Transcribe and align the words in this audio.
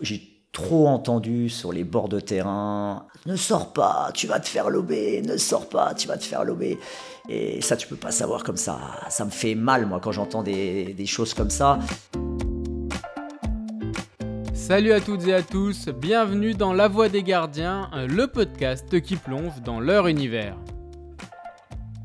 J'ai 0.00 0.22
trop 0.52 0.88
entendu 0.88 1.48
sur 1.48 1.72
les 1.72 1.84
bords 1.84 2.08
de 2.08 2.20
terrain 2.20 3.06
ne 3.26 3.34
sors 3.34 3.72
pas, 3.72 4.10
tu 4.14 4.28
vas 4.28 4.38
te 4.38 4.48
faire 4.48 4.70
lober, 4.70 5.20
ne 5.22 5.36
sors 5.36 5.68
pas, 5.68 5.94
tu 5.94 6.06
vas 6.06 6.16
te 6.16 6.24
faire 6.24 6.44
lober. 6.44 6.78
Et 7.28 7.60
ça, 7.60 7.76
tu 7.76 7.88
peux 7.88 7.96
pas 7.96 8.12
savoir 8.12 8.44
comme 8.44 8.56
ça. 8.56 8.78
Ça 9.08 9.24
me 9.24 9.30
fait 9.30 9.56
mal, 9.56 9.84
moi, 9.86 10.00
quand 10.00 10.12
j'entends 10.12 10.44
des, 10.44 10.94
choses 11.06 11.34
comme 11.34 11.50
ça. 11.50 11.80
Salut 14.54 14.92
à 14.92 15.00
toutes 15.00 15.26
et 15.26 15.34
à 15.34 15.42
tous, 15.42 15.88
bienvenue 15.88 16.54
dans 16.54 16.72
La 16.72 16.88
Voix 16.88 17.08
des 17.08 17.22
Gardiens, 17.22 17.90
le 18.08 18.26
podcast 18.26 19.00
qui 19.00 19.16
plonge 19.16 19.60
dans 19.64 19.80
leur 19.80 20.06
univers. 20.06 20.56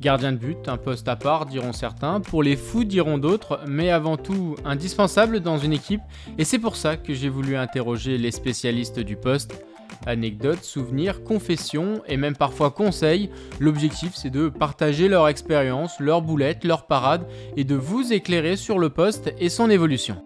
Gardien 0.01 0.31
de 0.31 0.37
but, 0.37 0.67
un 0.67 0.77
poste 0.77 1.07
à 1.07 1.15
part, 1.15 1.45
diront 1.45 1.73
certains, 1.73 2.21
pour 2.21 2.41
les 2.41 2.55
fous 2.55 2.85
diront 2.85 3.19
d'autres, 3.19 3.59
mais 3.67 3.91
avant 3.91 4.17
tout 4.17 4.55
indispensable 4.65 5.41
dans 5.41 5.59
une 5.59 5.73
équipe, 5.73 6.01
et 6.39 6.43
c'est 6.43 6.57
pour 6.57 6.75
ça 6.75 6.97
que 6.97 7.13
j'ai 7.13 7.29
voulu 7.29 7.55
interroger 7.55 8.17
les 8.17 8.31
spécialistes 8.31 8.99
du 8.99 9.15
poste. 9.15 9.63
Anecdotes, 10.07 10.63
souvenirs, 10.63 11.23
confessions 11.23 12.01
et 12.07 12.17
même 12.17 12.35
parfois 12.35 12.71
conseils, 12.71 13.29
l'objectif 13.59 14.13
c'est 14.15 14.31
de 14.31 14.49
partager 14.49 15.07
leur 15.07 15.27
expérience, 15.27 15.99
leurs 15.99 16.23
boulettes, 16.23 16.63
leurs 16.63 16.87
parades 16.87 17.27
et 17.55 17.63
de 17.63 17.75
vous 17.75 18.11
éclairer 18.11 18.55
sur 18.55 18.79
le 18.79 18.89
poste 18.89 19.31
et 19.39 19.49
son 19.49 19.69
évolution. 19.69 20.23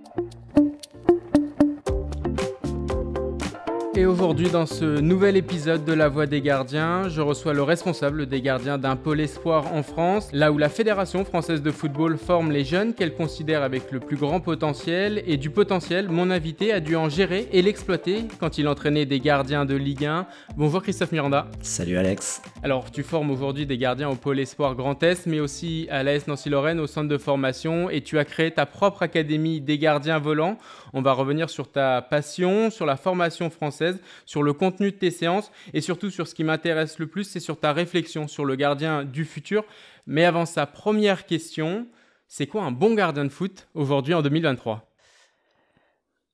Et 3.97 4.05
aujourd'hui, 4.05 4.49
dans 4.49 4.65
ce 4.65 4.99
nouvel 4.99 5.37
épisode 5.37 5.85
de 5.85 5.93
La 5.93 6.09
Voix 6.09 6.25
des 6.25 6.41
Gardiens, 6.41 7.07
je 7.07 7.21
reçois 7.21 7.53
le 7.53 7.63
responsable 7.63 8.25
des 8.25 8.41
gardiens 8.41 8.77
d'un 8.77 8.97
pôle 8.97 9.21
espoir 9.21 9.73
en 9.73 9.83
France, 9.83 10.27
là 10.33 10.51
où 10.51 10.57
la 10.57 10.67
Fédération 10.67 11.23
française 11.23 11.61
de 11.61 11.71
football 11.71 12.17
forme 12.17 12.51
les 12.51 12.65
jeunes 12.65 12.93
qu'elle 12.93 13.13
considère 13.13 13.63
avec 13.63 13.93
le 13.93 14.01
plus 14.01 14.17
grand 14.17 14.41
potentiel. 14.41 15.23
Et 15.27 15.37
du 15.37 15.49
potentiel, 15.49 16.09
mon 16.09 16.29
invité 16.29 16.73
a 16.73 16.81
dû 16.81 16.97
en 16.97 17.07
gérer 17.07 17.47
et 17.53 17.61
l'exploiter 17.61 18.25
quand 18.37 18.57
il 18.57 18.67
entraînait 18.67 19.05
des 19.05 19.21
gardiens 19.21 19.63
de 19.63 19.75
Ligue 19.75 20.03
1. 20.03 20.27
Bonjour 20.57 20.83
Christophe 20.83 21.13
Miranda. 21.13 21.47
Salut 21.61 21.97
Alex. 21.97 22.41
Alors, 22.63 22.91
tu 22.91 23.01
formes 23.01 23.31
aujourd'hui 23.31 23.65
des 23.65 23.77
gardiens 23.77 24.09
au 24.09 24.15
pôle 24.15 24.41
espoir 24.41 24.75
Grand 24.75 25.01
Est, 25.03 25.25
mais 25.25 25.39
aussi 25.39 25.87
à 25.89 26.03
l'AS 26.03 26.27
Nancy-Lorraine 26.27 26.81
au 26.81 26.87
centre 26.87 27.07
de 27.07 27.17
formation, 27.17 27.89
et 27.89 28.01
tu 28.01 28.19
as 28.19 28.25
créé 28.25 28.51
ta 28.51 28.65
propre 28.65 29.03
académie 29.03 29.61
des 29.61 29.77
gardiens 29.77 30.19
volants. 30.19 30.57
On 30.91 31.01
va 31.01 31.13
revenir 31.13 31.49
sur 31.49 31.71
ta 31.71 32.01
passion, 32.01 32.69
sur 32.69 32.85
la 32.85 32.97
formation 32.97 33.49
française 33.49 33.84
sur 34.25 34.43
le 34.43 34.53
contenu 34.53 34.91
de 34.91 34.97
tes 34.97 35.11
séances 35.11 35.51
et 35.73 35.81
surtout 35.81 36.09
sur 36.09 36.27
ce 36.27 36.35
qui 36.35 36.43
m'intéresse 36.43 36.99
le 36.99 37.07
plus, 37.07 37.23
c'est 37.23 37.39
sur 37.39 37.59
ta 37.59 37.73
réflexion 37.73 38.27
sur 38.27 38.45
le 38.45 38.55
gardien 38.55 39.03
du 39.03 39.25
futur. 39.25 39.63
Mais 40.07 40.25
avant 40.25 40.45
sa 40.45 40.65
première 40.65 41.25
question, 41.25 41.87
c'est 42.27 42.47
quoi 42.47 42.63
un 42.63 42.71
bon 42.71 42.93
gardien 42.93 43.25
de 43.25 43.29
foot 43.29 43.67
aujourd'hui 43.73 44.13
en 44.13 44.21
2023 44.21 44.91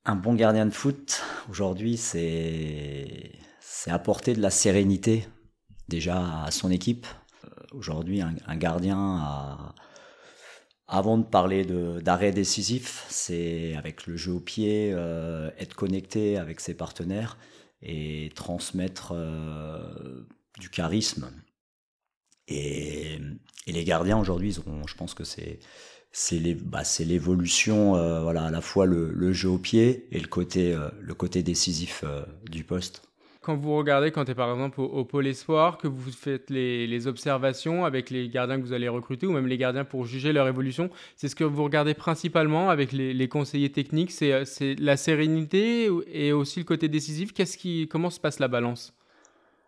Un 0.06 0.16
bon 0.16 0.34
gardien 0.34 0.66
de 0.66 0.74
foot 0.74 1.22
aujourd'hui, 1.50 1.98
c'est 1.98 3.32
apporter 3.88 4.34
de 4.36 4.42
la 4.42 4.52
sérénité 4.52 5.28
déjà 5.88 6.44
à 6.44 6.52
son 6.52 6.72
équipe. 6.72 7.08
Euh, 7.44 7.50
aujourd'hui, 7.74 8.22
un, 8.22 8.56
gardien 8.56 8.98
a 8.98 9.76
avant 10.92 11.18
de 11.18 11.24
parler 11.24 11.66
d'arrêt 12.02 12.34
décisif, 12.34 13.06
c'est 13.10 13.76
avec 13.76 14.06
le 14.08 14.18
jeu 14.18 14.34
au 14.34 14.40
pied, 14.42 14.92
euh, 14.94 15.50
être 15.58 15.74
connecté 15.74 16.38
avec 16.38 16.60
ses 16.60 16.74
partenaires 16.74 17.38
et 17.82 18.30
transmettre 18.36 19.14
euh, 19.16 20.28
du 20.60 20.70
charisme. 20.70 21.32
Et, 22.50 23.20
les 23.68 23.86
gardiens 23.86 24.20
aujourd'hui, 24.20 24.52
je 24.52 24.96
pense 24.96 25.14
que 25.14 25.24
c'est 25.24 25.60
bah, 26.66 26.82
l'évolution, 27.00 27.96
euh, 27.96 28.22
voilà, 28.22 28.44
à 28.44 28.52
la 28.52 28.60
fois 28.60 28.86
le, 28.86 29.32
jeu 29.32 29.48
au 29.48 29.58
pied 29.58 30.10
et 30.12 30.20
le 30.20 30.28
côté, 30.28 30.78
le 31.00 31.14
côté 31.14 31.42
décisif 31.42 32.04
du 32.50 32.66
poste. 32.66 33.02
Quand 33.42 33.56
vous 33.56 33.76
regardez, 33.76 34.12
quand 34.12 34.26
tu 34.26 34.32
es 34.32 34.36
par 34.36 34.52
exemple 34.52 34.82
au, 34.82 35.04
pôle 35.04 35.26
espoir, 35.26 35.80
que 35.80 35.88
vous 35.88 36.12
faites 36.12 36.52
les, 36.52 37.08
observations 37.08 37.86
avec 37.86 38.12
les 38.12 38.30
gardiens 38.30 38.58
que 38.58 38.64
vous 38.64 38.74
allez 38.74 38.88
recruter 38.88 39.26
ou 39.26 39.32
même 39.32 39.48
les 39.48 39.58
gardiens 39.58 39.84
pour 39.84 40.06
juger 40.06 40.32
leur 40.32 40.48
évolution, 40.48 40.92
c'est 41.16 41.28
ce 41.28 41.36
que 41.36 41.44
vous 41.44 41.64
regardez 41.64 41.96
principalement 41.96 42.70
avec 42.70 42.92
les, 42.92 43.28
conseillers 43.28 43.72
techniques, 43.72 44.12
c'est 44.12 44.76
la 44.78 44.96
sérénité 44.96 45.90
et 46.14 46.34
aussi 46.34 46.60
le 46.60 46.66
côté 46.66 46.88
décisif. 46.88 47.32
Comment 47.90 48.12
se 48.12 48.20
passe 48.20 48.38
la 48.38 48.48
balance? 48.48 48.94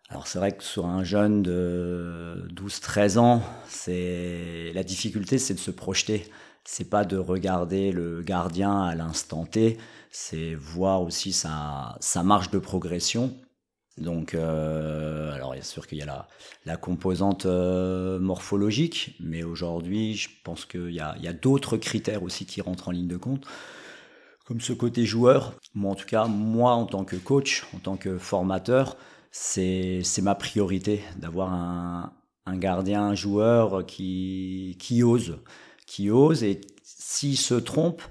Alors 0.08 0.28
c'est 0.28 0.38
vrai 0.38 0.52
que 0.52 0.62
sur 0.62 0.86
un 0.86 1.02
jeune 1.02 1.42
de 1.42 2.46
12-13 2.54 3.18
ans, 3.18 3.42
c'est 3.66 4.70
la 4.72 4.84
difficulté, 4.84 5.36
c'est 5.38 5.54
de 5.54 5.58
se 5.58 5.72
projeter. 5.72 6.30
C'est 6.62 6.88
pas 6.88 7.04
de 7.04 7.16
regarder 7.16 7.90
le 7.90 8.22
gardien 8.22 8.82
à 8.82 8.94
l'instant 8.94 9.44
T, 9.46 9.78
c'est 10.12 10.54
voir 10.54 11.02
aussi 11.02 11.32
sa, 11.32 11.96
sa 11.98 12.22
marge 12.22 12.50
de 12.50 12.58
progression 12.58 13.34
donc, 13.98 14.34
euh, 14.34 15.32
alors 15.32 15.52
bien 15.52 15.62
sûr 15.62 15.86
qu'il 15.86 15.98
y 15.98 16.02
a 16.02 16.26
la, 16.64 16.76
composante 16.76 17.46
euh, 17.46 18.18
morphologique, 18.18 19.16
mais 19.20 19.44
aujourd'hui, 19.44 20.14
je 20.14 20.28
pense 20.42 20.64
qu'il 20.64 20.90
y 20.90 21.00
a, 21.00 21.32
d'autres 21.32 21.76
critères 21.76 22.22
aussi 22.24 22.44
qui 22.44 22.60
rentrent 22.60 22.88
en 22.88 22.90
ligne 22.90 23.06
de 23.06 23.16
compte, 23.16 23.46
comme 24.46 24.60
ce 24.60 24.72
côté 24.72 25.06
joueur. 25.06 25.54
Moi, 25.74 25.92
en 25.92 25.94
tout 25.94 26.06
cas, 26.06 26.26
moi, 26.26 26.72
en 26.72 26.86
tant 26.86 27.04
que 27.04 27.16
coach, 27.16 27.64
en 27.74 27.78
tant 27.78 27.96
que 27.96 28.18
formateur, 28.18 28.96
c'est 29.30 30.02
ma 30.22 30.34
priorité 30.34 31.02
d'avoir 31.16 31.52
un, 31.52 32.12
gardien, 32.56 33.02
un 33.02 33.14
joueur 33.14 33.86
qui, 33.86 34.76
qui 34.80 35.04
ose, 35.04 35.38
qui 35.86 36.10
ose, 36.10 36.42
et 36.42 36.60
s'il 36.82 37.38
se 37.38 37.54
trompe, 37.54 38.02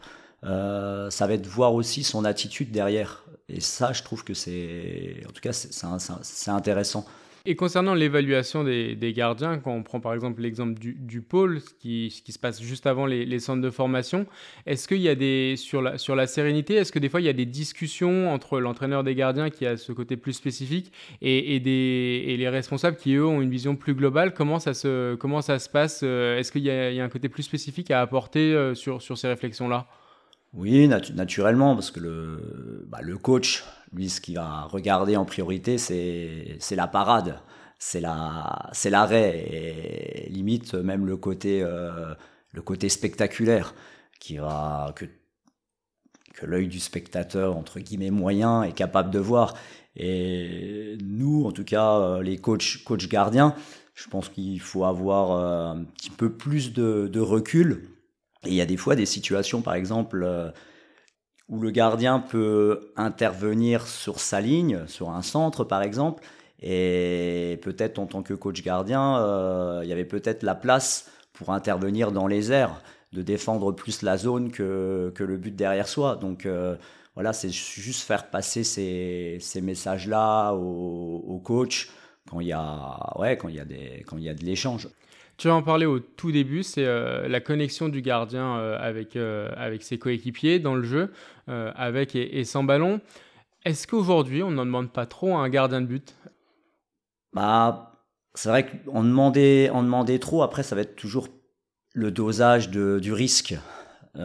euh, 0.45 1.09
ça 1.09 1.27
va 1.27 1.33
être 1.33 1.47
voir 1.47 1.73
aussi 1.73 2.03
son 2.03 2.25
attitude 2.25 2.71
derrière. 2.71 3.22
Et 3.49 3.59
ça, 3.59 3.93
je 3.93 4.03
trouve 4.03 4.23
que 4.23 4.33
c'est, 4.33 5.21
en 5.27 5.31
tout 5.31 5.41
cas, 5.41 5.53
c'est 5.53 6.51
intéressant. 6.51 7.05
Et 7.45 7.57
concernant 7.57 7.93
l'évaluation 7.93 8.63
des, 8.63 9.13
gardiens, 9.13 9.57
quand 9.57 9.73
on 9.73 9.83
prend 9.83 9.99
par 9.99 10.13
exemple 10.13 10.41
l'exemple 10.41 10.79
du, 10.79 11.21
pôle, 11.21 11.59
ce 11.59 11.73
qui, 11.73 12.09
se 12.09 12.39
passe 12.39 12.61
juste 12.61 12.87
avant 12.87 13.05
les, 13.05 13.39
centres 13.39 13.61
de 13.61 13.69
formation, 13.69 14.25
est-ce 14.65 14.87
qu'il 14.87 15.01
y 15.01 15.09
a 15.09 15.15
des, 15.15 15.55
sur 15.57 15.81
la, 15.81 15.97
sur 15.97 16.15
la 16.15 16.25
sérénité, 16.25 16.75
est-ce 16.75 16.93
que 16.93 16.99
des 16.99 17.09
fois 17.09 17.19
il 17.19 17.25
y 17.25 17.29
a 17.29 17.33
des 17.33 17.45
discussions 17.45 18.31
entre 18.31 18.61
l'entraîneur 18.61 19.03
des 19.03 19.13
gardiens 19.13 19.49
qui 19.49 19.65
a 19.65 19.75
ce 19.75 19.91
côté 19.91 20.15
plus 20.15 20.31
spécifique 20.31 20.93
et, 21.21 21.59
des, 21.59 22.23
et 22.27 22.37
les 22.37 22.47
responsables 22.47 22.95
qui 22.95 23.15
eux 23.15 23.25
ont 23.25 23.41
une 23.41 23.49
vision 23.49 23.75
plus 23.75 23.93
globale? 23.93 24.33
Comment 24.33 24.59
ça 24.59 24.73
se, 24.73 25.15
comment 25.15 25.41
ça 25.41 25.59
se 25.59 25.67
passe? 25.67 26.01
Est-ce 26.01 26.49
qu'il 26.49 26.61
y, 26.61 26.67
y, 26.67 27.01
a 27.01 27.03
un 27.03 27.09
côté 27.09 27.27
plus 27.27 27.43
spécifique 27.43 27.91
à 27.91 27.99
apporter 27.99 28.53
euh, 28.53 28.73
sur, 28.73 29.01
sur 29.01 29.17
ces 29.17 29.27
réflexions-là? 29.27 29.89
Oui, 30.53 30.87
naturellement, 30.87 31.73
parce 31.73 31.89
que 31.89 31.99
le, 31.99 32.85
bah, 32.87 32.99
le 33.01 33.17
coach, 33.17 33.63
lui, 33.91 34.09
ce 34.09 34.21
qu'il 34.21 34.35
va 34.35 34.63
regarder 34.63 35.15
en 35.17 35.25
priorité, 35.25 35.79
c'est 35.79 36.75
la 36.75 36.87
parade, 36.87 37.39
c'est 37.79 37.99
l'arrêt, 37.99 39.45
et 39.49 40.29
limite 40.29 40.75
même 40.75 41.07
le 41.07 41.17
côté, 41.17 41.63
euh, 41.63 42.13
le 42.51 42.61
côté 42.61 42.89
spectaculaire, 42.89 43.73
qui 44.19 44.37
va 44.37 44.93
que, 44.95 45.05
que 46.35 46.45
l'œil 46.45 46.67
du 46.67 46.79
spectateur, 46.79 47.57
entre 47.57 47.79
guillemets, 47.79 48.11
moyen, 48.11 48.61
est 48.61 48.73
capable 48.73 49.09
de 49.09 49.19
voir. 49.19 49.55
Et 49.95 50.97
nous, 51.03 51.45
en 51.45 51.51
tout 51.51 51.63
cas, 51.63 51.99
euh, 51.99 52.21
les 52.21 52.37
coachs, 52.37 52.83
coach 52.85 53.07
gardiens, 53.09 53.55
je 53.95 54.07
pense 54.07 54.29
qu'il 54.29 54.61
faut 54.61 54.85
avoir 54.85 55.31
euh, 55.31 55.79
un 55.79 55.83
petit 55.83 56.09
peu 56.11 56.31
plus 56.31 56.73
de, 56.73 57.07
de 57.11 57.19
recul 57.19 57.92
il 58.45 58.53
y 58.53 58.61
a 58.61 58.65
des 58.65 58.77
fois 58.77 58.95
des 58.95 59.05
situations, 59.05 59.61
par 59.61 59.75
exemple, 59.75 60.23
euh, 60.23 60.49
où 61.49 61.59
le 61.59 61.71
gardien 61.71 62.19
peut 62.19 62.91
intervenir 62.95 63.87
sur 63.87 64.19
sa 64.19 64.41
ligne, 64.41 64.85
sur 64.87 65.09
un 65.09 65.21
centre, 65.21 65.63
par 65.63 65.81
exemple, 65.83 66.23
et 66.61 67.59
peut-être 67.61 67.99
en 67.99 68.05
tant 68.05 68.23
que 68.23 68.33
coach 68.33 68.63
gardien, 68.63 69.17
euh, 69.17 69.81
il 69.83 69.89
y 69.89 69.91
avait 69.91 70.05
peut-être 70.05 70.43
la 70.43 70.55
place 70.55 71.11
pour 71.33 71.51
intervenir 71.51 72.11
dans 72.11 72.27
les 72.27 72.51
airs, 72.51 72.81
de 73.11 73.21
défendre 73.21 73.71
plus 73.73 74.01
la 74.01 74.17
zone 74.17 74.51
que, 74.51 75.11
que 75.15 75.23
le 75.23 75.37
but 75.37 75.55
derrière 75.55 75.87
soi. 75.87 76.15
Donc 76.15 76.45
euh, 76.45 76.75
voilà, 77.15 77.33
c'est 77.33 77.49
juste 77.49 78.01
faire 78.01 78.29
passer 78.29 78.63
ces, 78.63 79.37
ces 79.41 79.61
messages-là 79.61 80.53
au, 80.53 81.23
au, 81.27 81.39
coach 81.39 81.89
quand 82.29 82.39
il 82.39 82.47
y 82.47 82.53
a, 82.53 83.19
ouais, 83.19 83.37
quand 83.37 83.49
il 83.49 83.55
y 83.55 83.59
a, 83.59 83.65
des, 83.65 84.03
quand 84.07 84.17
il 84.17 84.23
y 84.23 84.29
a 84.29 84.33
de 84.33 84.45
l'échange. 84.45 84.87
Tu 85.43 85.49
en 85.49 85.61
parlé 85.61 85.85
au 85.85 85.99
tout 85.99 86.31
début, 86.31 86.63
c'est 86.63 86.85
euh, 86.85 87.27
la 87.27 87.41
connexion 87.41 87.89
du 87.89 88.01
gardien 88.01 88.55
euh, 88.55 88.77
avec, 88.79 89.17
euh, 89.17 89.51
avec 89.57 89.83
ses 89.83 89.99
coéquipiers 89.99 90.57
dans 90.57 90.73
le 90.73 90.83
jeu, 90.83 91.11
avec 91.47 92.15
et, 92.15 92.45
sans 92.45 92.63
ballon. 92.63 93.01
Est-ce 93.65 93.85
qu'aujourd'hui, 93.85 94.41
on 94.41 94.51
n'en 94.51 94.65
demande 94.65 94.89
pas 94.89 95.05
trop 95.05 95.35
à 95.35 95.39
un 95.39 95.49
gardien 95.49 95.81
de 95.81 95.87
but? 95.87 96.15
Bah, 97.33 97.91
c'est 98.33 98.47
vrai 98.47 98.65
qu'on 98.65 99.03
demandait, 99.03 99.69
on 99.73 99.83
demandait 99.83 100.17
trop. 100.17 100.43
Après, 100.43 100.63
ça 100.63 100.77
va 100.77 100.81
être 100.83 100.95
toujours 100.95 101.27
le 101.91 102.09
dosage 102.09 102.69
de, 102.69 102.99
du 102.99 103.11
risque. 103.11 103.53
mais 104.15 104.23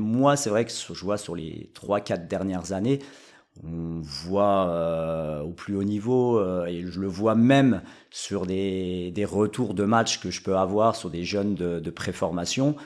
moi, 0.00 0.34
c'est 0.34 0.50
vrai 0.50 0.64
que 0.64 0.72
je 0.72 1.04
vois 1.04 1.16
sur 1.16 1.36
les 1.36 1.70
3-4 1.76 2.26
dernières 2.26 2.72
années, 2.72 2.98
on 3.64 4.00
voit 4.00 4.68
euh, 4.68 5.40
au 5.42 5.50
plus 5.50 5.76
haut 5.76 5.84
niveau, 5.84 6.38
euh, 6.38 6.66
et 6.66 6.86
je 6.86 7.00
le 7.00 7.08
vois 7.08 7.34
même 7.34 7.82
sur 8.10 8.46
des, 8.46 9.10
des, 9.10 9.24
retours 9.24 9.74
de 9.74 9.84
matchs 9.84 10.20
que 10.20 10.30
je 10.30 10.42
peux 10.42 10.56
avoir 10.56 10.96
sur 10.96 11.10
des 11.10 11.24
jeunes 11.24 11.54
de, 11.54 11.90
préformation, 11.90 12.76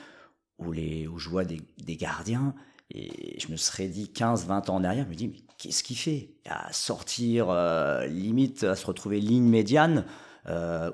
où, 0.57 0.71
les, 0.71 1.07
où 1.07 1.19
je 1.19 1.29
vois 1.29 1.45
des, 1.45 1.61
des 1.83 1.95
gardiens 1.95 2.55
Et 2.89 3.39
je 3.39 3.51
me 3.51 3.57
serais 3.57 3.87
dit 3.87 4.11
15, 4.11 4.47
20 4.47 4.69
ans 4.69 4.75
en 4.75 4.83
arrière, 4.83 5.05
je 5.05 5.09
me 5.09 5.15
dis, 5.15 5.27
mais 5.27 5.41
qu'est-ce 5.57 5.83
qu'il 5.83 5.97
fait? 5.97 6.29
À 6.49 6.73
sortir, 6.73 7.49
euh, 7.49 8.05
limite, 8.07 8.63
à 8.63 8.75
se 8.75 8.85
retrouver 8.85 9.19
ligne 9.19 9.47
médiane, 9.47 10.05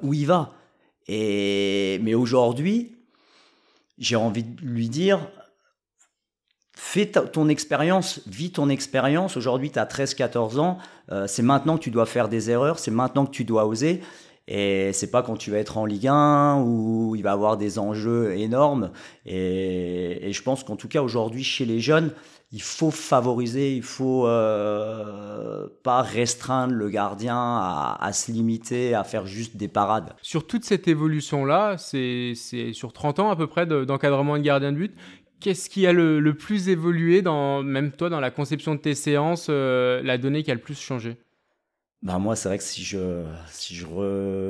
où 0.03 0.13
il 0.13 0.25
va? 0.25 0.53
Et, 1.07 1.99
Mais 2.03 2.13
aujourd'hui, 2.13 2.95
j'ai 3.97 4.15
envie 4.15 4.43
de 4.43 4.61
lui 4.61 4.89
dire, 4.89 5.27
fais 6.79 7.07
ton 7.07 7.49
expérience, 7.49 8.21
vis 8.25 8.51
ton 8.51 8.69
expérience. 8.69 9.35
Aujourd'hui, 9.35 9.69
tu 9.69 9.77
as 9.77 9.85
13-14 9.85 10.59
ans, 10.59 10.77
euh, 11.11 11.27
c'est 11.27 11.43
maintenant 11.43 11.77
que 11.77 11.83
tu 11.83 11.91
dois 11.91 12.05
faire 12.05 12.29
des 12.29 12.49
erreurs, 12.49 12.79
c'est 12.79 12.89
maintenant 12.89 13.25
que 13.25 13.31
tu 13.31 13.43
dois 13.43 13.65
oser. 13.65 14.01
Et 14.47 14.91
c'est 14.93 15.11
pas 15.11 15.21
quand 15.21 15.35
tu 15.35 15.51
vas 15.51 15.57
être 15.57 15.77
en 15.77 15.85
Ligue 15.85 16.07
1 16.07 16.61
où 16.61 17.15
il 17.15 17.21
va 17.21 17.33
avoir 17.33 17.57
des 17.57 17.77
enjeux 17.77 18.33
énormes. 18.35 18.91
Et, 19.25 20.31
je 20.31 20.41
pense 20.41 20.63
qu'en 20.63 20.75
tout 20.75 20.87
cas 20.87 21.03
aujourd'hui 21.03 21.43
chez 21.43 21.65
les 21.65 21.81
jeunes, 21.81 22.11
il 22.51 22.63
faut 22.63 22.89
favoriser, 22.89 23.75
il 23.75 23.83
faut 23.83 24.25
euh, 24.25 25.67
pas 25.83 26.01
restreindre 26.01 26.73
le 26.73 26.89
gardien 26.89 27.37
à, 27.37 28.09
se 28.11 28.31
limiter 28.31 28.95
à 28.95 29.03
faire 29.03 29.27
juste 29.27 29.55
des 29.55 29.67
parades. 29.67 30.15
Sur 30.23 30.47
toute 30.47 30.63
cette 30.63 30.87
évolution-là, 30.87 31.77
c'est 31.77 32.33
sur 32.73 32.91
30 32.91 33.19
ans 33.19 33.29
à 33.29 33.35
peu 33.35 33.45
près 33.45 33.67
d'encadrement 33.67 34.35
de, 34.37 34.41
gardien 34.41 34.71
de 34.71 34.77
but. 34.77 34.95
Qu'est-ce 35.39 35.69
qui 35.69 35.87
a 35.87 35.93
le, 35.93 36.33
plus 36.33 36.67
évolué, 36.67 37.21
dans, 37.21 37.63
même 37.63 37.91
toi, 37.91 38.09
dans 38.09 38.19
la 38.19 38.31
conception 38.31 38.75
de 38.75 38.79
tes 38.79 38.95
séances, 38.95 39.47
euh, 39.49 40.01
la 40.03 40.17
donnée 40.17 40.43
qui 40.43 40.51
a 40.51 40.53
le 40.53 40.59
plus 40.59 40.79
changé? 40.79 41.17
Bah 42.01 42.17
moi, 42.17 42.35
c'est 42.35 42.47
vrai 42.47 42.57
que 42.57 42.63
si 42.63 42.83
je, 42.83 42.97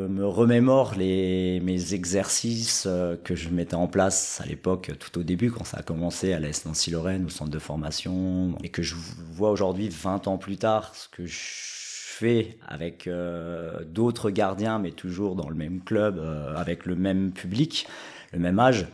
me 0.08 0.26
remémore 0.26 0.96
les, 0.96 1.60
mes 1.62 1.94
exercices 1.94 2.86
euh, 2.88 3.16
que 3.18 3.36
je 3.36 3.50
mettais 3.50 3.76
en 3.76 3.88
place 3.88 4.40
à 4.42 4.46
l'époque, 4.46 4.92
tout 5.00 5.20
au 5.20 5.24
début, 5.24 5.52
quand 5.52 5.64
ça 5.64 5.78
a 5.78 5.84
commencé 5.84 6.34
à 6.34 6.40
l'Est 6.40 6.66
Nancy-Lorraine, 6.66 7.26
au 7.26 7.30
centre 7.30 7.52
de 7.52 7.60
formation, 7.60 8.56
et 8.64 8.70
que 8.70 8.82
je 8.82 8.96
vois 9.32 9.52
aujourd'hui, 9.52 9.90
20 9.90 10.28
ans 10.28 10.38
plus 10.38 10.58
tard, 10.58 10.96
ce 10.96 11.08
que 11.08 11.26
je 11.26 11.38
fais 11.40 12.58
avec 12.68 13.08
euh, 13.08 13.84
d'autres 13.84 14.30
gardiens, 14.32 14.80
mais 14.80 14.92
toujours 14.92 15.36
dans 15.36 15.50
le 15.50 15.56
même 15.56 15.84
club, 15.84 16.20
avec 16.56 16.86
le 16.86 16.96
même 16.96 17.32
public, 17.32 17.88
le 18.32 18.40
même 18.40 18.60
âge, 18.60 18.88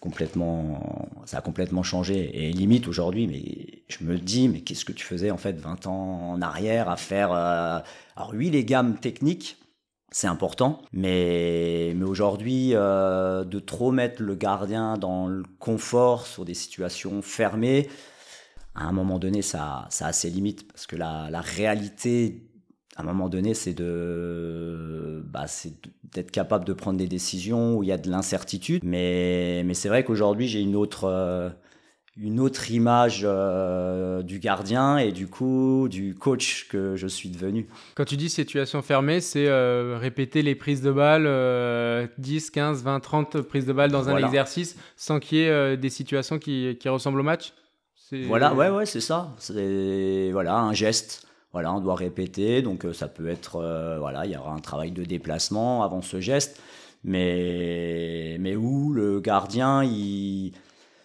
complètement, 0.00 1.18
ça 1.24 1.38
a 1.38 1.40
complètement 1.40 1.82
changé. 1.82 2.46
Et 2.46 2.52
limite 2.52 2.88
aujourd'hui, 2.88 3.26
mais 3.26 3.84
je 3.88 4.04
me 4.04 4.18
dis, 4.18 4.48
mais 4.48 4.60
qu'est-ce 4.60 4.84
que 4.84 4.92
tu 4.92 5.04
faisais 5.04 5.30
en 5.30 5.36
fait 5.36 5.58
20 5.58 5.86
ans 5.86 6.30
en 6.32 6.42
arrière 6.42 6.88
à 6.88 6.96
faire 6.96 7.32
euh, 7.32 7.78
Alors 8.16 8.32
oui, 8.34 8.50
les 8.50 8.64
gammes 8.64 8.96
techniques, 8.96 9.56
c'est 10.10 10.26
important, 10.26 10.80
mais, 10.92 11.92
mais 11.96 12.04
aujourd'hui, 12.04 12.70
euh, 12.74 13.44
de 13.44 13.58
trop 13.58 13.90
mettre 13.92 14.22
le 14.22 14.34
gardien 14.34 14.96
dans 14.96 15.26
le 15.26 15.42
confort 15.58 16.26
sur 16.26 16.44
des 16.44 16.54
situations 16.54 17.20
fermées, 17.20 17.88
à 18.74 18.84
un 18.84 18.92
moment 18.92 19.18
donné, 19.18 19.42
ça, 19.42 19.86
ça 19.90 20.06
a 20.06 20.12
ses 20.12 20.30
limites, 20.30 20.66
parce 20.70 20.86
que 20.86 20.96
la, 20.96 21.28
la 21.30 21.40
réalité 21.40 22.42
à 22.96 23.02
un 23.02 23.04
moment 23.04 23.28
donné, 23.28 23.54
c'est 23.54 23.74
de, 23.74 25.22
bah, 25.26 25.46
d'être 26.12 26.30
capable 26.30 26.64
de 26.64 26.72
prendre 26.72 26.98
des 26.98 27.08
décisions 27.08 27.76
où 27.76 27.82
il 27.82 27.88
y 27.88 27.92
a 27.92 27.98
de 27.98 28.08
l'incertitude. 28.08 28.82
Mais, 28.84 29.62
mais 29.64 29.74
c'est 29.74 29.88
vrai 29.88 30.04
qu'aujourd'hui, 30.04 30.46
j'ai 30.46 30.60
une 30.60 30.76
autre, 30.76 31.04
euh, 31.04 31.50
une 32.16 32.38
autre 32.38 32.70
image 32.70 33.22
euh, 33.24 34.22
du 34.22 34.38
gardien 34.38 34.98
et 34.98 35.10
du 35.10 35.26
coup 35.26 35.88
du 35.90 36.14
coach 36.14 36.68
que 36.68 36.94
je 36.94 37.08
suis 37.08 37.30
devenu. 37.30 37.66
Quand 37.96 38.04
tu 38.04 38.16
dis 38.16 38.28
situation 38.28 38.80
fermée, 38.80 39.20
c'est 39.20 39.48
euh, 39.48 39.98
répéter 39.98 40.42
les 40.42 40.54
prises 40.54 40.80
de 40.80 40.92
balles, 40.92 42.08
10, 42.18 42.50
15, 42.50 42.84
20, 42.84 43.00
30 43.00 43.40
prises 43.40 43.66
de 43.66 43.72
balles 43.72 43.90
dans 43.90 44.08
un 44.08 44.18
exercice 44.18 44.76
sans 44.96 45.18
qu'il 45.18 45.38
y 45.38 45.40
ait 45.42 45.76
des 45.76 45.90
situations 45.90 46.38
qui, 46.38 46.76
qui 46.78 46.88
ressemblent 46.88 47.20
au 47.20 47.24
match? 47.24 47.52
Voilà, 48.12 48.54
ouais, 48.54 48.68
ouais, 48.68 48.86
c'est 48.86 49.00
ça. 49.00 49.34
C'est 49.38 50.30
voilà, 50.30 50.56
un 50.56 50.72
geste 50.72 51.26
voilà, 51.54 51.72
on 51.72 51.80
doit 51.80 51.94
répéter, 51.94 52.62
donc 52.62 52.84
euh, 52.84 52.92
ça 52.92 53.06
peut 53.06 53.28
être, 53.28 53.60
euh, 53.62 53.96
voilà, 54.00 54.26
il 54.26 54.32
y 54.32 54.36
aura 54.36 54.52
un 54.52 54.58
travail 54.58 54.90
de 54.90 55.04
déplacement 55.04 55.84
avant 55.84 56.02
ce 56.02 56.20
geste, 56.20 56.60
mais, 57.04 58.36
mais 58.40 58.56
où 58.56 58.92
le 58.92 59.20
gardien, 59.20 59.84
il, 59.84 60.52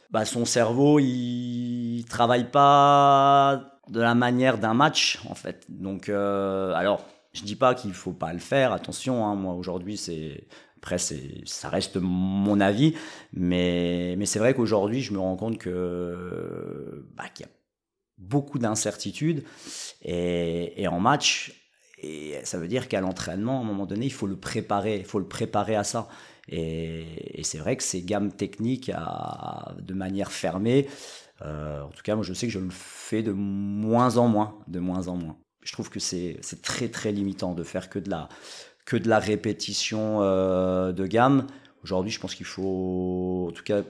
bah, 0.10 0.26
son 0.26 0.46
cerveau, 0.46 0.98
il 0.98 2.04
travaille 2.10 2.50
pas 2.50 3.78
de 3.90 4.02
la 4.02 4.16
manière 4.16 4.58
d'un 4.58 4.74
match, 4.74 5.20
en 5.30 5.36
fait. 5.36 5.68
Donc, 5.70 6.10
euh, 6.10 6.74
alors, 6.74 7.06
je 7.34 7.44
dis 7.44 7.56
pas 7.56 7.76
qu'il 7.76 7.94
faut 7.94 8.14
pas 8.14 8.34
le 8.34 8.40
faire, 8.40 8.74
attention, 8.74 9.28
hein, 9.28 9.36
moi 9.36 9.54
aujourd'hui, 9.54 9.98
c'est. 9.98 10.48
Après, 10.78 10.98
ça 10.98 11.70
reste 11.70 11.98
mon 12.02 12.60
avis, 12.60 12.96
mais, 13.34 14.16
mais 14.18 14.26
c'est 14.26 14.40
vrai 14.40 14.56
qu'aujourd'hui, 14.56 15.02
je 15.02 15.14
me 15.14 15.20
rends 15.20 15.36
compte 15.36 15.58
que 15.60 17.06
bah, 17.16 17.26
qu'il 17.34 17.46
y 17.46 17.50
a 17.50 17.52
beaucoup 18.20 18.60
d'incertitudes. 18.60 19.44
Et, 20.04 20.88
en 20.88 21.00
match, 21.00 21.54
et 22.02 22.40
ça 22.44 22.58
veut 22.58 22.68
dire 22.68 22.88
qu'à 22.88 23.02
l'entraînement, 23.02 23.60
à 23.60 23.62
un 23.62 23.66
moment 23.66 23.86
donné, 23.86 24.06
il 24.06 24.14
faut 24.14 24.28
le 24.28 24.38
préparer, 24.38 24.98
il 24.98 25.06
faut 25.06 25.20
le 25.20 25.28
préparer 25.28 25.76
à 25.76 25.84
ça. 25.84 26.08
Et, 26.48 27.42
c'est 27.44 27.58
vrai 27.58 27.76
que 27.76 27.84
ces 27.84 28.04
gammes 28.04 28.32
techniques 28.32 28.92
à, 28.94 29.74
de 29.80 29.94
manière 29.94 30.32
fermée, 30.32 30.88
euh, 31.42 31.82
en 31.82 31.90
tout 31.90 32.04
cas, 32.04 32.16
moi 32.16 32.24
je 32.24 32.34
sais 32.34 32.48
que 32.48 32.54
je 32.54 32.60
le 32.60 32.70
fais 32.70 33.24
de 33.24 33.32
moins 33.32 34.18
en 34.18 34.28
moins, 34.28 34.60
de 34.68 34.80
moins 34.80 35.08
en 35.08 35.16
moins. 35.16 35.38
Je 35.64 35.72
trouve 35.72 35.90
que 35.90 36.00
c'est 36.00 36.40
très 36.62 36.90
très 36.90 37.12
limitant 37.12 37.54
de 37.54 37.64
faire 37.64 37.90
que 37.90 38.00
de 38.00 38.10
la, 38.10 38.30
que 38.86 38.98
de 38.98 39.08
la 39.08 39.20
répétition 39.20 40.22
euh, 40.22 40.92
de 40.92 41.06
gamme. 41.06 41.48
Aujourd'hui, 41.84 42.12
je 42.12 42.20
pense 42.20 42.36
qu'il 42.36 42.46
faut, 42.46 43.48
en 43.50 43.52
tout 43.54 43.64
cas, 43.64 43.84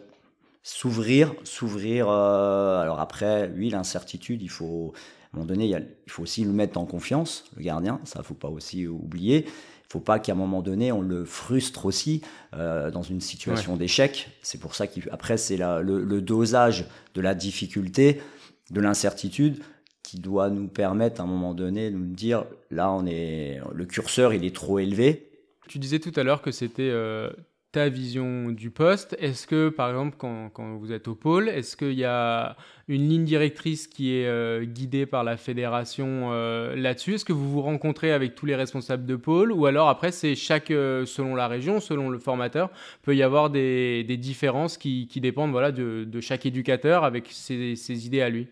s'ouvrir, 0.63 1.33
s'ouvrir. 1.43 2.09
Euh, 2.09 2.79
alors 2.79 2.99
après, 2.99 3.51
oui, 3.55 3.69
l'incertitude, 3.69 4.41
il 4.41 4.49
faut, 4.49 4.93
à 4.95 5.37
un 5.37 5.39
moment 5.39 5.47
donné, 5.47 5.65
il, 5.67 6.11
faut 6.11 6.23
aussi 6.23 6.43
le 6.43 6.51
mettre 6.51 6.77
en 6.77 6.85
confiance, 6.85 7.45
le 7.55 7.63
gardien, 7.63 7.99
ça, 8.03 8.23
faut 8.23 8.33
pas 8.33 8.49
aussi 8.49 8.87
oublier. 8.87 9.45
Il 9.45 9.91
faut 9.93 9.99
pas 9.99 10.19
qu'à 10.19 10.33
un 10.33 10.35
moment 10.35 10.61
donné, 10.61 10.91
on 10.91 11.01
le 11.01 11.25
frustre 11.25 11.85
aussi 11.85 12.21
euh, 12.53 12.91
dans 12.91 13.01
une 13.01 13.21
situation 13.21 13.75
d'échec. 13.75 14.29
C'est 14.43 14.59
pour 14.59 14.75
ça 14.75 14.85
qu'après, 14.85 15.37
c'est 15.37 15.57
le, 15.57 16.03
le 16.03 16.21
dosage 16.21 16.85
de 17.15 17.21
la 17.21 17.33
difficulté, 17.33 18.21
de 18.69 18.81
l'incertitude, 18.81 19.63
qui 20.03 20.19
doit 20.19 20.49
nous 20.49 20.67
permettre 20.67 21.21
à 21.21 21.23
un 21.23 21.27
moment 21.27 21.53
donné 21.53 21.91
de 21.91 21.95
nous 21.95 22.13
dire, 22.13 22.45
là, 22.71 22.91
on 22.91 23.05
est, 23.05 23.59
le 23.73 23.85
curseur, 23.85 24.33
il 24.33 24.43
est 24.43 24.55
trop 24.55 24.79
élevé. 24.79 25.29
Tu 25.67 25.77
disais 25.77 25.99
tout 25.99 26.13
à 26.15 26.23
l'heure 26.23 26.41
que 26.41 26.51
c'était 26.51 26.89
euh, 26.89 27.29
ta 27.71 27.87
vision 27.87 28.49
du 28.49 28.71
poste. 28.71 29.15
Est-ce 29.19 29.45
que, 29.45 29.69
par 29.69 29.89
exemple, 29.89 30.15
quand, 30.17 30.49
quand 30.49 30.75
vous 30.75 30.91
êtes 30.91 31.07
au 31.07 31.13
pôle, 31.13 31.49
est-ce 31.49 31.77
qu'il 31.77 31.93
y 31.93 32.03
a 32.03 32.55
une 32.87 33.07
ligne 33.07 33.25
directrice 33.25 33.85
qui 33.87 34.15
est 34.15 34.25
euh, 34.25 34.65
guidée 34.65 35.05
par 35.05 35.23
la 35.23 35.37
fédération 35.37 36.29
euh, 36.31 36.75
là-dessus? 36.75 37.15
Est-ce 37.15 37.25
que 37.25 37.33
vous 37.33 37.49
vous 37.49 37.61
rencontrez 37.61 38.11
avec 38.11 38.33
tous 38.33 38.47
les 38.47 38.55
responsables 38.55 39.05
de 39.05 39.15
pôle? 39.15 39.51
Ou 39.51 39.67
alors 39.67 39.87
après, 39.87 40.11
c'est 40.11 40.33
chaque, 40.33 40.71
euh, 40.71 41.05
selon 41.05 41.35
la 41.35 41.47
région, 41.47 41.79
selon 41.79 42.09
le 42.09 42.17
formateur, 42.17 42.71
peut 43.03 43.15
y 43.15 43.21
avoir 43.21 43.51
des, 43.51 44.03
des 44.03 44.17
différences 44.17 44.77
qui, 44.77 45.07
qui, 45.07 45.21
dépendent 45.21 45.51
voilà, 45.51 45.71
de, 45.71 46.05
de, 46.05 46.21
chaque 46.21 46.47
éducateur 46.47 47.03
avec 47.03 47.27
ses, 47.29 47.75
ses 47.75 48.07
idées 48.07 48.21
à 48.21 48.29
lui? 48.29 48.47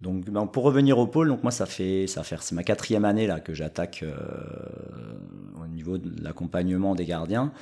Donc, 0.00 0.24
ben, 0.24 0.46
pour 0.46 0.64
revenir 0.64 0.98
au 0.98 1.06
pôle, 1.06 1.28
donc 1.28 1.42
moi 1.42 1.52
ça 1.52 1.66
fait 1.66 2.06
ça 2.06 2.22
fait 2.22 2.36
c'est 2.40 2.54
ma 2.54 2.64
quatrième 2.64 3.04
année 3.04 3.26
là 3.26 3.38
que 3.38 3.52
j'attaque 3.52 4.02
niveau 5.80 5.98
de 5.98 6.22
l'accompagnement 6.22 6.94
des 6.94 7.06
gardiens. 7.06 7.52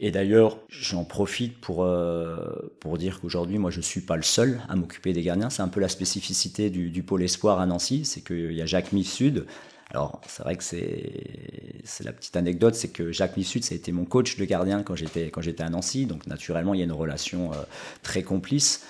Et 0.00 0.10
d'ailleurs, 0.10 0.58
j'en 0.68 1.04
profite 1.04 1.58
pour 1.60 1.82
euh, 1.82 2.36
pour 2.80 2.98
dire 2.98 3.20
qu'aujourd'hui, 3.20 3.58
moi 3.58 3.70
je 3.70 3.80
suis 3.80 4.00
pas 4.00 4.16
le 4.16 4.22
seul 4.22 4.60
à 4.68 4.76
m'occuper 4.76 5.12
des 5.12 5.22
gardiens. 5.22 5.50
C'est 5.50 5.62
un 5.62 5.68
peu 5.68 5.80
la 5.80 5.88
spécificité 5.88 6.70
du, 6.70 7.02
pôle 7.02 7.22
espoir 7.22 7.58
à 7.60 7.66
Nancy, 7.66 8.04
c'est 8.04 8.20
qu'il 8.20 8.52
y 8.52 8.62
a 8.62 8.66
Jacques 8.66 8.92
Mif 8.92 9.08
Sud. 9.08 9.46
Alors 9.90 10.20
c'est 10.26 10.42
vrai 10.42 10.56
que 10.56 10.62
c'est 10.62 12.04
la 12.04 12.12
petite 12.12 12.36
anecdote, 12.36 12.74
c'est 12.74 12.88
que 12.88 13.10
Jacques 13.10 13.36
Mif 13.36 13.48
Sud, 13.48 13.64
ça 13.64 13.74
a 13.74 13.76
été 13.76 13.90
mon 13.90 14.04
coach 14.04 14.36
de 14.36 14.44
gardien 14.44 14.82
quand 14.82 14.94
j'étais 14.94 15.30
quand 15.30 15.40
j'étais 15.40 15.64
à 15.64 15.70
Nancy. 15.70 16.06
Donc 16.06 16.26
naturellement, 16.26 16.74
il 16.74 16.78
y 16.78 16.82
a 16.82 16.84
une 16.84 16.92
relation 16.92 17.52
euh, 17.52 17.56
très 18.02 18.22
complice 18.22 18.84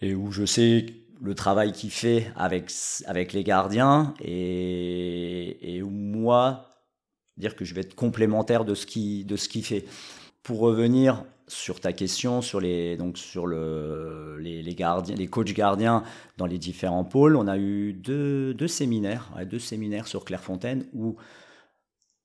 et 0.00 0.14
où 0.14 0.30
je 0.32 0.46
sais 0.46 0.86
le 1.20 1.34
travail 1.34 1.72
qu'il 1.72 1.90
fait 1.90 2.30
avec, 2.36 2.70
avec 3.06 3.32
les 3.32 3.44
gardiens 3.44 4.14
et, 4.20 5.76
et 5.76 5.82
moi, 5.82 6.77
dire 7.38 7.56
que 7.56 7.64
je 7.64 7.74
vais 7.74 7.80
être 7.80 7.94
complémentaire 7.94 8.64
de 8.64 8.74
ce 8.74 8.86
qu'il 8.86 9.26
de 9.26 9.36
ce 9.36 9.48
fait. 9.60 9.84
Pour 10.42 10.60
revenir 10.60 11.24
sur 11.46 11.80
ta 11.80 11.92
question 11.92 12.42
sur 12.42 12.60
les 12.60 12.96
donc 12.96 13.16
sur 13.18 13.46
le 13.46 14.36
les, 14.38 14.62
les, 14.62 14.74
gardiens 14.74 15.14
les 15.14 15.26
coachs 15.26 15.52
gardiens 15.52 16.04
dans 16.36 16.44
les 16.44 16.58
différents 16.58 17.04
pôles 17.04 17.36
on 17.36 17.48
a 17.48 17.56
eu 17.56 17.94
deux, 17.94 18.52
deux 18.52 18.68
séminaires 18.68 19.30
deux 19.50 19.58
séminaires 19.58 20.06
sur 20.06 20.26
Clairefontaine 20.26 20.84
où 20.92 21.16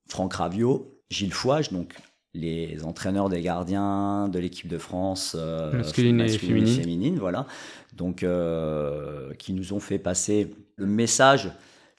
Franck 0.09 0.33
Ravio 0.33 0.99
Gilles 1.09 1.33
Fouage 1.33 1.71
donc 1.71 1.95
les 2.33 2.83
entraîneurs 2.83 3.29
des 3.29 3.41
gardiens 3.41 4.27
de 4.27 4.39
l'équipe 4.39 4.67
de 4.67 4.77
France 4.77 5.35
euh, 5.37 5.71
masculine, 5.71 6.19
et, 6.21 6.29
féminine. 6.29 7.17
voilà. 7.19 7.45
Donc, 7.93 8.23
euh, 8.23 9.33
qui 9.35 9.53
nous 9.53 9.73
ont 9.73 9.79
fait 9.79 9.99
passer 9.99 10.53
le 10.75 10.87
message. 10.87 11.51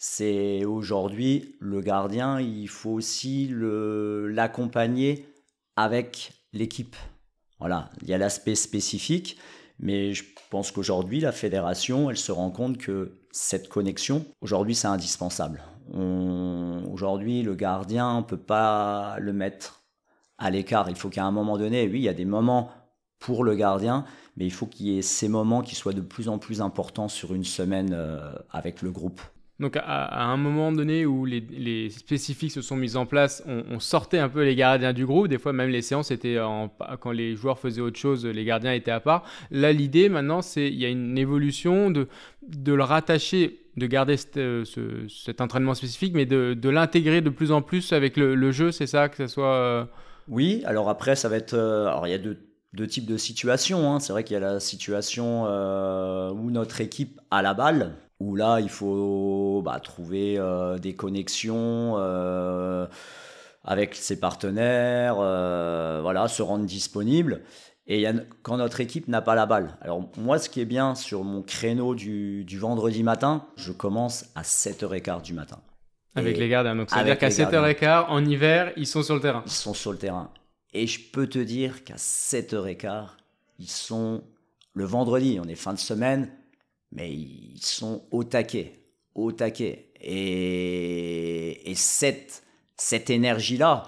C'est 0.07 0.67
aujourd'hui 0.67 1.57
le 1.61 1.81
gardien, 1.81 2.39
il 2.39 2.69
faut 2.69 2.91
aussi 2.91 3.51
l'accompagner 3.51 5.27
avec 5.77 6.33
l'équipe. 6.53 6.95
Voilà, 7.59 7.89
il 8.03 8.09
y 8.09 8.15
a 8.15 8.19
l'aspect 8.19 8.55
spécifique, 8.55 9.39
Mais 9.79 10.13
je 10.13 10.25
pense 10.51 10.73
qu'aujourd'hui, 10.73 11.21
la 11.21 11.33
fédération, 11.33 12.11
elle 12.11 12.19
se 12.19 12.33
rend 12.33 12.51
compte 12.51 12.77
que 12.77 13.15
cette 13.31 13.71
connexion, 13.71 14.27
aujourd'hui, 14.43 14.75
c'est 14.75 14.89
indispensable. 14.89 15.63
Aujourd'hui, 16.93 17.43
le 17.43 17.55
gardien, 17.55 18.11
on 18.11 18.19
ne 18.19 18.27
peut 18.27 18.37
pas 18.37 19.17
le 19.21 19.33
mettre 19.33 19.85
à 20.37 20.51
l'écart. 20.51 20.91
Il 20.91 20.97
faut 20.97 21.09
qu'à 21.09 21.25
un 21.25 21.33
moment 21.33 21.57
donné, 21.57 21.89
oui, 21.89 22.01
il 22.01 22.05
y 22.05 22.11
a 22.11 22.15
des 22.15 22.27
moments 22.27 22.71
pour 23.21 23.43
le 23.43 23.55
gardien, 23.55 24.05
mais 24.37 24.45
il 24.45 24.53
faut 24.53 24.67
qu'il 24.67 24.87
y 24.87 24.99
ait 24.99 25.03
ces 25.03 25.29
moments 25.29 25.63
qui 25.63 25.75
soient 25.75 25.95
de 25.95 26.03
plus 26.03 26.29
en 26.29 26.39
plus 26.39 26.61
importants 26.61 27.09
sur 27.09 27.33
une 27.33 27.45
semaine 27.45 27.95
euh, 27.95 28.35
avec 28.51 28.83
le 28.83 28.91
groupe. 28.91 29.23
Donc 29.61 29.77
à, 29.77 30.25
un 30.25 30.37
moment 30.37 30.73
donné 30.73 31.07
où 31.07 31.25
les, 31.25 31.89
spécifiques 31.91 32.51
se 32.51 32.61
sont 32.61 32.77
mis 32.77 32.97
en 32.97 33.07
place, 33.07 33.45
on, 33.47 33.79
sortait 33.79 34.19
un 34.19 34.29
peu 34.29 34.43
les 34.43 34.57
gardiens 34.57 34.93
du 34.93 35.07
groupe. 35.07 35.29
Des 35.29 35.39
fois 35.39 35.53
même 35.53 35.71
les 35.71 35.83
séances 35.83 36.11
étaient 36.11 36.41
en, 36.41 36.71
quand 37.01 37.13
les 37.13 37.37
joueurs 37.37 37.61
faisaient 37.61 37.81
autre 37.81 37.99
chose, 37.99 38.27
les 38.27 38.45
gardiens 38.45 38.73
étaient 38.73 38.91
à 38.91 38.99
part. 38.99 39.23
Là 39.53 39.73
l'idée 39.73 40.09
maintenant 40.09 40.43
c'est 40.43 40.67
il 40.67 40.75
y 40.75 40.85
a 40.85 40.89
une 40.89 41.17
évolution 41.17 41.93
de, 41.93 42.09
de 42.49 42.73
le 42.73 42.83
rattacher, 42.83 43.61
de 43.77 43.87
garder 43.87 44.17
euh, 44.37 44.65
cet 45.09 45.41
entraînement 45.41 45.75
spécifique, 45.75 46.15
mais 46.15 46.27
de, 46.27 46.69
l'intégrer 46.69 47.21
de 47.21 47.31
plus 47.31 47.53
en 47.53 47.63
plus 47.63 47.93
avec 47.93 48.17
le, 48.17 48.51
jeu. 48.51 48.73
C'est 48.73 48.89
ça 48.89 49.09
que 49.09 49.17
ce 49.17 49.27
soit. 49.29 49.55
Euh, 49.55 49.85
oui. 50.29 50.63
Alors 50.67 50.89
après 50.89 51.15
ça 51.15 51.29
va 51.29 51.37
être. 51.37 51.55
Euh, 51.55 51.87
alors 51.87 52.09
il 52.09 52.11
y 52.11 52.15
a 52.15 52.19
deux 52.19 52.39
deux 52.73 52.89
types 52.89 53.07
de 53.07 53.17
situations. 53.17 53.93
Hein. 53.93 54.01
C'est 54.01 54.13
vrai 54.13 54.25
qu'il 54.25 54.35
y 54.35 54.37
a 54.37 54.41
la 54.41 54.59
situation 54.59 55.45
où 55.45 56.51
notre 56.51 56.81
équipe 56.81 57.21
a 57.31 57.41
la 57.41 57.55
balle, 57.55 57.95
où 58.21 58.37
là, 58.37 58.61
il 58.61 58.69
faut 58.69 59.63
bah, 59.65 59.81
trouver 59.81 60.37
euh, 60.39 60.79
des 60.79 60.95
connexions 60.95 61.95
euh, 61.97 62.87
avec 63.65 63.95
ses 63.95 64.19
partenaires, 64.19 65.17
euh, 65.19 66.01
voilà, 66.03 66.29
se 66.29 66.43
rendre 66.43 66.65
disponible. 66.65 67.43
Et 67.87 68.01
y 68.01 68.07
a, 68.07 68.15
quand 68.43 68.57
notre 68.57 68.81
équipe 68.81 69.09
n'a 69.09 69.21
pas 69.21 69.35
la 69.35 69.47
balle. 69.47 69.77
Alors 69.83 70.09
moi, 70.17 70.39
ce 70.39 70.49
qui 70.49 70.61
est 70.61 70.67
bien 70.67 70.95
sur 70.95 71.23
mon 71.23 71.43
créneau 71.43 71.95
du, 71.95 72.47
vendredi 72.59 73.03
matin, 73.03 73.47
je 73.57 73.73
commence 73.73 74.27
à 74.35 74.43
7h15 74.43 75.23
du 75.23 75.35
matin. 75.35 75.59
Avec 76.15 76.39
les 76.39 76.49
gardiens. 76.49 76.77
Donc 76.77 76.91
ça 76.91 76.99
veut 76.99 77.05
dire 77.05 77.19
qu'à 77.19 77.29
7h15, 77.29 78.07
en 78.09 78.25
hiver, 78.25 78.73
ils 78.77 78.87
sont 78.87 79.03
sur 79.03 79.17
le 79.17 79.21
terrain. 79.21 79.43
Ils 79.45 79.53
sont 79.53 79.75
sur 79.75 79.93
le 79.93 79.99
terrain. 79.99 80.31
Et 80.73 80.87
je 80.87 81.01
peux 81.13 81.27
te 81.27 81.39
dire 81.39 81.85
qu'à 81.85 81.97
7h15, 81.97 83.09
ils 83.59 83.69
sont 83.69 84.23
le 84.73 84.85
vendredi, 84.85 85.39
on 85.43 85.49
est 85.49 85.55
fin 85.55 85.73
de 85.73 85.79
semaine, 85.79 86.31
mais 86.95 87.13
ils 87.13 87.61
sont 87.61 88.05
au 88.11 88.25
taquet, 88.25 88.73
au 89.15 89.33
taquet. 89.33 89.91
Et, 90.01 91.71
et 91.71 91.75
cette, 91.75 92.43
cette 92.77 93.11
énergie-là, 93.11 93.85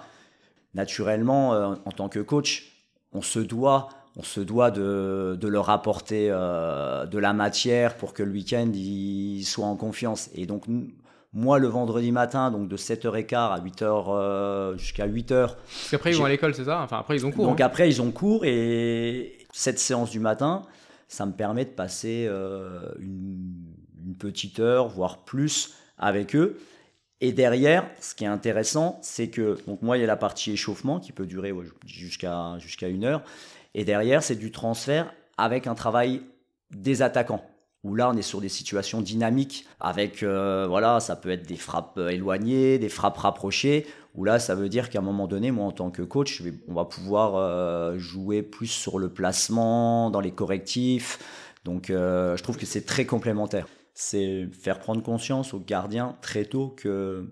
naturellement, 0.73 1.53
euh, 1.53 1.75
en 1.85 1.91
tant 1.91 2.09
que 2.09 2.19
coach, 2.19 2.71
on 3.13 3.21
se 3.21 3.39
doit, 3.39 3.89
on 4.15 4.23
se 4.23 4.41
doit 4.41 4.71
de, 4.71 5.37
de 5.39 5.47
leur 5.47 5.69
apporter 5.69 6.27
euh, 6.29 7.05
de 7.05 7.17
la 7.17 7.33
matière 7.33 7.95
pour 7.95 8.13
que 8.13 8.23
le 8.23 8.31
week-end, 8.31 8.69
ils 8.73 9.43
soient 9.43 9.65
en 9.65 9.75
confiance. 9.75 10.29
Et 10.35 10.45
donc, 10.45 10.65
moi, 11.33 11.59
le 11.59 11.67
vendredi 11.67 12.11
matin, 12.11 12.51
donc 12.51 12.67
de 12.67 12.77
7h15 12.77 13.35
à 13.35 13.59
8h 13.59 14.05
euh, 14.09 14.77
jusqu'à 14.77 15.07
8h. 15.07 15.27
Parce 15.27 15.57
qu'après, 15.91 16.11
ils 16.11 16.17
vont 16.17 16.25
à 16.25 16.29
l'école, 16.29 16.53
c'est 16.55 16.65
ça? 16.65 16.81
Enfin, 16.81 16.99
après, 16.99 17.15
ils 17.15 17.25
ont 17.25 17.31
cours. 17.31 17.45
Donc, 17.45 17.61
hein. 17.61 17.65
après, 17.65 17.89
ils 17.89 18.01
ont 18.01 18.11
cours. 18.11 18.43
Et 18.45 19.37
cette 19.51 19.79
séance 19.79 20.09
du 20.09 20.19
matin, 20.19 20.63
ça 21.07 21.25
me 21.25 21.31
permet 21.31 21.65
de 21.65 21.69
passer 21.69 22.25
euh, 22.27 22.91
une, 22.99 24.15
petite 24.19 24.59
heure, 24.59 24.87
voire 24.87 25.25
plus 25.25 25.75
avec 25.97 26.35
eux. 26.35 26.57
Et 27.19 27.33
derrière, 27.33 27.89
ce 27.99 28.15
qui 28.15 28.23
est 28.23 28.27
intéressant, 28.27 28.99
c'est 29.01 29.29
que, 29.29 29.57
donc 29.67 29.81
moi, 29.81 29.97
il 29.97 30.01
y 30.01 30.03
a 30.03 30.07
la 30.07 30.15
partie 30.15 30.51
échauffement 30.51 30.99
qui 30.99 31.11
peut 31.11 31.25
durer 31.25 31.53
jusqu'à 31.85 32.57
jusqu'à 32.59 32.87
une 32.87 33.03
heure. 33.03 33.23
Et 33.73 33.85
derrière, 33.85 34.23
c'est 34.23 34.35
du 34.35 34.51
transfert 34.51 35.13
avec 35.37 35.67
un 35.67 35.75
travail 35.75 36.21
des 36.71 37.01
attaquants. 37.01 37.43
Où 37.83 37.95
là, 37.95 38.09
on 38.09 38.17
est 38.17 38.23
sur 38.23 38.41
des 38.41 38.49
situations 38.49 39.01
dynamiques 39.01 39.65
avec, 39.79 40.23
euh, 40.23 40.65
voilà, 40.67 40.99
ça 40.99 41.15
peut 41.15 41.29
être 41.29 41.47
des 41.47 41.57
frappes 41.57 41.99
éloignées, 42.09 42.79
des 42.79 42.89
frappes 42.89 43.17
rapprochées, 43.17 43.85
où 44.15 44.25
là, 44.25 44.39
ça 44.39 44.55
veut 44.55 44.67
dire 44.67 44.89
qu'à 44.89 44.99
un 44.99 45.03
moment 45.03 45.27
donné, 45.27 45.51
moi, 45.51 45.65
en 45.65 45.71
tant 45.71 45.91
que 45.91 46.01
coach, 46.01 46.41
on 46.67 46.73
va 46.73 46.85
pouvoir 46.85 47.35
euh, 47.35 47.97
jouer 47.97 48.41
plus 48.41 48.67
sur 48.67 48.97
le 48.97 49.09
placement, 49.09 50.09
dans 50.09 50.19
les 50.19 50.31
correctifs. 50.31 51.19
Donc, 51.63 51.89
euh, 51.89 52.35
je 52.35 52.43
trouve 52.43 52.57
que 52.57 52.65
c'est 52.65 52.85
très 52.85 53.05
complémentaire. 53.05 53.67
C'est 53.93 54.47
faire 54.53 54.79
prendre 54.79 55.01
conscience 55.03 55.53
aux 55.53 55.59
gardiens 55.59 56.17
très 56.21 56.45
tôt 56.45 56.69
que 56.69 57.31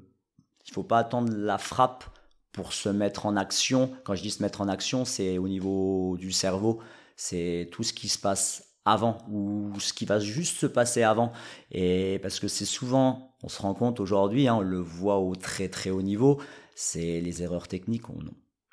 il 0.68 0.74
faut 0.74 0.84
pas 0.84 0.98
attendre 1.00 1.32
la 1.36 1.58
frappe 1.58 2.06
pour 2.52 2.74
se 2.74 2.90
mettre 2.90 3.26
en 3.26 3.36
action. 3.36 3.92
Quand 4.04 4.16
je 4.16 4.22
dis 4.22 4.32
se 4.32 4.42
mettre 4.42 4.62
en 4.62 4.68
action, 4.68 5.06
c'est 5.06 5.38
au 5.38 5.48
niveau 5.48 6.18
du 6.18 6.32
cerveau. 6.32 6.80
C'est 7.16 7.70
tout 7.72 7.84
ce 7.84 7.94
qui 7.94 8.10
se 8.10 8.18
passe 8.18 8.65
avant 8.86 9.18
ou 9.30 9.72
ce 9.80 9.94
qui 9.94 10.06
va 10.06 10.20
juste 10.20 10.58
se 10.58 10.68
passer 10.68 11.04
avant. 11.04 11.32
Et 11.72 12.20
parce 12.22 12.40
que 12.40 12.48
c'est 12.48 12.66
souvent, 12.66 13.36
on 13.44 13.50
se 13.50 13.62
rend 13.62 13.74
compte 13.74 14.00
aujourd'hui, 14.00 14.48
hein, 14.48 14.56
on 14.56 14.62
le 14.62 14.80
voit 14.80 15.18
au 15.18 15.36
très 15.36 15.68
très 15.68 15.90
haut 15.90 16.04
niveau, 16.04 16.40
c'est 16.76 17.20
les 17.22 17.44
erreurs 17.44 17.68
techniques. 17.68 18.04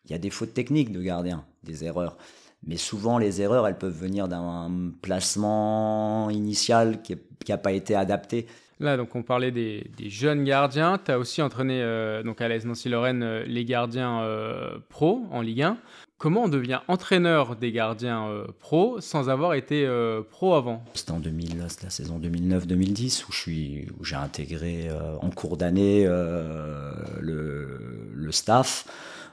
il 0.05 0.11
y 0.11 0.15
a 0.15 0.19
des 0.19 0.31
fautes 0.31 0.55
techniques 0.55 0.93
de 0.93 1.03
gardien, 1.03 1.45
des 1.65 1.85
erreurs. 1.85 2.17
Mais 2.65 2.77
souvent, 2.77 3.19
les 3.19 3.43
erreurs, 3.43 3.67
elles 3.67 3.79
peuvent 3.79 3.99
venir 3.99 4.29
d'un 4.29 4.93
placement 5.03 6.31
initial 6.31 7.03
qui 7.03 7.17
n'a 7.49 7.59
pas 7.59 7.73
été 7.73 7.97
adapté. 7.97 8.47
Là, 8.83 8.97
donc 8.97 9.15
on 9.15 9.23
parlait 9.23 9.53
des, 9.53 9.85
jeunes 10.09 10.45
gardiens. 10.45 10.99
Tu 11.05 11.13
as 11.13 11.19
aussi 11.19 11.41
entraîné 11.41 11.81
euh, 11.81 12.25
donc 12.25 12.41
à 12.41 12.49
l'AS 12.49 12.65
Nancy-Lorraine 12.65 13.23
euh, 13.23 13.45
les 13.47 13.65
gardiens 13.65 14.23
euh, 14.23 14.79
pro 14.89 15.23
en 15.31 15.41
Ligue 15.41 15.63
1. 15.63 15.77
Comment 16.23 16.45
on 16.45 16.49
devient 16.49 16.79
entraîneur 16.87 17.57
des 17.57 17.73
gardiens 17.73 18.29
euh, 18.29 18.47
pro 18.61 19.01
sans 19.01 19.29
avoir 19.29 19.55
été 19.55 19.85
euh, 19.85 20.23
pro 20.23 20.55
avant? 20.55 20.85
C'était 20.95 21.11
en 21.11 21.19
2000, 21.19 21.67
la 21.83 21.91
saison 21.91 22.21
2009-2010 22.21 23.25
où 23.29 23.33
je 23.33 23.37
suis, 23.37 23.89
où 23.99 24.05
j'ai 24.05 24.15
intégré 24.15 24.89
euh, 24.89 25.17
en 25.21 25.31
cours 25.31 25.57
d'année 25.57 26.05
le, 26.05 28.13
le, 28.15 28.31
staff. 28.31 28.87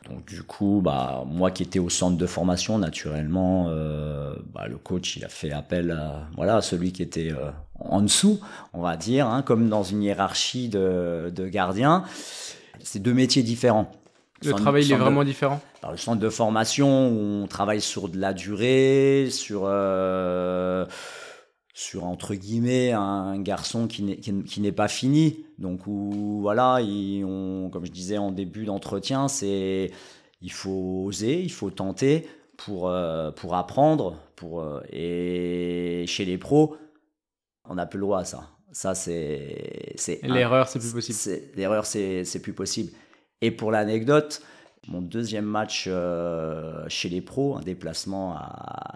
Donc 0.10 0.25
du 0.25 0.41
coup, 0.41 0.81
bah 0.84 1.25
moi 1.27 1.51
qui 1.51 1.62
étais 1.62 1.77
au 1.77 1.89
centre 1.89 2.17
de 2.17 2.25
formation, 2.25 2.79
naturellement, 2.79 3.65
bah, 4.51 4.67
le 4.67 4.77
coach 4.77 5.15
il 5.15 5.24
a 5.24 5.29
fait 5.29 5.51
appel 5.51 5.91
à 5.91 6.27
voilà 6.36 6.55
à 6.55 6.62
celui 6.63 6.91
qui 6.91 7.03
était 7.03 7.31
en 7.79 8.01
dessous, 8.01 8.39
on 8.74 8.81
va 8.81 8.98
dire, 8.98 9.27
hein, 9.27 9.43
comme 9.43 9.69
dans 9.69 9.84
une 9.84 10.01
hiérarchie 10.01 10.69
de, 10.69 11.31
de 11.34 11.48
gardiens. 11.48 12.03
C'est 12.81 13.03
deux 13.03 13.13
métiers 13.13 13.43
différents. 13.43 13.91
Le 14.43 14.53
travail 14.53 14.91
est 14.91 14.96
vraiment 14.96 15.24
différent 15.24 15.62
le 15.88 15.98
centre 15.98 16.19
de 16.19 16.29
formation 16.29 17.10
où 17.10 17.43
on 17.43 17.48
travaille 17.48 17.81
sur 17.81 18.10
de 18.10 18.17
la 18.17 18.34
durée, 18.34 19.27
sur, 19.31 19.63
euh, 19.65 20.86
sur 21.74 22.05
entre 22.05 22.36
guillemets 22.36 22.91
un 22.91 23.39
garçon 23.39 23.88
qui 23.88 24.03
n'est, 24.03 24.17
qui, 24.17 24.62
n'est 24.62 24.72
pas 24.72 24.88
fini. 24.88 25.46
Donc, 25.58 25.88
où, 25.88 26.39
voilà, 26.41 26.79
on, 26.81 27.69
comme 27.72 27.86
je 27.86 27.91
disais 27.91 28.17
en 28.17 28.31
début 28.31 28.65
d'entretien, 28.65 29.27
c'est 29.27 29.91
il 30.41 30.51
faut 30.51 31.03
oser, 31.05 31.41
il 31.41 31.51
faut 31.51 31.69
tenter 31.69 32.27
pour, 32.58 32.89
euh, 32.89 33.31
pour 33.31 33.55
apprendre. 33.55 34.15
Pour, 34.36 34.62
euh, 34.62 34.81
et 34.91 36.05
chez 36.08 36.25
les 36.25 36.38
pros, 36.38 36.77
on 37.65 37.75
n'a 37.75 37.86
plus 37.86 38.00
le 38.00 38.05
droit 38.05 38.19
à 38.19 38.25
ça. 38.25 38.50
Ça, 38.72 38.96
c'est. 38.96 39.93
c'est 39.96 40.22
l'erreur, 40.24 40.67
c'est 40.67 40.79
plus 40.79 40.93
possible. 40.93 41.41
l'erreur, 41.55 41.86
c'est, 41.86 42.24
c'est 42.24 42.39
plus 42.39 42.53
possible. 42.53 42.91
Et 43.41 43.51
pour 43.51 43.72
l'anecdote, 43.72 44.41
mon 44.88 45.01
deuxième 45.01 45.46
match 45.46 45.86
euh, 45.88 46.84
chez 46.88 47.10
les 47.10 47.22
pros, 47.22 47.58
un 47.58 47.62
déplacement 47.62 48.34
à, 48.34 48.39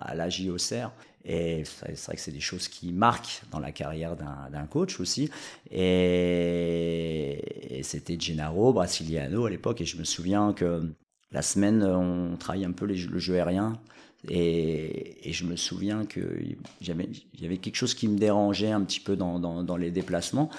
à 0.02 0.16
la 0.16 0.30
JOCR. 0.30 0.92
Et 1.26 1.64
c'est 1.66 2.06
vrai 2.06 2.16
que 2.16 2.22
c'est 2.22 2.32
des 2.32 2.42
choses 2.42 2.68
qui 2.68 2.92
marquent 2.92 3.44
dans 3.52 3.60
la 3.60 3.72
carrière 3.72 4.16
d'un 4.16 4.66
coach 4.66 5.00
aussi. 5.00 5.30
Et, 5.72 7.40
c'était 7.84 8.20
Gennaro 8.20 8.74
Brasiliano 8.74 9.46
à 9.46 9.50
l'époque. 9.50 9.80
Et 9.82 9.86
je 9.86 9.98
me 9.98 10.04
souviens 10.04 10.54
que 10.54 10.82
la 11.32 11.42
semaine, 11.42 11.84
on 11.84 12.36
travaillait 12.36 12.66
un 12.66 12.74
peu 12.74 12.86
le 12.86 12.96
jeu 12.96 13.36
aérien. 13.36 13.80
Et, 14.28 15.32
je 15.32 15.46
me 15.46 15.56
souviens 15.56 16.06
qu'il 16.06 16.58
y 16.82 16.92
avait 17.46 17.58
quelque 17.58 17.76
chose 17.76 17.94
qui 17.94 18.10
me 18.10 18.18
dérangeait 18.18 18.72
un 18.72 18.82
petit 18.82 19.00
peu 19.00 19.16
dans 19.16 19.78
les 19.78 19.92
déplacements. 19.92 20.50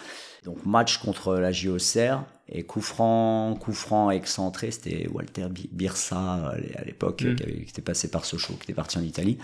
Donc 0.45 0.67
match 0.67 0.99
contre 0.99 1.37
la 1.37 1.53
JOCR 1.53 2.23
et 2.49 2.63
coup 2.63 2.83
franc, 2.83 3.57
coup 3.59 3.73
franc 3.73 4.11
excentré, 4.11 4.71
c'était 4.71 5.09
Walter 5.09 5.47
Birsa 5.73 6.53
euh, 6.55 6.61
à 6.77 6.85
l'époque 6.85 7.23
mm. 7.23 7.37
qui, 7.37 7.43
était 7.69 7.83
passé 7.83 8.09
par 8.09 8.25
Sochaux, 8.25 8.55
qui 8.55 8.65
était 8.65 8.75
parti 8.75 8.99
en 8.99 9.03
Italie. 9.03 9.39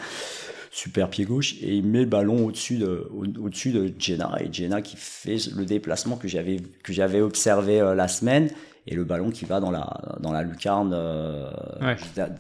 Super 0.71 1.09
pied 1.09 1.25
gauche. 1.25 1.55
Et 1.63 1.77
il 1.77 1.87
met 1.87 2.01
le 2.01 2.07
ballon 2.07 2.47
au-dessus 2.47 2.77
de 2.77 3.09
au-dessus 3.11 3.73
de 3.73 3.93
Jenna 3.99 4.37
et 4.41 4.53
Jenna 4.53 4.83
qui 4.83 4.97
fait 4.97 5.39
le 5.57 5.65
déplacement 5.65 6.17
que 6.17 6.29
j'avais 6.29 6.61
que 6.85 6.93
j'avais 6.93 7.21
observé 7.21 7.81
euh, 7.81 7.95
la 7.95 8.07
semaine. 8.07 8.51
Et 8.87 8.95
le 8.95 9.05
ballon 9.05 9.31
qui 9.31 9.45
va 9.45 9.61
dans 9.61 9.71
la 9.71 10.17
dans 10.21 10.33
la 10.33 10.43
lucarne 10.43 10.93
euh, 10.95 11.51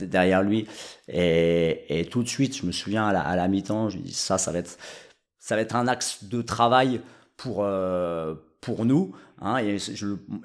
derrière 0.00 0.43
lui. 0.43 0.67
Et, 1.09 2.00
et, 2.00 2.05
tout 2.07 2.23
de 2.23 2.29
suite 2.29 2.57
je 2.57 2.67
me 2.67 2.73
souviens 2.73 3.07
à 3.07 3.12
la, 3.12 3.21
à 3.21 3.37
la 3.37 3.49
mi-temps 3.49 3.88
je 3.88 3.99
me 3.99 4.02
dis 4.02 4.14
ça 4.14 4.38
ça 4.38 4.52
va 4.52 4.59
être 4.59 4.79
ça 5.38 5.57
va 5.57 5.62
être 5.62 5.76
un 5.76 5.88
axe 5.88 6.25
de 6.25 6.40
travail 6.40 7.00
pour 7.37 7.64
pour 8.61 8.85
nous. 8.85 9.12
Hein, 9.40 9.59
et, 9.59 9.79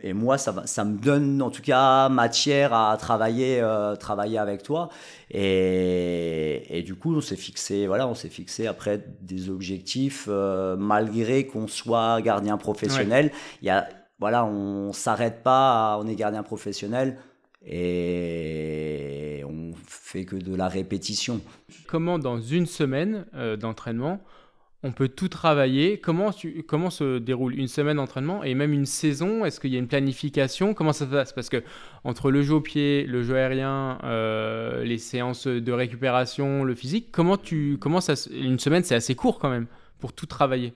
et, 0.02 0.14
moi, 0.14 0.38
ça, 0.38 0.64
ça 0.66 0.86
me 0.86 0.98
donne 0.98 1.42
en 1.42 1.50
tout 1.50 1.62
cas 1.62 2.08
matière 2.08 2.74
à 2.74 2.96
travailler, 2.98 3.60
euh, 3.62 3.96
travailler 3.96 4.38
avec 4.38 4.64
toi. 4.64 4.90
Et, 5.32 6.64
et 6.70 6.82
du 6.82 6.96
coup, 6.96 7.16
on 7.16 7.22
s'est 7.22 7.36
fixé, 7.36 7.88
voilà, 7.88 8.08
on 8.08 8.16
s'est 8.16 8.30
fixé 8.30 8.68
après 8.68 9.04
des 9.22 9.50
objectifs, 9.50 10.28
euh, 10.30 10.78
malgré 10.78 11.46
qu'on 11.46 11.68
soit 11.68 12.22
gardien 12.22 12.58
professionnel. 12.58 13.32
Il 13.62 13.66
y 13.66 13.70
a, 13.70 13.90
voilà, 14.20 14.46
on 14.46 14.94
s'arrête 14.94 15.44
pas, 15.44 15.98
on 16.02 16.08
est 16.08 16.16
gardien 16.16 16.44
professionnel 16.44 17.18
et 17.66 19.44
on 19.46 19.72
fait 19.88 20.24
que 20.24 20.36
de 20.36 20.56
la 20.56 20.70
répétition. 20.70 21.42
Comment 21.88 22.20
dans 22.20 22.40
une 22.40 22.68
semaine 22.68 23.26
euh, 23.34 23.58
d'entraînement 23.58 24.22
on 24.86 24.92
peut 24.92 25.08
tout 25.10 25.30
travailler. 25.30 25.98
Comment, 25.98 26.32
se 26.32 27.18
déroule 27.18 27.56
une 27.56 27.68
semaine 27.68 27.98
d'entraînement 27.98 28.44
et 28.44 28.54
même 28.54 28.72
une 28.72 28.86
saison? 28.86 29.44
Est-ce 29.44 29.60
qu'il 29.60 29.74
y 29.74 29.76
a 29.76 29.80
une 29.80 29.88
planification? 29.88 30.76
Comment 30.76 30.94
ça 30.94 31.06
se 31.06 31.12
passe? 31.12 31.34
Parce 31.34 31.50
que 31.50 31.64
entre 32.04 32.30
le 32.30 32.44
jeu 32.44 32.54
au 32.54 32.62
pied, 32.62 33.04
le 33.04 33.24
jeu 33.24 33.36
aérien, 33.36 33.98
euh, 34.04 34.84
les 34.84 35.00
séances 35.00 35.48
de 35.48 35.72
récupération, 35.72 36.64
le 36.64 36.76
physique, 36.76 37.08
comment 37.12 37.38
tu 37.38 37.80
une 38.32 38.60
semaine 38.60 38.84
c'est 38.84 38.96
assez 38.96 39.16
court 39.16 39.40
quand 39.40 39.50
même 39.50 39.66
pour 40.00 40.14
tout 40.14 40.28
travailler. 40.28 40.74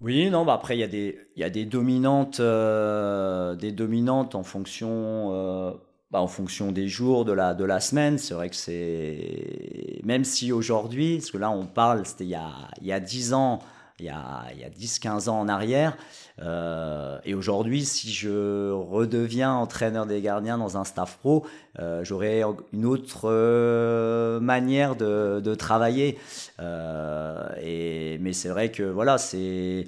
Oui, 0.00 0.30
non, 0.30 0.46
bah 0.46 0.54
après 0.54 0.78
il 0.78 0.80
y 0.80 0.84
a 0.84 0.88
des 0.88 1.18
il 1.36 1.40
y 1.40 1.44
a 1.44 1.50
des 1.50 1.66
dominantes 1.66 2.40
euh, 2.40 3.54
des 3.56 3.72
dominantes 3.72 4.34
en 4.34 4.42
fonction 4.42 5.34
euh, 5.34 5.72
bah, 6.10 6.20
en 6.20 6.26
fonction 6.26 6.72
des 6.72 6.88
jours 6.88 7.24
de 7.24 7.32
la, 7.32 7.54
de 7.54 7.64
la 7.64 7.80
semaine. 7.80 8.18
C'est 8.18 8.34
vrai 8.34 8.50
que 8.50 8.56
c'est. 8.56 10.00
Même 10.04 10.24
si 10.24 10.52
aujourd'hui, 10.52 11.18
parce 11.18 11.30
que 11.30 11.38
là, 11.38 11.50
on 11.50 11.66
parle, 11.66 12.04
c'était 12.04 12.24
il 12.24 12.30
y 12.30 12.34
a, 12.34 12.50
il 12.80 12.86
y 12.86 12.92
a 12.92 13.00
10 13.00 13.32
ans, 13.32 13.60
il 14.00 14.06
y 14.06 14.08
a, 14.08 14.44
il 14.52 14.60
y 14.60 14.64
a 14.64 14.70
10-15 14.70 15.28
ans 15.28 15.38
en 15.38 15.48
arrière. 15.48 15.96
Euh, 16.42 17.18
et 17.24 17.34
aujourd'hui, 17.34 17.84
si 17.84 18.12
je 18.12 18.70
redeviens 18.72 19.52
entraîneur 19.52 20.06
des 20.06 20.20
gardiens 20.20 20.58
dans 20.58 20.78
un 20.78 20.84
staff 20.84 21.18
pro, 21.18 21.46
euh, 21.78 22.02
j'aurais 22.02 22.42
une 22.72 22.86
autre 22.86 23.30
euh, 23.30 24.40
manière 24.40 24.96
de, 24.96 25.40
de 25.44 25.54
travailler. 25.54 26.18
Euh, 26.60 27.48
et, 27.62 28.18
mais 28.20 28.32
c'est 28.32 28.48
vrai 28.48 28.70
que 28.70 28.82
voilà, 28.82 29.18
c'est. 29.18 29.86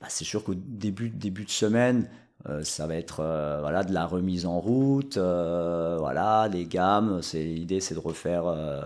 Bah, 0.00 0.06
c'est 0.08 0.24
sûr 0.24 0.42
qu'au 0.42 0.54
début, 0.54 1.10
début 1.10 1.44
de 1.44 1.50
semaine, 1.50 2.08
euh, 2.48 2.64
ça 2.64 2.86
va 2.86 2.94
être 2.94 3.20
euh, 3.20 3.58
voilà 3.60 3.84
de 3.84 3.92
la 3.92 4.06
remise 4.06 4.46
en 4.46 4.60
route, 4.60 5.18
euh, 5.18 5.96
voilà 5.98 6.48
les 6.48 6.64
gammes. 6.64 7.20
C'est 7.20 7.42
l'idée, 7.44 7.80
c'est 7.80 7.94
de 7.94 8.00
refaire 8.00 8.44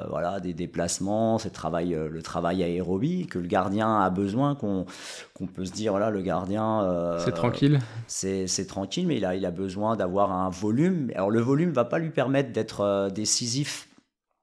voilà 0.09 0.41
des 0.41 0.55
déplacements, 0.55 1.39
c'est 1.39 1.51
travail 1.51 1.91
le 1.95 2.23
travail 2.23 2.65
aérobie 2.65 3.27
que 3.27 3.39
le 3.39 3.47
gardien 3.47 4.01
a 4.01 4.11
besoin, 4.11 4.57
qu'on 4.57 4.87
qu'on 5.35 5.47
peut 5.47 5.65
se 5.65 5.73
dire 5.73 5.93
voilà 5.93 6.11
le 6.11 6.21
gardien. 6.23 7.19
c'est 7.25 7.33
tranquille. 7.33 7.79
C'est 8.09 8.49
c'est 8.49 8.67
tranquille, 8.67 9.07
mais 9.07 9.19
il 9.19 9.25
a 9.25 9.37
il 9.37 9.47
a 9.47 9.53
besoin 9.53 9.97
d'avoir 9.97 10.33
un 10.33 10.51
volume. 10.51 11.11
Alors 11.15 11.31
le 11.31 11.41
volume 11.41 11.71
va 11.71 11.85
pas 11.85 11.99
lui 11.99 12.11
permettre 12.11 12.53
d'être 12.53 13.09
décisif 13.15 13.89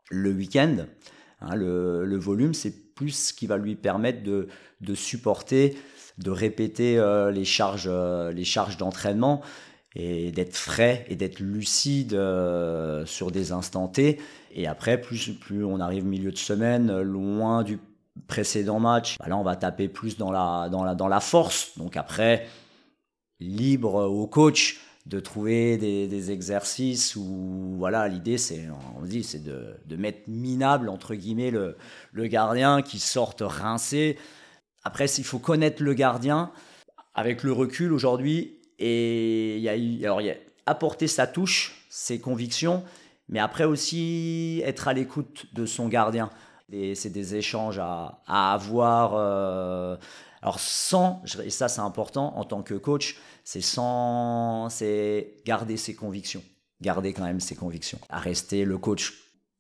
le 0.10 0.32
week-end. 0.32 0.78
Hein, 1.42 1.56
le, 1.56 2.06
le 2.06 2.18
volume, 2.18 2.54
c'est 2.54 2.94
plus 2.94 3.10
ce 3.10 3.34
qui 3.34 3.48
va 3.48 3.58
lui 3.58 3.76
permettre 3.76 4.24
de 4.24 4.48
de 4.80 4.96
supporter 4.96 5.78
de 6.18 6.32
répéter 6.32 6.98
euh, 6.98 7.32
les 7.32 7.46
charges, 7.46 7.90
euh, 7.92 8.32
les 8.32 8.44
charges 8.44 8.78
d'entraînement 8.78 9.42
et 9.96 10.32
d'être 10.32 10.56
frais 10.56 11.06
et 11.10 11.16
d'être 11.16 11.40
lucide 11.40 12.14
euh, 12.14 13.06
sur 13.06 13.32
des 13.32 13.52
instants 13.52 13.88
T. 13.88 14.20
Et 14.54 14.68
après, 14.68 15.00
plus, 15.00 15.32
plus 15.32 15.64
on 15.66 15.80
arrive 15.80 16.06
milieu 16.06 16.32
de 16.32 16.38
semaine, 16.38 17.02
loin 17.02 17.64
du 17.64 17.80
précédent 18.28 18.80
match, 18.80 19.18
bah 19.20 19.28
là 19.30 19.38
on 19.38 19.44
va 19.44 19.56
taper 19.56 19.88
plus 19.88 20.18
dans 20.18 20.32
la, 20.32 20.70
dans 20.70 20.84
la, 20.84 20.96
dans 20.96 21.08
la 21.08 21.20
force. 21.20 21.78
Donc 21.78 21.98
après, 21.98 22.48
libre 23.40 23.96
au 24.06 24.28
coach 24.28 24.80
de 25.06 25.20
trouver 25.20 25.78
des, 25.78 26.32
exercices 26.32 27.16
où 27.16 27.76
voilà 27.78 28.08
l'idée 28.08 28.38
c'est 28.38 28.68
on 29.00 29.04
dit 29.04 29.24
c'est 29.24 29.44
de, 29.44 29.76
de, 29.88 29.96
mettre 29.96 30.20
minable 30.28 30.90
entre 30.90 31.16
guillemets 31.16 31.50
le, 31.50 31.76
le 32.12 32.28
gardien 32.28 32.84
qui 32.84 33.00
sorte 33.00 33.42
rincé 33.44 34.18
après, 34.84 35.06
il 35.06 35.24
faut 35.24 35.40
connaître 35.40 35.84
le 35.84 35.94
gardien 35.94 36.52
avec 37.14 37.44
le 37.44 37.52
recul 37.52 37.94
aujourd'hui. 37.94 38.60
Et 38.80 39.58
il 39.58 39.62
y 39.62 40.06
a, 40.06 40.12
alors, 40.12 40.22
apporter 40.66 41.08
sa 41.08 41.28
touche, 41.28 41.86
ses 41.90 42.20
convictions, 42.20 42.84
mais 43.30 43.40
après 43.40 43.64
aussi 43.64 44.62
être 44.66 44.88
à 44.88 44.94
l'écoute 44.94 45.46
de 45.54 45.66
son 45.66 45.88
gardien. 45.88 46.30
C'est 46.72 47.10
des 47.10 47.36
échanges 47.36 47.80
à, 47.80 48.22
à 48.28 48.54
avoir. 48.54 49.14
Euh, 49.16 49.98
alors 50.42 50.60
sans, 50.60 51.22
et 51.44 51.50
ça 51.52 51.68
c'est 51.68 51.82
important 51.82 52.36
en 52.38 52.44
tant 52.44 52.64
que 52.64 52.74
coach, 52.74 53.18
c'est 53.44 53.62
c'est 53.62 55.36
garder 55.46 55.78
ses 55.78 55.94
convictions, 55.94 56.44
garder 56.82 57.14
quand 57.14 57.24
même 57.24 57.40
ses 57.40 57.56
convictions, 57.56 58.00
à 58.10 58.20
rester 58.20 58.66
le 58.66 58.78
coach 58.78 59.14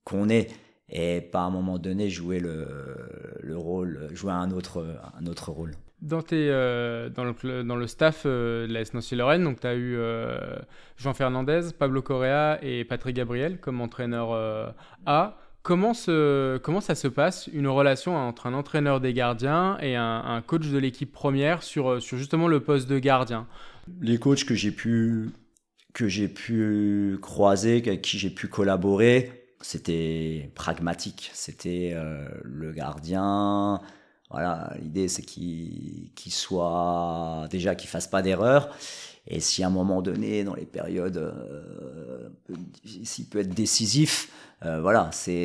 qu'on 0.03 0.29
est 0.29 0.49
et 0.91 1.21
pas 1.21 1.39
à 1.39 1.43
un 1.43 1.49
moment 1.49 1.77
donné 1.77 2.09
jouer 2.09 2.39
le, 2.39 2.67
le 3.41 3.57
rôle, 3.57 4.09
jouer 4.13 4.33
un 4.33 4.51
autre, 4.51 4.85
un 5.19 5.25
autre 5.25 5.51
rôle. 5.51 5.71
Dans, 6.01 6.21
tes, 6.21 6.49
euh, 6.49 7.09
dans, 7.09 7.23
le, 7.23 7.63
dans 7.63 7.75
le 7.75 7.87
staff 7.87 8.23
euh, 8.25 8.67
de 8.67 8.73
la 8.73 8.81
S 8.81 8.93
Nancy-Lorraine, 8.93 9.43
donc 9.43 9.59
tu 9.59 9.67
as 9.67 9.75
eu 9.75 9.95
euh, 9.95 10.57
Jean 10.97 11.13
Fernandez, 11.13 11.69
Pablo 11.77 12.01
Correa 12.01 12.57
et 12.63 12.83
Patrick 12.83 13.15
Gabriel 13.15 13.59
comme 13.59 13.81
entraîneur 13.81 14.73
A. 15.05 15.37
Comment, 15.63 15.93
se, 15.93 16.57
comment 16.57 16.81
ça 16.81 16.95
se 16.95 17.07
passe, 17.07 17.47
une 17.53 17.67
relation 17.67 18.17
entre 18.17 18.47
un 18.47 18.53
entraîneur 18.55 18.99
des 18.99 19.13
gardiens 19.13 19.77
et 19.79 19.95
un, 19.95 20.23
un 20.25 20.41
coach 20.41 20.67
de 20.69 20.77
l'équipe 20.79 21.11
première 21.11 21.61
sur, 21.61 22.01
sur 22.01 22.17
justement 22.17 22.47
le 22.47 22.61
poste 22.61 22.89
de 22.89 22.97
gardien? 22.97 23.45
Les 24.01 24.17
coachs 24.17 24.43
que 24.43 24.55
j'ai 24.55 24.71
pu, 24.71 25.29
que 25.93 26.07
j'ai 26.07 26.27
pu 26.27 27.19
croiser, 27.21 27.83
avec 27.85 28.01
qui 28.01 28.17
j'ai 28.17 28.31
pu 28.31 28.47
collaborer, 28.47 29.40
c'était 29.63 30.51
pragmatique. 30.55 31.31
C'était 31.33 31.91
euh, 31.93 32.27
le 32.43 32.71
gardien. 32.71 33.81
Voilà, 34.29 34.73
l'idée 34.81 35.07
c'est 35.07 35.23
qu'il 35.23 36.11
soit 36.27 37.47
déjà 37.49 37.75
qu'il 37.75 37.89
fasse 37.89 38.07
pas 38.07 38.21
d'erreur. 38.21 38.69
Et 39.27 39.39
si 39.39 39.63
à 39.63 39.67
un 39.67 39.71
moment 39.71 40.01
donné, 40.01 40.43
dans 40.43 40.55
les 40.55 40.65
périodes, 40.65 41.17
euh, 41.17 42.29
s'il 43.03 43.27
peut 43.27 43.39
être 43.39 43.53
décisif, 43.53 44.31
euh, 44.65 44.81
voilà, 44.81 45.09
c'est 45.11 45.39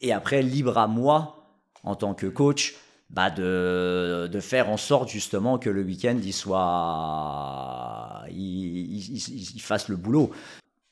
et 0.00 0.12
après 0.12 0.42
libre 0.42 0.78
à 0.78 0.86
moi 0.86 1.46
en 1.82 1.94
tant 1.94 2.14
que 2.14 2.26
coach. 2.26 2.76
Bah 3.10 3.30
de, 3.30 4.28
de 4.30 4.40
faire 4.40 4.68
en 4.68 4.76
sorte 4.76 5.08
justement 5.08 5.58
que 5.58 5.70
le 5.70 5.80
week-end 5.80 6.18
il 6.22 6.34
soit 6.34 8.22
il 8.30 9.60
fasse 9.62 9.88
le 9.88 9.96
boulot 9.96 10.30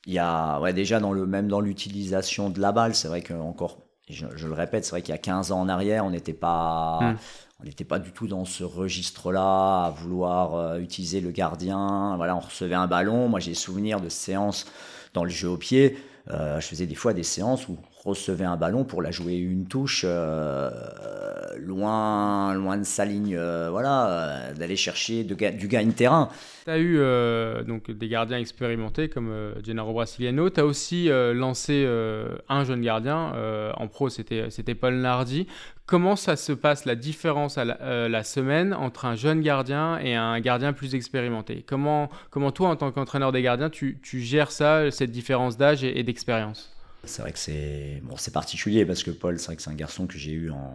il 0.07 0.15
y 0.15 0.19
a 0.19 0.61
ouais, 0.61 0.73
déjà 0.73 1.01
dans 1.01 1.13
le 1.13 1.27
même 1.27 1.49
dans 1.49 1.61
l'utilisation 1.61 2.49
de 2.49 2.61
la 2.61 2.73
balle, 2.73 2.95
c'est 2.95 3.09
vrai 3.09 3.23
que 3.23 3.35
encore 3.35 3.79
je, 4.09 4.47
le 4.47 4.53
répète, 4.53 4.85
c'est 4.85 4.93
vrai 4.93 5.03
qu'il 5.03 5.13
y 5.13 5.17
a 5.17 5.19
15 5.19 5.51
ans 5.51 5.61
en 5.61 5.69
arrière, 5.69 6.05
on 6.05 6.11
n'était 6.11 6.33
pas 6.33 7.01
hmm. 7.03 7.17
on 7.61 7.65
n'était 7.65 7.85
pas 7.85 7.99
du 7.99 8.13
tout 8.13 8.29
dans 8.29 8.45
ce 8.45 8.63
registre-là 8.63 9.87
à 9.87 9.91
vouloir 9.91 10.55
euh, 10.55 10.79
utiliser 10.79 11.21
le 11.21 11.33
gardien. 11.33 12.15
Voilà, 12.17 12.37
on 12.37 12.41
recevait 12.41 12.77
un 12.77 12.87
ballon. 12.87 13.29
Moi, 13.29 13.41
j'ai 13.41 13.55
souvenir 13.55 14.01
de 14.01 14.09
séances 14.09 14.67
dans 15.13 15.25
le 15.25 15.31
jeu 15.31 15.49
au 15.49 15.57
pied. 15.57 15.99
Euh, 16.31 16.61
je 16.61 16.67
faisais 16.67 16.87
des 16.87 16.95
fois 16.95 17.15
des 17.15 17.25
séances 17.25 17.69
où 17.69 17.77
recevait 18.07 18.45
un 18.45 18.57
ballon 18.57 18.85
pour 18.85 19.03
la 19.03 19.11
jouer 19.11 19.35
une 19.35 19.67
touche 19.67 20.05
euh, 20.05 20.71
loin, 21.59 22.55
loin 22.55 22.79
de 22.79 22.85
sa 22.85 23.05
ligne, 23.05 23.37
euh, 23.37 23.69
voilà, 23.71 24.09
euh, 24.09 24.55
d'aller 24.55 24.77
chercher 24.77 25.25
de, 25.25 25.35
du 25.35 25.67
gain 25.67 25.91
terrain. 25.91 26.29
Tu 26.65 26.71
as 26.71 26.79
eu 26.79 26.99
donc 27.67 27.91
des 27.91 28.09
gardiens 28.09 28.39
expérimentés 28.39 29.09
comme 29.09 29.33
Gennaro 29.65 29.93
Brasiliano. 29.93 30.51
Tu 30.51 30.61
as 30.61 30.65
aussi 30.65 31.09
lancé 31.09 31.87
un 32.49 32.65
jeune 32.65 32.81
gardien. 32.81 33.33
en 33.77 33.87
pro, 33.87 34.09
c'était 34.09 34.75
Paul 34.75 34.95
Nardi. 34.95 35.47
Comment 35.87 36.17
ça 36.17 36.35
se 36.35 36.53
passe, 36.53 36.85
la 36.85 36.97
différence 36.97 37.57
à 37.57 37.65
la, 37.65 38.25
semaine 38.25 38.75
entre 38.75 39.05
un 39.05 39.15
jeune 39.15 39.41
gardien 39.43 40.01
et 40.01 40.17
un 40.17 40.41
gardien 40.41 40.73
plus 40.73 40.97
expérimenté? 40.97 41.65
Comment, 41.65 42.11
comment 42.31 42.51
toi, 42.51 42.71
en 42.71 42.77
tant 42.77 42.91
qu'entraîneur 42.91 43.31
des 43.31 43.43
gardiens, 43.43 43.71
tu, 43.71 44.01
tu, 44.03 44.21
gères 44.21 44.51
ça, 44.51 44.91
cette 44.91 45.13
différence 45.13 45.57
d'âge 45.57 45.85
et 45.85 46.03
d'expérience? 46.03 46.76
C'est 47.07 47.23
vrai 47.23 47.33
que 47.33 47.39
c'est 47.39 48.33
particulier 48.33 48.85
parce 48.85 49.03
que 49.03 49.11
Paul, 49.11 49.39
c'est 49.39 49.47
vrai 49.47 49.57
que 49.57 49.63
c'est 49.63 49.71
un 49.71 49.75
garçon 49.75 50.07
que 50.07 50.19
j'ai 50.19 50.33
eu 50.33 50.51
en 50.51 50.75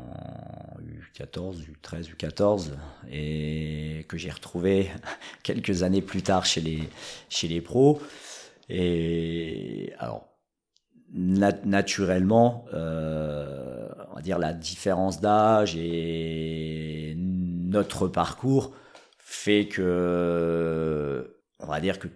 U14, 1.16 1.58
U13, 1.84 2.16
U14 2.16 2.70
et 3.12 4.06
que 4.08 4.18
j'ai 4.18 4.32
retrouvé 4.32 4.90
quelques 5.44 5.84
années 5.84 6.02
plus 6.02 6.24
tard 6.24 6.46
chez 6.46 6.62
les 6.62 7.62
pros. 7.62 8.02
Et 8.70 9.94
alors 10.00 10.28
naturellement, 11.14 12.66
euh, 12.74 13.90
on 14.12 14.16
va 14.16 14.22
dire 14.22 14.40
la 14.40 14.54
différence 14.54 15.20
d'âge 15.20 15.76
et 15.76 17.16
notre 17.18 18.08
parcours 18.08 18.74
fait 19.18 19.68
que 19.68 21.38
on 21.60 21.68
va 21.68 21.82
dire 21.82 22.00
que 22.00 22.08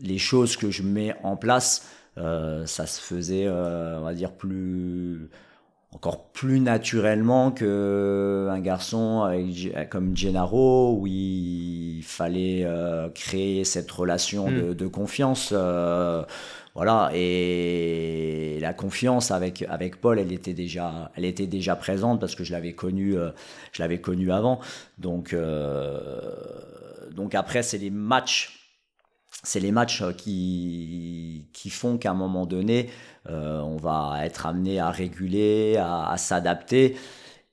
les 0.00 0.18
choses 0.18 0.56
que 0.56 0.70
je 0.70 0.82
mets 0.82 1.14
en 1.22 1.36
place 1.36 1.88
ça 2.16 2.86
se 2.86 3.00
faisait, 3.00 3.46
euh, 3.46 3.98
on 3.98 4.04
va 4.04 4.14
dire, 4.14 4.32
plus 4.32 5.30
encore 5.92 6.26
plus 6.32 6.58
naturellement 6.58 7.52
que 7.52 8.48
un 8.50 8.58
garçon 8.58 9.30
comme 9.90 10.16
Gennaro 10.16 10.98
où 10.98 11.06
il 11.06 12.02
fallait 12.02 12.66
créer 13.14 13.62
cette 13.62 13.90
relation 13.92 14.50
de, 14.50 14.86
confiance 14.88 15.54
voilà. 16.74 17.12
Et 17.14 18.58
la 18.60 18.74
confiance 18.74 19.30
avec 19.30 19.64
avec 19.68 20.00
Paul 20.00 20.18
elle 20.18 20.32
était 20.32 20.52
déjà 20.52 21.12
elle 21.14 21.24
était 21.24 21.46
déjà 21.46 21.76
présente 21.76 22.18
parce 22.18 22.34
que 22.34 22.42
je 22.42 22.50
l'avais 22.50 22.72
connu 22.72 23.14
je 23.70 23.80
l'avais 23.80 24.00
connu 24.00 24.32
avant. 24.32 24.58
Donc 24.98 25.32
donc 27.12 27.36
après 27.36 27.62
c'est 27.62 27.78
les 27.78 27.90
matchs 27.90 28.63
c'est 29.44 29.60
les 29.60 29.72
matchs 29.72 30.02
euh, 30.02 30.12
qui, 30.12 31.46
qui 31.52 31.70
font 31.70 31.98
qu'à 31.98 32.10
un 32.10 32.14
moment 32.14 32.46
donné, 32.46 32.90
euh, 33.28 33.60
on 33.60 33.76
va 33.76 34.24
être 34.24 34.46
amené 34.46 34.80
à 34.80 34.90
réguler, 34.90 35.76
à, 35.78 36.16
s'adapter. 36.16 36.96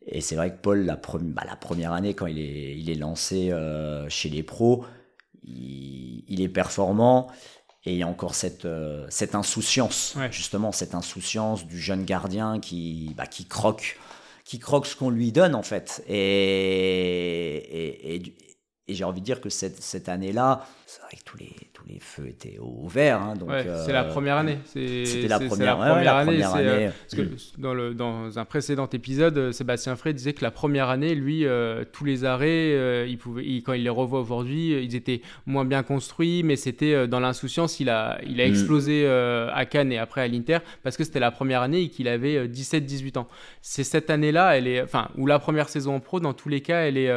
Et 0.08 0.22
c'est 0.22 0.36
vrai 0.36 0.52
que 0.52 0.60
Paul, 0.60 0.86
la, 0.86 0.96
bah, 0.96 1.44
la, 1.46 1.56
première 1.56 1.94
année, 1.94 2.14
quand 2.14 2.26
il 2.26 2.40
est, 2.40 2.78
il 2.78 2.90
est 2.90 2.96
lancé 2.96 3.52
euh, 3.52 4.10
chez 4.10 4.30
les 4.30 4.42
pros, 4.42 4.86
il, 5.44 6.42
est 6.42 6.50
performant. 6.50 7.30
Et 7.86 7.94
il 7.94 7.98
y 7.98 8.04
a 8.04 8.08
encore 8.08 8.36
cette, 8.36 8.68
cette 9.10 9.34
insouciance, 9.34 10.16
justement, 10.30 10.72
cette 10.72 10.94
insouciance 10.94 11.66
du 11.66 11.80
jeune 11.80 12.06
gardien 12.06 12.60
qui, 12.60 13.16
bah, 13.18 13.26
qui 13.26 13.46
croque 13.46 13.98
qui 14.44 14.60
croque 14.60 14.86
ce 14.86 14.98
qu'on 14.98 15.10
lui 15.10 15.32
donne, 15.32 15.56
en 15.56 15.64
fait. 15.64 16.04
Et, 16.10 16.16
et, 16.16 18.16
et, 18.16 18.51
et 18.88 18.94
j'ai 18.94 19.04
envie 19.04 19.22
de 19.22 19.26
dire 19.26 19.42
que 19.42 19.50
cette, 19.50 19.82
cette 19.82 20.10
année-là, 20.10 20.66
c'est 20.86 21.02
vrai 21.04 21.12
que 21.16 21.24
tous 21.24 21.38
les, 21.38 21.56
tous 21.72 21.86
les 21.88 22.00
feux 22.00 22.28
étaient 22.28 22.58
au 22.60 22.88
vert. 22.88 23.22
Hein, 23.22 23.36
c'est 23.86 23.94
la 23.94 24.04
première 24.04 24.38
année. 24.38 24.58
C'était 24.66 25.28
la, 25.28 25.40
première, 25.40 25.80
année. 25.80 26.44
Euh, 26.44 26.90
parce 26.90 27.16
que 27.16 27.62
dans, 27.62 27.74
le, 27.76 27.94
dans, 27.94 28.40
un 28.40 28.44
précédent 28.44 28.90
épisode, 28.92 29.38
euh, 29.38 29.52
Sébastien 29.52 29.96
Frey 29.96 30.14
disait 30.14 30.34
que 30.34 30.44
la 30.44 30.52
première 30.52 30.90
année, 30.90 31.14
lui, 31.14 31.46
euh, 31.46 31.86
tous 31.94 32.04
les 32.06 32.26
arrêts, 32.26 33.08
il 33.08 33.18
pouvait, 33.20 33.46
quand 33.62 33.74
il 33.74 33.84
les 33.84 33.90
revoit 33.90 34.20
aujourd'hui, 34.20 34.84
ils 34.84 34.96
étaient 34.96 35.22
moins 35.46 35.64
bien 35.64 35.84
construits, 35.84 36.42
mais 36.44 36.56
c'était 36.56 37.08
dans 37.08 37.20
l'insouciance, 37.20 37.80
il 37.80 37.90
a, 37.90 38.20
il 38.26 38.42
a 38.42 38.46
mm. 38.46 38.50
explosé 38.50 39.08
à 39.08 39.66
Cannes 39.66 39.92
et 39.92 40.00
après 40.00 40.22
à 40.22 40.28
l'Inter 40.28 40.58
parce 40.84 40.98
que 40.98 41.04
c'était 41.04 41.20
la 41.20 41.32
première 41.32 41.62
année 41.62 41.84
et 41.84 41.90
qu'il 41.90 42.08
avait 42.08 42.48
17-18 42.48 43.20
ans. 43.20 43.28
C'est 43.62 43.84
cette 43.84 44.10
année-là, 44.10 44.58
elle 44.58 44.68
est, 44.68 44.82
enfin, 44.82 45.10
ou 45.18 45.28
la 45.28 45.40
première 45.40 45.70
saison 45.70 45.96
en 45.96 46.00
pro, 46.00 46.20
dans 46.20 46.34
tous 46.34 46.50
les 46.50 46.62
cas, 46.62 46.82
elle 46.82 46.98
est 46.98 47.12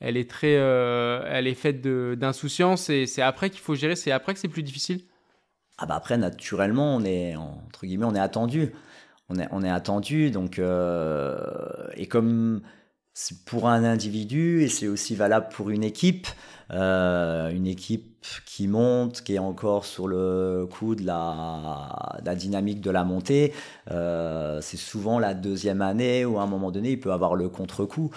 elle 0.00 0.16
est 0.16 0.28
très, 0.28 0.56
euh, 0.56 1.22
elle 1.26 1.46
est 1.46 1.54
faite 1.54 1.80
d'insouciance 1.80 2.90
et 2.90 3.06
c'est 3.06 3.22
après 3.22 3.50
qu'il 3.50 3.60
faut 3.60 3.74
gérer, 3.74 3.96
c'est 3.96 4.12
après 4.12 4.34
que 4.34 4.40
c'est 4.40 4.48
plus 4.48 4.62
difficile. 4.62 5.02
Ah 5.78 5.86
bah 5.86 5.94
après 5.94 6.16
naturellement 6.16 6.96
on 6.96 7.04
est 7.04 7.36
entre 7.36 7.84
guillemets 7.84 8.06
on 8.06 8.14
est 8.14 8.20
attendu, 8.20 8.72
on 9.28 9.38
est 9.38 9.48
on 9.50 9.62
est 9.62 9.70
attendu 9.70 10.30
donc 10.30 10.58
euh, 10.58 11.36
et 11.96 12.06
comme 12.06 12.62
c'est 13.12 13.44
pour 13.44 13.68
un 13.68 13.84
individu 13.84 14.62
et 14.62 14.68
c'est 14.68 14.88
aussi 14.88 15.14
valable 15.14 15.48
pour 15.50 15.70
une 15.70 15.84
équipe, 15.84 16.28
euh, 16.70 17.50
une 17.50 17.66
équipe 17.66 18.26
qui 18.44 18.68
monte, 18.68 19.22
qui 19.22 19.34
est 19.34 19.38
encore 19.38 19.84
sur 19.84 20.08
le 20.08 20.66
coup 20.70 20.94
de 20.94 21.04
la, 21.04 22.18
la 22.22 22.34
dynamique 22.34 22.80
de 22.80 22.90
la 22.90 23.04
montée, 23.04 23.54
c'est 23.88 24.76
souvent 24.76 25.18
la 25.18 25.32
deuxième 25.32 25.80
année 25.80 26.24
où 26.24 26.38
à 26.38 26.42
un 26.42 26.46
moment 26.46 26.70
donné 26.70 26.92
il 26.92 27.00
peut 27.00 27.12
avoir 27.12 27.36
le 27.36 27.48
contre-coup. 27.48 28.10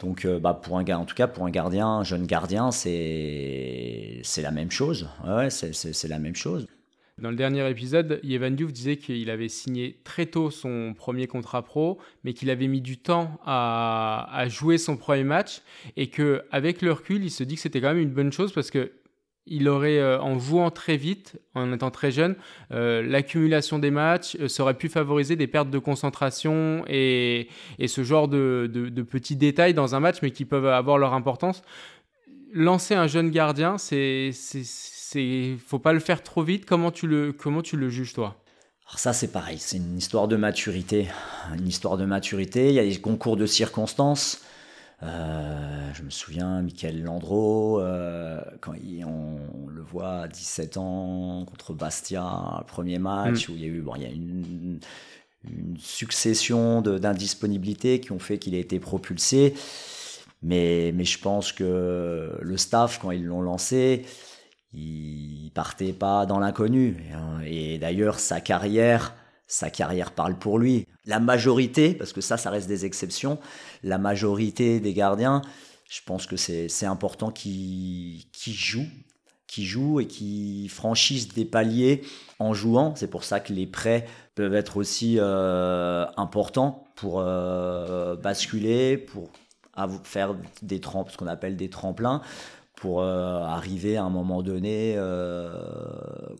Donc, 0.00 0.24
euh, 0.24 0.38
bah, 0.38 0.54
pour 0.54 0.78
un 0.78 0.84
en 0.84 1.04
tout 1.04 1.14
cas, 1.14 1.26
pour 1.26 1.44
un 1.44 1.50
gardien, 1.50 1.88
un 1.88 2.04
jeune 2.04 2.26
gardien, 2.26 2.70
c'est 2.70 4.20
c'est 4.22 4.42
la 4.42 4.50
même 4.50 4.70
chose. 4.70 5.08
Ouais, 5.26 5.50
c'est 5.50 6.08
la 6.08 6.18
même 6.18 6.36
chose. 6.36 6.66
Dans 7.20 7.30
le 7.30 7.36
dernier 7.36 7.68
épisode, 7.68 8.20
Yevan 8.22 8.54
Diouf 8.54 8.72
disait 8.72 8.96
qu'il 8.96 9.28
avait 9.28 9.48
signé 9.48 9.98
très 10.04 10.26
tôt 10.26 10.52
son 10.52 10.94
premier 10.96 11.26
contrat 11.26 11.64
pro, 11.64 11.98
mais 12.22 12.32
qu'il 12.32 12.48
avait 12.48 12.68
mis 12.68 12.80
du 12.80 12.96
temps 12.96 13.40
à, 13.44 14.28
à, 14.32 14.48
jouer 14.48 14.78
son 14.78 14.96
premier 14.96 15.24
match 15.24 15.62
et 15.96 16.10
que 16.10 16.44
avec 16.52 16.80
le 16.80 16.92
recul, 16.92 17.24
il 17.24 17.30
se 17.30 17.42
dit 17.42 17.56
que 17.56 17.60
c'était 17.60 17.80
quand 17.80 17.88
même 17.88 17.98
une 17.98 18.14
bonne 18.14 18.30
chose 18.30 18.52
parce 18.52 18.70
que 18.70 18.92
il 19.50 19.68
aurait, 19.68 19.98
euh, 19.98 20.20
en 20.20 20.38
jouant 20.38 20.70
très 20.70 20.96
vite, 20.96 21.36
en 21.54 21.72
étant 21.72 21.90
très 21.90 22.10
jeune, 22.10 22.36
euh, 22.72 23.02
l'accumulation 23.02 23.78
des 23.78 23.90
matchs 23.90 24.36
euh, 24.40 24.48
ça 24.48 24.62
aurait 24.62 24.74
pu 24.74 24.88
favoriser 24.88 25.36
des 25.36 25.46
pertes 25.46 25.70
de 25.70 25.78
concentration 25.78 26.84
et, 26.88 27.48
ce 27.86 28.02
genre 28.02 28.28
de, 28.28 28.70
petits 29.10 29.36
détails 29.36 29.74
dans 29.74 29.94
un 29.94 30.00
match, 30.00 30.16
mais 30.22 30.30
qui 30.30 30.44
peuvent 30.44 30.66
avoir 30.66 30.98
leur 30.98 31.14
importance. 31.14 31.62
Lancer 32.52 32.94
un 32.94 33.06
jeune 33.06 33.30
gardien, 33.30 33.78
c'est, 33.78 34.30
c'est, 34.32 35.56
faut 35.66 35.78
pas 35.78 35.92
le 35.92 36.00
faire 36.00 36.22
trop 36.22 36.42
vite. 36.42 36.64
Comment 36.66 36.90
tu 36.90 37.06
le, 37.06 37.32
comment 37.32 37.62
tu 37.62 37.76
le 37.76 37.88
juges 37.88 38.14
toi? 38.14 38.36
Alors 38.86 38.98
ça 38.98 39.12
c'est 39.12 39.32
pareil, 39.32 39.58
c'est 39.58 39.76
une 39.76 39.98
histoire 39.98 40.28
de 40.28 40.36
maturité, 40.36 41.08
une 41.58 41.68
histoire 41.68 41.98
de 41.98 42.06
maturité. 42.06 42.68
Il 42.68 42.74
y 42.74 42.78
a 42.78 42.84
des 42.84 42.96
concours 42.96 43.36
de 43.36 43.44
circonstances. 43.44 44.40
Euh, 45.02 45.90
je 45.94 46.02
me 46.02 46.10
souviens, 46.10 46.62
Michael 46.62 47.02
Landreau, 47.02 47.80
euh, 47.80 48.40
quand 48.60 48.74
on, 49.06 49.68
le 49.68 49.82
voit 49.82 50.22
à 50.22 50.28
17 50.28 50.76
ans 50.76 51.44
contre 51.46 51.72
Bastia, 51.72 52.64
premier 52.66 52.98
match, 52.98 53.48
mm. 53.48 53.52
où 53.52 53.56
il 53.56 53.62
y 53.62 53.64
a 53.64 53.68
eu 53.68 53.80
bon, 53.80 53.94
il 53.96 54.02
y 54.02 54.06
a 54.06 54.10
une, 54.10 54.80
une 55.44 55.76
succession 55.78 56.80
d'indisponibilités 56.82 58.00
qui 58.00 58.12
ont 58.12 58.18
fait 58.18 58.38
qu'il 58.38 58.54
a 58.54 58.58
été 58.58 58.80
propulsé. 58.80 59.54
Mais, 60.42 60.92
mais 60.94 61.04
je 61.04 61.18
pense 61.18 61.52
que 61.52 62.38
le 62.40 62.56
staff, 62.56 62.98
quand 63.00 63.10
ils 63.10 63.24
l'ont 63.24 63.42
lancé, 63.42 64.04
il 64.72 65.50
partait 65.54 65.92
pas 65.92 66.26
dans 66.26 66.38
l'inconnu. 66.38 66.96
Et 67.44 67.78
d'ailleurs, 67.78 68.20
sa 68.20 68.40
carrière 68.40 69.14
sa 69.48 69.70
carrière 69.70 70.12
parle 70.12 70.38
pour 70.38 70.58
lui. 70.58 70.86
La 71.06 71.18
majorité, 71.18 71.94
parce 71.94 72.12
que 72.12 72.20
ça, 72.20 72.36
ça 72.36 72.50
reste 72.50 72.68
des 72.68 72.84
exceptions, 72.84 73.38
la 73.82 73.98
majorité 73.98 74.78
des 74.78 74.92
gardiens, 74.92 75.42
je 75.88 76.00
pense 76.04 76.26
que 76.26 76.36
c'est 76.36 76.86
important 76.86 77.30
qu'ils 77.30 78.26
jouent, 78.46 78.86
qui 79.46 79.64
jouent 79.64 80.00
et 80.00 80.06
qui 80.06 80.68
franchissent 80.68 81.28
des 81.28 81.46
paliers 81.46 82.02
en 82.38 82.52
jouant. 82.52 82.94
C'est 82.94 83.08
pour 83.08 83.24
ça 83.24 83.40
que 83.40 83.54
les 83.54 83.66
prêts 83.66 84.06
peuvent 84.34 84.54
être 84.54 84.76
aussi 84.76 85.16
euh, 85.18 86.04
importants 86.18 86.84
pour 86.94 87.20
euh, 87.20 88.16
basculer, 88.16 88.98
pour 88.98 89.30
faire 90.04 90.34
des 90.60 90.80
ce 90.80 91.16
qu'on 91.16 91.26
appelle 91.26 91.56
des 91.56 91.70
tremplins, 91.70 92.20
pour 92.78 93.02
euh, 93.02 93.42
arriver 93.42 93.96
à 93.96 94.04
un 94.04 94.08
moment 94.08 94.42
donné 94.42 94.94
euh, 94.96 95.50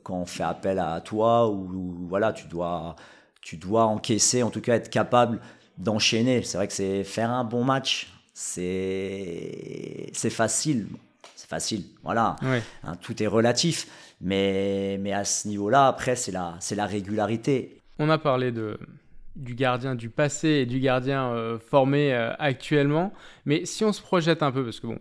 quand 0.05 0.21
on 0.21 0.25
fait 0.25 0.45
appel 0.45 0.79
à 0.79 1.01
toi 1.01 1.51
ou 1.51 1.97
voilà 2.09 2.33
tu 2.33 2.47
dois 2.47 2.95
tu 3.41 3.57
dois 3.57 3.87
encaisser 3.87 4.43
en 4.45 4.51
tout 4.51 4.61
cas 4.61 4.77
être 4.77 4.91
capable 4.91 5.41
d'enchaîner. 5.79 6.43
C'est 6.43 6.57
vrai 6.57 6.69
que 6.69 6.73
c'est 6.73 7.03
faire 7.03 7.31
un 7.31 7.45
bon 7.45 7.65
match 7.65 8.13
c'est 8.35 10.11
c'est 10.13 10.31
facile. 10.31 10.87
C'est 11.35 11.49
facile 11.49 11.85
voilà. 12.05 12.37
Hein, 12.85 12.95
tout 13.01 13.21
est 13.21 13.27
relatif. 13.27 13.89
Mais 14.21 14.97
mais 15.01 15.13
à 15.13 15.25
ce 15.25 15.49
niveau 15.49 15.71
là 15.71 15.89
après 15.89 16.15
c'est 16.15 16.33
la 16.33 16.55
c'est 16.61 16.77
la 16.77 16.87
régularité. 16.87 17.81
On 17.99 18.11
a 18.11 18.19
parlé 18.19 18.53
de 18.53 18.79
du 19.39 19.55
gardien 19.55 19.95
du 19.95 20.11
passé 20.11 20.49
et 20.49 20.67
du 20.67 20.81
gardien 20.81 21.31
euh, 21.31 21.59
formé 21.59 22.13
euh, 22.13 22.33
actuellement. 22.39 23.13
Mais 23.47 23.65
si 23.65 23.85
on 23.85 23.93
se 23.93 24.03
projette 24.03 24.43
un 24.43 24.51
peu, 24.51 24.65
parce 24.65 24.81
que 24.81 24.89
bon, 24.89 24.99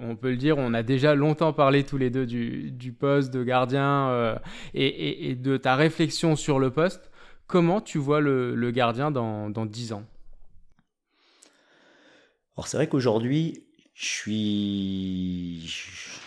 on, 0.00 0.14
peut 0.14 0.30
le 0.30 0.36
dire, 0.36 0.58
on 0.58 0.74
a 0.74 0.82
déjà 0.82 1.14
longtemps 1.14 1.52
parlé 1.52 1.84
tous 1.84 1.96
les 1.96 2.10
deux 2.10 2.26
du, 2.26 2.92
poste 2.92 3.32
de 3.32 3.42
gardien 3.42 4.10
euh, 4.10 4.36
et, 4.74 5.34
de 5.34 5.56
ta 5.56 5.74
réflexion 5.74 6.36
sur 6.36 6.58
le 6.58 6.70
poste. 6.70 7.10
Comment 7.46 7.80
tu 7.80 7.98
vois 7.98 8.20
le, 8.20 8.70
gardien 8.70 9.10
dans, 9.10 9.48
dans 9.48 9.64
10 9.64 9.94
ans? 9.94 10.04
Alors 12.56 12.68
c'est 12.68 12.76
vrai 12.76 12.88
qu'aujourd'hui, 12.88 13.64
je 13.94 14.06
suis, 14.06 15.66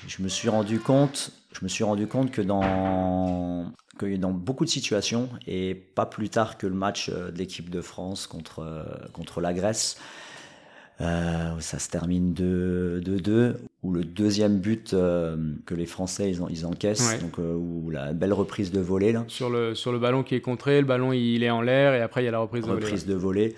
je 0.08 0.24
me 0.24 0.30
suis 0.30 0.50
rendu 0.50 0.80
compte, 0.80 1.32
je 1.54 1.60
me 1.64 1.70
suis 1.70 1.84
rendu 1.84 2.08
compte 2.08 2.32
que 2.32 2.42
dans 2.42 3.72
dans 4.06 4.32
beaucoup 4.32 4.66
de 4.66 4.70
situations, 4.70 5.30
et 5.48 5.76
pas 5.76 6.06
plus 6.06 6.30
tard 6.30 6.58
que 6.58 6.68
le 6.68 6.74
match 6.74 7.10
euh, 7.10 7.32
de 7.32 7.38
l'équipe 7.38 7.70
de 7.70 7.82
France 7.82 8.28
contre, 8.28 8.60
euh, 8.60 8.84
contre 9.14 9.42
la 9.42 9.54
Grèce, 9.54 9.98
euh, 11.00 11.60
ça 11.60 11.80
se 11.80 11.90
termine 11.90 12.34
2-2, 12.34 13.56
où 13.82 13.92
le 13.92 14.04
deuxième 14.04 14.60
but 14.60 14.92
que 14.92 15.74
les 15.74 15.86
Français 15.88 16.30
ils, 16.30 16.42
ils 16.52 16.66
encaissent, 16.66 17.20
donc 17.20 17.40
où 17.40 17.90
la 17.90 18.14
belle 18.14 18.34
reprise 18.34 18.72
de 18.72 18.80
volée 18.80 19.12
là. 19.12 19.24
Sur 19.28 19.50
le 19.50 19.74
sur 19.74 19.92
le 19.92 19.98
ballon 19.98 20.22
qui 20.22 20.36
est 20.36 20.42
contré, 20.42 20.80
le 20.80 20.86
ballon 20.86 21.12
il 21.12 21.44
est 21.44 21.50
en 21.50 21.62
l'air 21.62 21.96
et 21.96 22.02
après 22.02 22.22
il 22.22 22.26
y 22.26 22.28
a 22.28 22.32
la 22.32 22.38
reprise, 22.38 22.66
de 22.66 22.70
reprise 22.70 23.08
de 23.08 23.16
volée. 23.16 23.56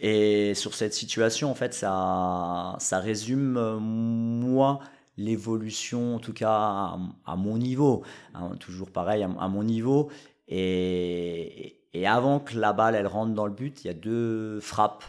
Et 0.00 0.54
sur 0.54 0.74
cette 0.74 0.94
situation 0.94 1.50
en 1.50 1.56
fait 1.56 1.74
ça 1.74 2.76
ça 2.78 3.00
résume 3.00 3.58
moi 3.80 4.78
l'évolution, 5.20 6.16
en 6.16 6.18
tout 6.18 6.32
cas 6.32 6.96
à, 7.26 7.36
mon 7.36 7.58
niveau, 7.58 8.02
hein, 8.34 8.50
toujours 8.58 8.90
pareil, 8.90 9.22
à, 9.22 9.48
mon 9.48 9.62
niveau. 9.62 10.10
Et, 10.48 11.76
avant 12.04 12.40
que 12.40 12.58
la 12.58 12.72
balle 12.72 12.94
elle 12.94 13.06
rentre 13.06 13.34
dans 13.34 13.46
le 13.46 13.52
but, 13.52 13.84
il 13.84 13.88
y 13.88 13.90
a 13.90 13.94
deux 13.94 14.60
frappes 14.60 15.04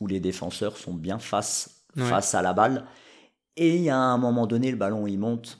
où 0.00 0.06
les 0.06 0.20
défenseurs 0.20 0.76
sont 0.76 0.94
bien 0.94 1.18
face, 1.18 1.84
face 1.96 2.34
à 2.34 2.42
la 2.42 2.52
balle. 2.52 2.84
Et 3.56 3.76
il 3.76 3.82
y 3.82 3.90
a 3.90 3.98
un 3.98 4.16
moment 4.16 4.46
donné, 4.46 4.70
le 4.70 4.76
ballon 4.76 5.06
il 5.06 5.18
monte. 5.18 5.58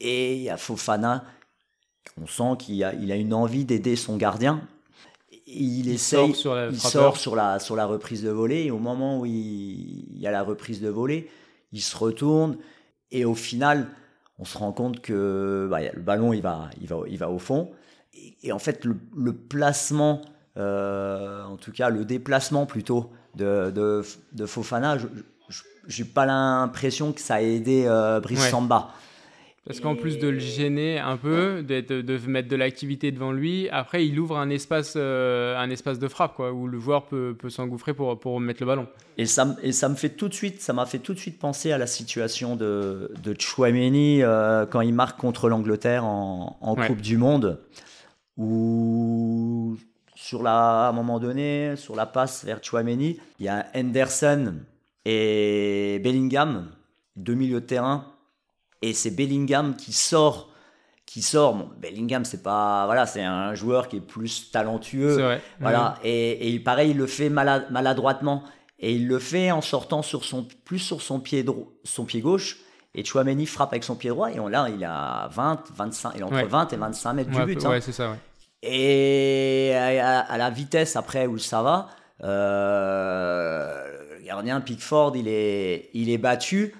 Et 0.00 0.36
il 0.36 0.42
y 0.42 0.50
a 0.50 0.56
Fofana, 0.56 1.24
on 2.20 2.26
sent 2.26 2.56
qu'il 2.58 2.82
a, 2.82 2.94
il 2.94 3.12
a 3.12 3.16
une 3.16 3.34
envie 3.34 3.64
d'aider 3.64 3.94
son 3.94 4.16
gardien. 4.16 4.66
il, 5.46 5.90
essaye, 5.90 6.34
sur 6.34 6.54
la, 6.54 6.68
il 6.68 6.80
sort 6.80 7.16
sur 7.16 7.36
la, 7.36 7.58
sur 7.58 7.76
la 7.76 7.86
reprise 7.86 8.22
de 8.22 8.30
volée. 8.30 8.64
Et 8.64 8.70
au 8.70 8.78
moment 8.78 9.20
où 9.20 9.26
il, 9.26 10.18
y 10.18 10.26
a 10.26 10.30
la 10.30 10.42
reprise 10.42 10.80
de 10.80 10.88
volée, 10.88 11.28
il 11.72 11.82
se 11.82 11.96
retourne. 11.96 12.56
Et 13.12 13.24
au 13.24 13.34
final, 13.34 13.86
on 14.38 14.44
se 14.44 14.58
rend 14.58 14.72
compte 14.72 15.00
que 15.00 15.68
bah, 15.70 15.80
le 15.92 16.00
ballon, 16.00 16.32
il 16.32 16.42
va, 16.42 16.68
il 16.80 16.88
va, 16.88 16.96
il 17.06 17.18
va 17.18 17.30
au 17.30 17.38
fond. 17.38 17.70
Et, 18.42 18.52
en 18.52 18.58
fait, 18.58 18.84
le, 18.84 19.32
placement, 19.32 20.22
euh, 20.56 21.44
en 21.44 21.56
tout 21.56 21.72
cas 21.72 21.88
le 21.88 22.04
déplacement 22.04 22.66
plutôt 22.66 23.10
de, 23.36 23.70
de, 23.70 24.02
de 24.32 24.46
Fofana, 24.46 24.98
je 25.86 26.02
n'ai 26.02 26.08
pas 26.08 26.26
l'impression 26.26 27.12
que 27.12 27.20
ça 27.20 27.36
a 27.36 27.40
aidé 27.40 27.84
euh, 27.86 28.20
Brice 28.20 28.48
Samba. 28.48 28.90
Parce 29.64 29.78
qu'en 29.78 29.94
plus 29.94 30.18
de 30.18 30.26
le 30.26 30.40
gêner 30.40 30.98
un 30.98 31.16
peu, 31.16 31.62
de 31.62 32.26
mettre 32.26 32.48
de 32.48 32.56
l'activité 32.56 33.12
devant 33.12 33.30
lui, 33.30 33.68
après 33.68 34.04
il 34.04 34.18
ouvre 34.18 34.36
un 34.36 34.50
espace, 34.50 34.94
euh, 34.96 35.56
un 35.56 35.70
espace 35.70 36.00
de 36.00 36.08
frappe 36.08 36.34
quoi, 36.34 36.52
où 36.52 36.66
le 36.66 36.80
joueur 36.80 37.06
peut, 37.06 37.36
peut 37.38 37.48
s'engouffrer 37.48 37.94
pour, 37.94 38.18
pour 38.18 38.40
mettre 38.40 38.60
le 38.60 38.66
ballon. 38.66 38.88
Et 39.18 39.26
ça, 39.26 39.56
et 39.62 39.70
ça 39.70 39.88
me 39.88 39.94
fait 39.94 40.08
tout 40.08 40.28
de 40.28 40.34
suite, 40.34 40.60
ça 40.60 40.72
m'a 40.72 40.84
fait 40.84 40.98
tout 40.98 41.14
de 41.14 41.18
suite 41.18 41.38
penser 41.38 41.70
à 41.70 41.78
la 41.78 41.86
situation 41.86 42.56
de, 42.56 43.12
de 43.22 43.36
Chouameni 43.38 44.24
euh, 44.24 44.66
quand 44.66 44.80
il 44.80 44.94
marque 44.94 45.20
contre 45.20 45.48
l'Angleterre 45.48 46.04
en, 46.04 46.58
en 46.60 46.74
Coupe 46.74 47.00
du 47.00 47.16
Monde, 47.16 47.60
où 48.36 49.76
sur 50.16 50.42
la, 50.42 50.86
à 50.86 50.88
un 50.88 50.92
moment 50.92 51.20
donné, 51.20 51.76
sur 51.76 51.94
la 51.94 52.06
passe 52.06 52.44
vers 52.44 52.58
Chouameni, 52.64 53.20
il 53.38 53.46
y 53.46 53.48
a 53.48 53.66
Henderson 53.76 54.54
et 55.04 56.00
Bellingham, 56.02 56.72
deux 57.14 57.34
milieux 57.34 57.60
de 57.60 57.66
terrain 57.66 58.11
et 58.82 58.92
c'est 58.92 59.10
Bellingham 59.10 59.76
qui 59.76 59.92
sort 59.92 60.50
qui 61.06 61.22
sort. 61.22 61.70
Bellingham 61.78 62.24
c'est 62.24 62.42
pas 62.42 62.86
voilà 62.86 63.06
c'est 63.06 63.22
un 63.22 63.54
joueur 63.54 63.88
qui 63.88 63.96
est 63.96 64.00
plus 64.00 64.50
talentueux. 64.50 65.38
Voilà. 65.60 65.94
Et, 66.02 66.54
et, 66.54 66.58
pareil 66.58 66.90
il 66.90 66.96
le 66.96 67.06
fait 67.06 67.28
maladroitement. 67.28 68.44
Et 68.78 68.94
il 68.94 69.06
le 69.06 69.18
fait 69.20 69.52
en 69.52 69.60
sortant 69.60 70.02
sur 70.02 70.24
son 70.24 70.48
plus 70.64 70.80
sur 70.80 71.02
son 71.02 71.20
pied 71.20 71.44
son 71.84 72.04
pied 72.04 72.20
gauche. 72.20 72.58
Et 72.94 73.04
Chouameni 73.04 73.46
frappe 73.46 73.72
avec 73.72 73.84
son 73.84 73.94
pied 73.94 74.10
droit. 74.10 74.30
Et 74.30 74.40
on, 74.40 74.48
là 74.48 74.68
il 74.68 74.84
a 74.84 75.28
20 75.28 75.64
25 75.74 76.12
il 76.16 76.24
entre 76.24 76.46
20 76.46 76.72
et 76.72 76.76
25 76.76 77.12
mètres 77.12 77.30
du 77.30 77.44
but 77.44 77.64
hein. 77.64 77.78
c'est 77.80 77.92
ça 77.92 78.16
et 78.64 79.72
à, 79.74 80.38
la 80.38 80.50
vitesse 80.50 80.94
après 80.94 81.26
où 81.26 81.36
ça 81.36 81.62
va 81.62 81.88
euh, 82.22 84.16
le 84.18 84.24
gardien 84.24 84.60
Pickford 84.60 85.16
il 85.16 85.26
est 85.26 85.90
il 85.94 86.10
est 86.10 86.18
battu 86.18 86.72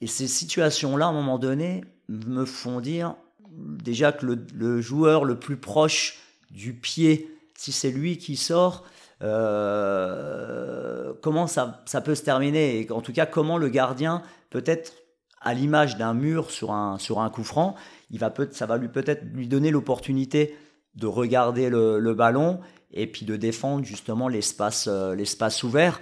et 0.00 0.06
ces 0.06 0.28
situations-là, 0.28 1.06
à 1.06 1.08
un 1.08 1.12
moment 1.12 1.38
donné, 1.38 1.84
me 2.08 2.44
font 2.44 2.80
dire 2.80 3.16
déjà 3.50 4.12
que 4.12 4.26
le, 4.26 4.80
joueur 4.80 5.24
le 5.24 5.38
plus 5.38 5.56
proche 5.56 6.18
du 6.50 6.74
pied, 6.74 7.30
si 7.56 7.72
c'est 7.72 7.90
lui 7.90 8.18
qui 8.18 8.36
sort, 8.36 8.84
euh, 9.22 11.14
comment 11.22 11.46
ça, 11.46 11.82
ça, 11.86 12.00
peut 12.00 12.14
se 12.14 12.22
terminer 12.22 12.80
Et 12.80 12.92
en 12.92 13.00
tout 13.00 13.12
cas, 13.12 13.24
comment 13.24 13.56
le 13.56 13.68
gardien, 13.68 14.22
peut-être 14.50 14.92
à 15.40 15.54
l'image 15.54 15.96
d'un 15.96 16.12
mur 16.12 16.50
sur 16.50 16.72
un, 16.72 16.98
sur 16.98 17.20
un 17.20 17.30
coup 17.30 17.44
franc, 17.44 17.76
il 18.10 18.18
va 18.18 18.30
peut, 18.30 18.48
ça 18.52 18.66
va 18.66 18.76
lui 18.76 18.88
peut-être 18.88 19.24
lui 19.32 19.48
donner 19.48 19.70
l'opportunité 19.70 20.56
de 20.94 21.06
regarder 21.06 21.68
le, 21.68 21.98
le, 21.98 22.14
ballon 22.14 22.60
et 22.92 23.06
puis 23.06 23.26
de 23.26 23.36
défendre 23.36 23.84
justement 23.84 24.28
l'espace 24.28 24.88
euh, 24.90 25.14
l'espace 25.14 25.62
ouvert. 25.62 26.00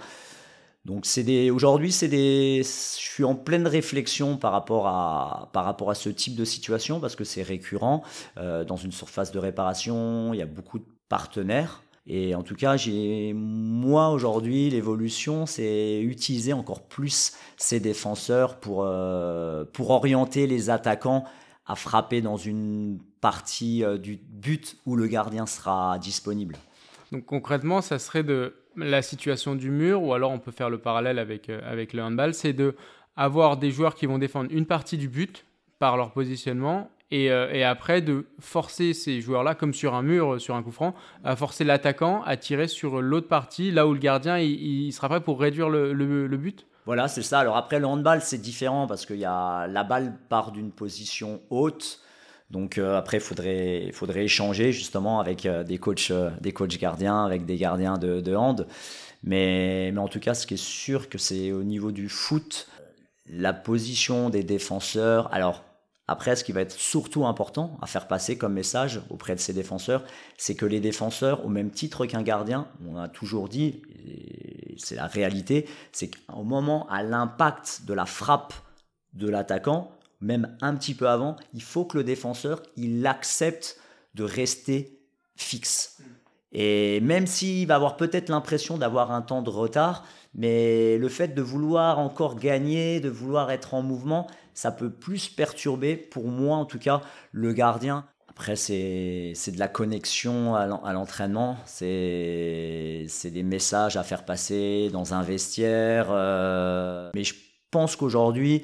Donc 0.85 1.07
aujourd'hui 1.51 1.91
c'est 1.91 2.07
des 2.07 2.61
je 2.63 3.09
suis 3.09 3.23
en 3.23 3.35
pleine 3.35 3.65
réflexion 3.65 4.37
par 4.37 4.51
rapport 4.51 4.87
à 4.87 5.49
par 5.51 5.65
rapport 5.65 5.89
à 5.89 5.95
ce 5.95 6.09
type 6.09 6.35
de 6.35 6.45
situation 6.45 6.99
parce 6.99 7.15
que 7.15 7.23
c'est 7.23 7.41
récurrent 7.41 8.03
euh, 8.37 8.63
dans 8.63 8.77
une 8.77 8.91
surface 8.91 9.31
de 9.31 9.39
réparation, 9.39 10.33
il 10.33 10.37
y 10.37 10.43
a 10.43 10.45
beaucoup 10.45 10.77
de 10.77 10.85
partenaires 11.09 11.81
et 12.07 12.35
en 12.35 12.43
tout 12.43 12.55
cas, 12.55 12.77
j'ai 12.77 13.33
moi 13.33 14.09
aujourd'hui 14.11 14.69
l'évolution, 14.69 15.47
c'est 15.47 16.01
utiliser 16.01 16.53
encore 16.53 16.83
plus 16.83 17.33
ces 17.57 17.79
défenseurs 17.79 18.59
pour 18.59 18.83
euh, 18.83 19.65
pour 19.73 19.89
orienter 19.89 20.45
les 20.45 20.69
attaquants 20.69 21.25
à 21.65 21.75
frapper 21.75 22.21
dans 22.21 22.37
une 22.37 22.99
partie 23.21 23.83
euh, 23.83 23.97
du 23.97 24.17
but 24.17 24.77
où 24.85 24.95
le 24.95 25.07
gardien 25.07 25.47
sera 25.47 25.97
disponible. 25.97 26.57
Donc 27.11 27.25
concrètement, 27.25 27.81
ça 27.81 27.97
serait 27.97 28.23
de 28.23 28.53
la 28.77 29.01
situation 29.01 29.55
du 29.55 29.71
mur, 29.71 30.03
ou 30.03 30.13
alors 30.13 30.31
on 30.31 30.39
peut 30.39 30.51
faire 30.51 30.69
le 30.69 30.77
parallèle 30.77 31.19
avec, 31.19 31.49
euh, 31.49 31.59
avec 31.65 31.93
le 31.93 32.03
handball, 32.03 32.33
c'est 32.33 32.53
de 32.53 32.75
avoir 33.15 33.57
des 33.57 33.71
joueurs 33.71 33.95
qui 33.95 34.05
vont 34.05 34.17
défendre 34.17 34.49
une 34.51 34.65
partie 34.65 34.97
du 34.97 35.07
but 35.07 35.45
par 35.79 35.97
leur 35.97 36.11
positionnement 36.11 36.89
et, 37.11 37.31
euh, 37.31 37.69
après 37.69 38.01
de 38.01 38.25
forcer 38.39 38.93
ces 38.93 39.21
joueurs-là, 39.21 39.55
comme 39.55 39.73
sur 39.73 39.93
un 39.93 40.01
mur, 40.01 40.33
euh, 40.33 40.39
sur 40.39 40.55
un 40.55 40.63
coup 40.63 40.71
franc, 40.71 40.95
à 41.23 41.35
forcer 41.35 41.63
l'attaquant 41.63 42.23
à 42.23 42.35
tirer 42.35 42.67
sur 42.67 43.01
l'autre 43.01 43.27
partie, 43.27 43.71
là 43.71 43.87
où 43.87 43.93
le 43.93 43.99
gardien 43.99 44.39
il, 44.39 44.91
sera 44.91 45.07
prêt 45.09 45.21
pour 45.21 45.39
réduire 45.39 45.69
le, 45.69 45.93
le, 45.93 46.27
le 46.27 46.37
but 46.37 46.65
Voilà, 46.85 47.07
c'est 47.07 47.21
ça. 47.21 47.39
Alors 47.39 47.57
après, 47.57 47.79
le 47.79 47.85
handball, 47.85 48.21
c'est 48.21 48.39
différent 48.39 48.87
parce 48.87 49.05
que 49.05 49.13
y 49.13 49.25
a, 49.25 49.67
la 49.67 49.83
balle 49.83 50.17
part 50.29 50.51
d'une 50.51 50.71
position 50.71 51.41
haute. 51.49 52.01
Donc 52.51 52.77
euh, 52.77 52.97
après, 52.97 53.17
il 53.17 53.23
faudrait, 53.23 53.91
faudrait 53.91 54.25
échanger 54.25 54.71
justement 54.71 55.19
avec 55.19 55.45
euh, 55.45 55.63
des, 55.63 55.77
coachs, 55.77 56.11
euh, 56.11 56.29
des 56.41 56.51
coachs 56.51 56.77
gardiens, 56.77 57.25
avec 57.25 57.45
des 57.45 57.57
gardiens 57.57 57.97
de, 57.97 58.21
de 58.21 58.35
hand. 58.35 58.67
Mais, 59.23 59.91
mais, 59.91 59.99
en 59.99 60.07
tout 60.07 60.19
cas, 60.19 60.35
ce 60.35 60.45
qui 60.45 60.53
est 60.53 60.63
sûr, 60.63 61.09
que 61.09 61.17
c'est 61.17 61.51
au 61.51 61.63
niveau 61.63 61.91
du 61.91 62.09
foot, 62.09 62.67
la 63.27 63.53
position 63.53 64.29
des 64.29 64.43
défenseurs. 64.43 65.33
Alors 65.33 65.63
après, 66.07 66.35
ce 66.35 66.43
qui 66.43 66.51
va 66.51 66.61
être 66.61 66.73
surtout 66.73 67.25
important 67.25 67.79
à 67.81 67.87
faire 67.87 68.07
passer 68.07 68.37
comme 68.37 68.53
message 68.53 69.01
auprès 69.09 69.33
de 69.33 69.39
ces 69.39 69.53
défenseurs, 69.53 70.03
c'est 70.37 70.53
que 70.53 70.67
les 70.67 70.79
défenseurs, 70.79 71.43
au 71.43 71.49
même 71.49 71.71
titre 71.71 72.05
qu'un 72.05 72.21
gardien, 72.21 72.67
on 72.87 72.95
a 72.97 73.07
toujours 73.07 73.49
dit, 73.49 73.81
c'est 74.77 74.93
la 74.93 75.07
réalité, 75.07 75.65
c'est 75.91 76.11
qu'au 76.11 76.43
moment 76.43 76.87
à 76.89 77.01
l'impact 77.01 77.85
de 77.87 77.93
la 77.95 78.05
frappe 78.05 78.53
de 79.13 79.27
l'attaquant, 79.27 79.94
même 80.25 80.57
un 80.61 80.75
petit 80.75 80.95
peu 80.95 81.07
avant, 81.07 81.35
il 81.53 81.61
faut 81.61 81.85
que 81.85 81.97
le 81.97 82.03
défenseur, 82.03 82.61
il 82.75 83.05
accepte 83.05 83.79
de 84.15 84.23
rester 84.23 84.99
fixe. 85.35 86.01
Et 86.51 86.99
même 87.01 87.27
s'il 87.27 87.67
va 87.67 87.75
avoir 87.75 87.95
peut-être 87.95 88.29
l'impression 88.29 88.77
d'avoir 88.77 89.11
un 89.11 89.21
temps 89.21 89.41
de 89.41 89.49
retard, 89.49 90.05
mais 90.33 90.97
le 90.97 91.09
fait 91.09 91.29
de 91.29 91.41
vouloir 91.41 91.99
encore 91.99 92.37
gagner, 92.37 92.99
de 92.99 93.09
vouloir 93.09 93.51
être 93.51 93.73
en 93.73 93.81
mouvement, 93.81 94.27
ça 94.53 94.71
peut 94.71 94.89
plus 94.89 95.29
perturber, 95.29 95.95
pour 95.95 96.27
moi 96.27 96.57
en 96.57 96.65
tout 96.65 96.79
cas, 96.79 97.01
le 97.31 97.53
gardien. 97.53 98.05
Après, 98.29 98.55
c'est 98.55 99.33
de 99.33 99.59
la 99.59 99.67
connexion 99.67 100.55
à 100.55 100.93
l'entraînement, 100.93 101.57
c'est 101.65 103.07
des 103.25 103.43
messages 103.43 103.95
à 103.95 104.03
faire 104.03 104.25
passer 104.25 104.89
dans 104.91 105.13
un 105.13 105.21
vestiaire. 105.21 106.07
Euh, 106.09 107.11
mais 107.13 107.23
je 107.23 107.35
pense 107.71 107.95
qu'aujourd'hui, 107.95 108.63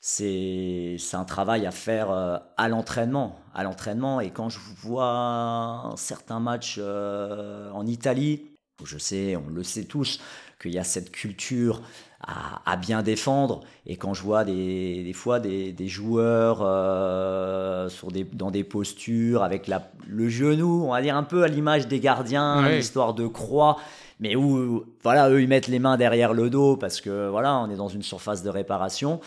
c'est 0.00 0.96
un 1.12 1.24
travail 1.24 1.66
à 1.66 1.70
faire 1.70 2.10
euh, 2.10 2.38
à 2.56 2.68
l'entraînement. 2.68 3.36
À 3.54 3.64
l'entraînement, 3.64 4.20
et 4.20 4.30
quand 4.30 4.48
je 4.48 4.58
vois 4.82 5.92
certains 5.96 6.40
matchs 6.40 6.76
euh, 6.78 7.70
en 7.72 7.86
Italie, 7.86 8.46
je 8.84 8.96
sais, 8.96 9.36
on 9.36 9.50
le 9.50 9.62
sait 9.62 9.84
tous, 9.84 10.20
qu'il 10.60 10.72
y 10.72 10.78
a 10.78 10.84
cette 10.84 11.10
culture 11.10 11.82
à, 12.22 12.76
bien 12.76 13.02
défendre. 13.02 13.60
Et 13.86 13.96
quand 13.96 14.12
je 14.12 14.22
vois 14.22 14.44
des, 14.44 15.02
des 15.02 15.12
fois 15.14 15.40
des, 15.40 15.72
des 15.72 15.88
joueurs 15.88 16.60
euh, 16.62 17.88
sur 17.88 18.10
des, 18.10 18.24
dans 18.24 18.50
des 18.50 18.62
postures 18.62 19.42
avec 19.42 19.66
la, 19.66 19.90
le 20.06 20.28
genou, 20.28 20.84
on 20.84 20.92
va 20.92 21.00
dire 21.00 21.16
un 21.16 21.22
peu 21.22 21.42
à 21.42 21.48
l'image 21.48 21.88
des 21.88 21.98
gardiens, 21.98 22.68
l'histoire 22.68 23.14
de 23.14 23.26
croix, 23.26 23.78
mais 24.20 24.36
où 24.36 24.84
voilà, 25.02 25.30
eux 25.30 25.40
ils 25.40 25.48
mettent 25.48 25.68
les 25.68 25.78
mains 25.78 25.96
derrière 25.96 26.34
le 26.34 26.50
dos 26.50 26.76
parce 26.76 27.00
que 27.00 27.28
voilà, 27.28 27.58
on 27.58 27.70
est 27.70 27.76
dans 27.76 27.88
une 27.88 28.02
surface 28.02 28.42
de 28.42 28.50
réparation 28.50 29.20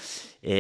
et, 0.44 0.60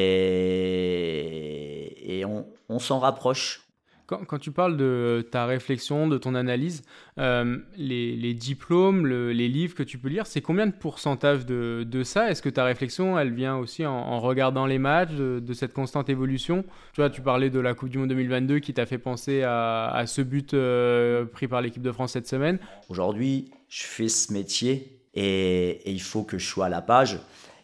et 2.19 2.25
on, 2.25 2.45
on 2.69 2.79
s'en 2.79 2.99
rapproche. 2.99 3.63
Quand, 4.05 4.37
tu 4.37 4.51
parles 4.51 4.75
de 4.75 5.25
ta 5.31 5.45
réflexion, 5.45 6.07
de 6.07 6.17
ton 6.17 6.35
analyse, 6.35 6.83
euh, 7.19 7.57
les, 7.77 8.33
diplômes, 8.33 9.07
les 9.07 9.47
livres 9.47 9.75
que 9.75 9.83
tu 9.83 9.97
peux 9.97 10.09
lire, 10.09 10.27
c'est 10.27 10.41
combien 10.41 10.67
de 10.67 10.73
pourcentage 10.73 11.45
de, 11.45 11.85
de 11.87 12.03
ça? 12.03 12.29
Est-ce 12.29 12.41
que 12.41 12.49
ta 12.49 12.65
réflexion, 12.65 13.17
elle 13.17 13.33
vient 13.33 13.55
aussi 13.55 13.85
en, 13.85 14.19
regardant 14.19 14.65
les 14.65 14.77
matchs, 14.77 15.13
de, 15.13 15.53
cette 15.53 15.73
constante 15.73 16.09
évolution? 16.09 16.65
Tu 16.93 17.01
vois, 17.01 17.09
tu 17.09 17.21
parlais 17.21 17.49
de 17.49 17.59
la 17.59 17.73
Coupe 17.73 17.89
du 17.89 17.97
Monde 17.97 18.09
2022 18.09 18.59
qui 18.59 18.73
t'a 18.73 18.85
fait 18.85 18.97
penser 18.97 19.41
à, 19.43 20.03
ce 20.05 20.21
but 20.21 20.53
euh, 20.53 21.23
pris 21.25 21.47
par 21.47 21.61
l'équipe 21.61 21.81
de 21.81 21.91
France 21.91 22.11
cette 22.11 22.27
semaine. 22.27 22.59
Aujourd'hui, 22.89 23.51
je 23.69 23.83
fais 23.83 24.09
ce 24.09 24.33
métier 24.33 24.99
et, 25.13 25.89
il 25.89 26.01
faut 26.01 26.23
que 26.23 26.37
je 26.37 26.45
sois 26.45 26.65
à 26.65 26.69
la 26.69 26.81
page. 26.81 27.19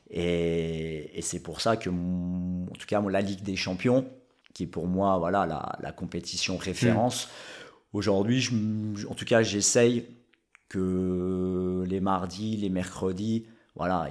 Et, 0.10 1.18
et 1.18 1.22
c'est 1.22 1.40
pour 1.40 1.62
ça 1.62 1.78
que, 1.78 1.90
en 1.90 2.76
tout 2.78 2.88
cas, 2.88 3.02
la 3.02 3.22
Ligue 3.22 3.44
des 3.44 3.56
Champions, 3.56 4.10
qui 4.54 4.64
est 4.64 4.68
pour 4.68 4.88
moi 4.88 5.18
voilà, 5.18 5.46
la, 5.46 5.78
la 5.82 5.92
compétition 5.92 6.58
référence. 6.58 7.28
Mm. 7.28 7.30
Aujourd'hui, 7.94 8.50
en 9.10 9.16
tout 9.16 9.26
cas, 9.26 9.42
j'essaye 9.42 10.06
que 10.68 11.84
les 11.88 12.00
mardis, 12.00 12.58
les 12.58 12.70
mercredis, 12.70 13.48
voilà, 13.76 14.10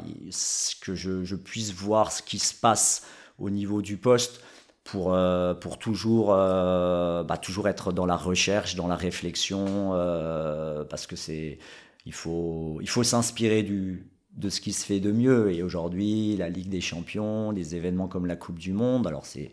que 0.80 0.94
je, 0.94 1.24
je, 1.24 1.36
puisse 1.36 1.72
voir 1.72 2.10
ce 2.10 2.22
qui 2.22 2.38
se 2.38 2.54
passe 2.54 3.06
au 3.38 3.50
niveau 3.50 3.82
du 3.82 3.96
poste 3.96 4.40
pour, 4.82 5.14
euh, 5.14 5.54
pour 5.54 5.78
toujours, 5.78 6.32
euh, 6.32 7.22
bah, 7.22 7.36
toujours 7.36 7.68
être 7.68 7.92
dans 7.92 8.06
la 8.06 8.16
recherche, 8.16 8.74
dans 8.74 8.88
la 8.88 8.96
réflexion, 8.96 9.90
euh, 9.92 10.84
parce 10.84 11.06
que 11.06 11.14
c'est, 11.14 11.58
il 12.06 12.12
faut, 12.12 12.78
il 12.80 12.88
faut 12.88 13.04
s'inspirer 13.04 13.62
du, 13.62 14.10
de 14.38 14.48
ce 14.48 14.60
qui 14.60 14.72
se 14.72 14.86
fait 14.86 15.00
de 15.00 15.12
mieux. 15.12 15.52
Et 15.52 15.62
aujourd'hui, 15.62 16.36
la 16.36 16.48
Ligue 16.48 16.68
des 16.68 16.80
Champions, 16.80 17.52
des 17.52 17.74
événements 17.74 18.08
comme 18.08 18.26
la 18.26 18.36
Coupe 18.36 18.58
du 18.58 18.72
Monde, 18.72 19.06
alors 19.06 19.26
c'est, 19.26 19.50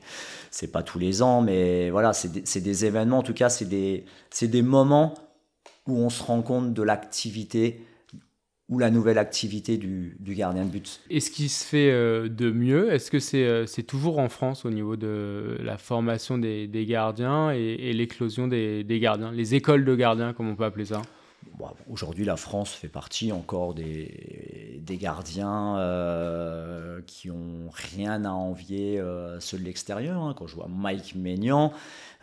c'est 0.51 0.71
pas 0.71 0.83
tous 0.83 0.99
les 0.99 1.21
ans, 1.21 1.41
mais 1.41 1.89
voilà, 1.89 2.13
c'est 2.13 2.31
des, 2.31 2.61
des 2.61 2.85
événements, 2.85 3.19
en 3.19 3.23
tout 3.23 3.33
cas, 3.33 3.49
c'est 3.49 3.65
des, 3.65 4.05
des 4.41 4.61
moments 4.61 5.15
où 5.87 5.97
on 5.97 6.09
se 6.09 6.23
rend 6.23 6.41
compte 6.41 6.73
de 6.73 6.81
l'activité 6.83 7.81
ou 8.67 8.79
la 8.79 8.89
nouvelle 8.89 9.19
activité 9.19 9.77
du, 9.77 10.17
du 10.19 10.33
gardien 10.33 10.65
de 10.65 10.69
but. 10.69 11.01
Et 11.11 11.19
ce 11.19 11.29
qui 11.29 11.49
se 11.49 11.63
fait 11.63 11.91
euh, 11.91 12.27
de 12.27 12.49
mieux, 12.49 12.91
est-ce 12.91 13.11
que 13.11 13.19
c'est 13.19 13.45
euh, 13.45 13.67
c'est 13.67 13.83
toujours 13.83 14.17
en 14.17 14.27
France 14.27 14.65
au 14.65 14.71
niveau 14.71 14.95
de 14.95 15.57
la 15.61 15.77
formation 15.77 16.39
des, 16.39 16.67
des 16.67 16.85
gardiens 16.87 17.53
et, 17.53 17.59
et 17.59 17.93
l'éclosion 17.93 18.47
des, 18.47 18.83
des, 18.83 18.99
gardiens, 18.99 19.31
les 19.31 19.53
écoles 19.53 19.85
de 19.85 19.95
gardiens, 19.95 20.33
comme 20.33 20.49
on 20.49 20.55
peut 20.55 20.63
appeler 20.63 20.85
ça? 20.85 21.03
Aujourd'hui, 21.89 22.25
la 22.25 22.35
France 22.35 22.71
fait 22.71 22.89
partie 22.89 23.31
encore 23.31 23.73
des, 23.73 24.81
gardiens 24.89 25.77
euh, 25.77 27.01
qui 27.05 27.31
ont 27.31 27.69
rien 27.71 28.25
à 28.25 28.31
envier 28.31 28.99
euh, 28.99 29.39
ceux 29.39 29.57
de 29.57 29.63
l'extérieur. 29.63 30.21
Hein. 30.21 30.33
Quand 30.37 30.47
je 30.47 30.55
vois 30.55 30.67
Mike 30.69 31.15
Maignan, 31.15 31.71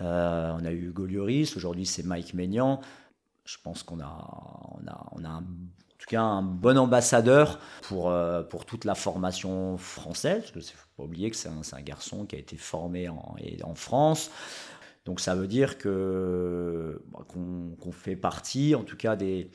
euh, 0.01 0.53
on 0.59 0.65
a 0.65 0.71
eu 0.71 0.89
Hugo 0.89 1.07
Lloris, 1.07 1.57
aujourd'hui 1.57 1.87
c'est 1.87 2.05
Mike 2.05 2.35
Maignan. 2.35 2.81
Je 3.45 3.57
pense 3.63 3.83
qu'on 3.83 4.01
a, 4.01 4.07
en 4.07 5.43
tout 5.99 6.07
cas 6.09 6.23
un 6.23 6.43
bon 6.43 6.79
ambassadeur 6.79 7.59
pour, 7.83 8.13
pour 8.51 8.65
toute 8.65 8.85
la 8.85 8.95
formation 8.95 9.77
française, 9.79 10.51
parce 10.53 10.67
ne 10.67 10.77
faut 10.77 10.89
pas 10.97 11.03
oublier 11.05 11.31
que 11.31 11.37
c'est 11.37 11.49
un, 11.49 11.83
garçon 11.83 12.25
qui 12.25 12.37
a 12.37 12.39
été 12.39 12.57
formé 12.57 13.09
en 13.09 13.75
France. 13.75 14.31
Donc 15.05 15.21
ça 15.21 15.35
veut 15.35 15.49
dire 15.49 15.79
que 15.79 17.03
bah, 17.13 17.25
qu'on 17.27 17.77
qu 17.81 17.93
fait 17.93 18.17
partie, 18.17 18.75
en 18.75 18.85
tout 18.85 18.97
cas, 18.97 19.17
des, 19.17 19.51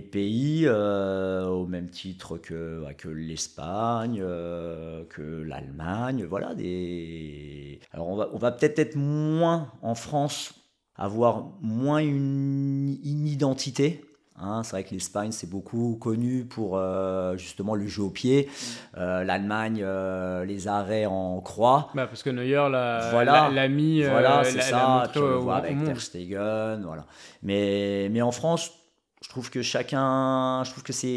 pays 0.00 0.64
euh, 0.66 1.46
au 1.46 1.66
même 1.66 1.88
titre 1.90 2.38
que, 2.38 2.82
bah, 2.82 2.92
l'Espagne, 3.04 4.20
euh, 4.22 5.04
que 5.04 5.22
l'Allemagne, 5.22 6.24
voilà. 6.24 6.54
Des... 6.54 7.80
Alors 7.92 8.08
on 8.08 8.16
va, 8.16 8.30
on 8.32 8.38
va 8.38 8.52
peut-être 8.52 8.78
être 8.78 8.96
moins 8.96 9.72
en 9.82 9.94
France, 9.94 10.54
avoir 10.96 11.52
moins 11.60 11.98
une 11.98 12.98
identité 13.26 14.04
Hein, 14.42 14.62
c'est 14.64 14.72
vrai 14.72 14.84
que 14.84 14.90
l'Espagne, 14.90 15.30
c'est 15.30 15.48
beaucoup 15.48 15.96
connu 16.00 16.44
pour 16.44 16.76
euh, 16.76 17.36
justement 17.36 17.76
le 17.76 17.86
jeu 17.86 18.02
au 18.02 18.10
pied. 18.10 18.48
Euh, 18.96 19.22
L'Allemagne, 19.22 19.80
euh, 19.82 20.44
les 20.44 20.66
arrêts 20.66 21.06
en 21.06 21.40
croix. 21.40 21.90
Bah, 21.94 22.08
parce 22.08 22.24
que 22.24 22.30
Neuer 22.30 22.68
l'a 22.68 23.10
voilà. 23.12 23.50
la, 23.50 23.68
mis. 23.68 24.02
Voilà, 24.02 24.42
c'est 24.42 24.60
ça. 24.60 25.04
Le 25.14 25.20
vois 25.36 25.56
avec 25.56 25.82
Ter 25.84 26.00
Stegen. 26.00 26.82
Voilà. 26.84 27.06
Mais, 27.42 28.08
mais 28.10 28.20
en 28.20 28.32
France, 28.32 28.72
je 29.22 29.28
trouve 29.28 29.48
que 29.48 29.62
chacun. 29.62 30.64
Je 30.64 30.70
trouve 30.72 30.82
que 30.82 30.92
c'est. 30.92 31.08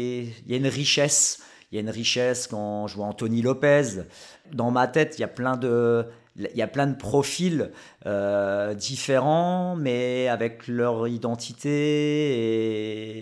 Il 0.46 0.50
y 0.50 0.54
a 0.54 0.56
une 0.56 0.68
richesse. 0.68 1.42
Il 1.72 1.74
y 1.74 1.78
a 1.78 1.80
une 1.80 1.90
richesse 1.90 2.46
quand 2.46 2.86
je 2.86 2.94
vois 2.94 3.06
Anthony 3.06 3.42
Lopez. 3.42 4.04
Dans 4.52 4.70
ma 4.70 4.86
tête, 4.86 5.18
il 5.18 5.22
y 5.22 5.24
a 5.24 5.28
plein 5.28 5.56
de 5.56 6.06
il 6.38 6.56
y 6.56 6.62
a 6.62 6.66
plein 6.66 6.86
de 6.86 6.96
profils 6.96 7.70
euh, 8.06 8.74
différents, 8.74 9.76
mais 9.76 10.28
avec 10.28 10.68
leur 10.68 11.08
identité. 11.08 11.70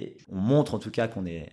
Et 0.07 0.17
on 0.31 0.37
montre 0.37 0.75
en 0.75 0.79
tout 0.79 0.91
cas 0.91 1.09
qu'on 1.09 1.27
est, 1.27 1.51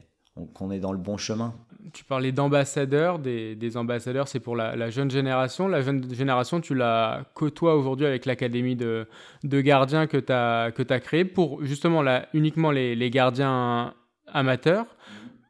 qu'on 0.53 0.71
est 0.71 0.79
dans 0.79 0.91
le 0.91 0.97
bon 0.97 1.17
chemin. 1.17 1.53
Tu 1.93 2.03
parlais 2.03 2.31
d'ambassadeurs, 2.31 3.19
des, 3.19 3.55
des, 3.55 3.75
ambassadeurs, 3.75 4.27
c'est 4.27 4.39
pour 4.39 4.55
la, 4.55 4.75
la, 4.75 4.89
jeune 4.89 5.09
génération. 5.09 5.67
La 5.67 5.81
jeune 5.81 6.13
génération, 6.13 6.61
tu 6.61 6.75
la 6.75 7.25
côtoies 7.33 7.75
aujourd'hui 7.75 8.05
avec 8.05 8.25
l'académie 8.25 8.75
de, 8.75 9.07
de, 9.43 9.61
gardiens 9.61 10.07
que 10.07 10.17
tu 10.17 10.31
as, 10.31 10.71
que 10.71 10.83
as 10.93 10.99
créée 10.99 11.25
pour 11.25 11.63
justement 11.65 12.01
la, 12.01 12.27
uniquement 12.33 12.71
les, 12.71 12.95
les 12.95 13.09
gardiens 13.09 13.93
amateurs. 14.27 14.85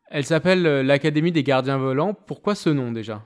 Elle 0.10 0.26
s'appelle 0.26 0.64
l'Académie 0.86 1.32
des 1.32 1.44
gardiens 1.44 1.78
volants. 1.78 2.14
Pourquoi 2.14 2.56
ce 2.56 2.70
nom 2.70 2.92
déjà? 2.92 3.22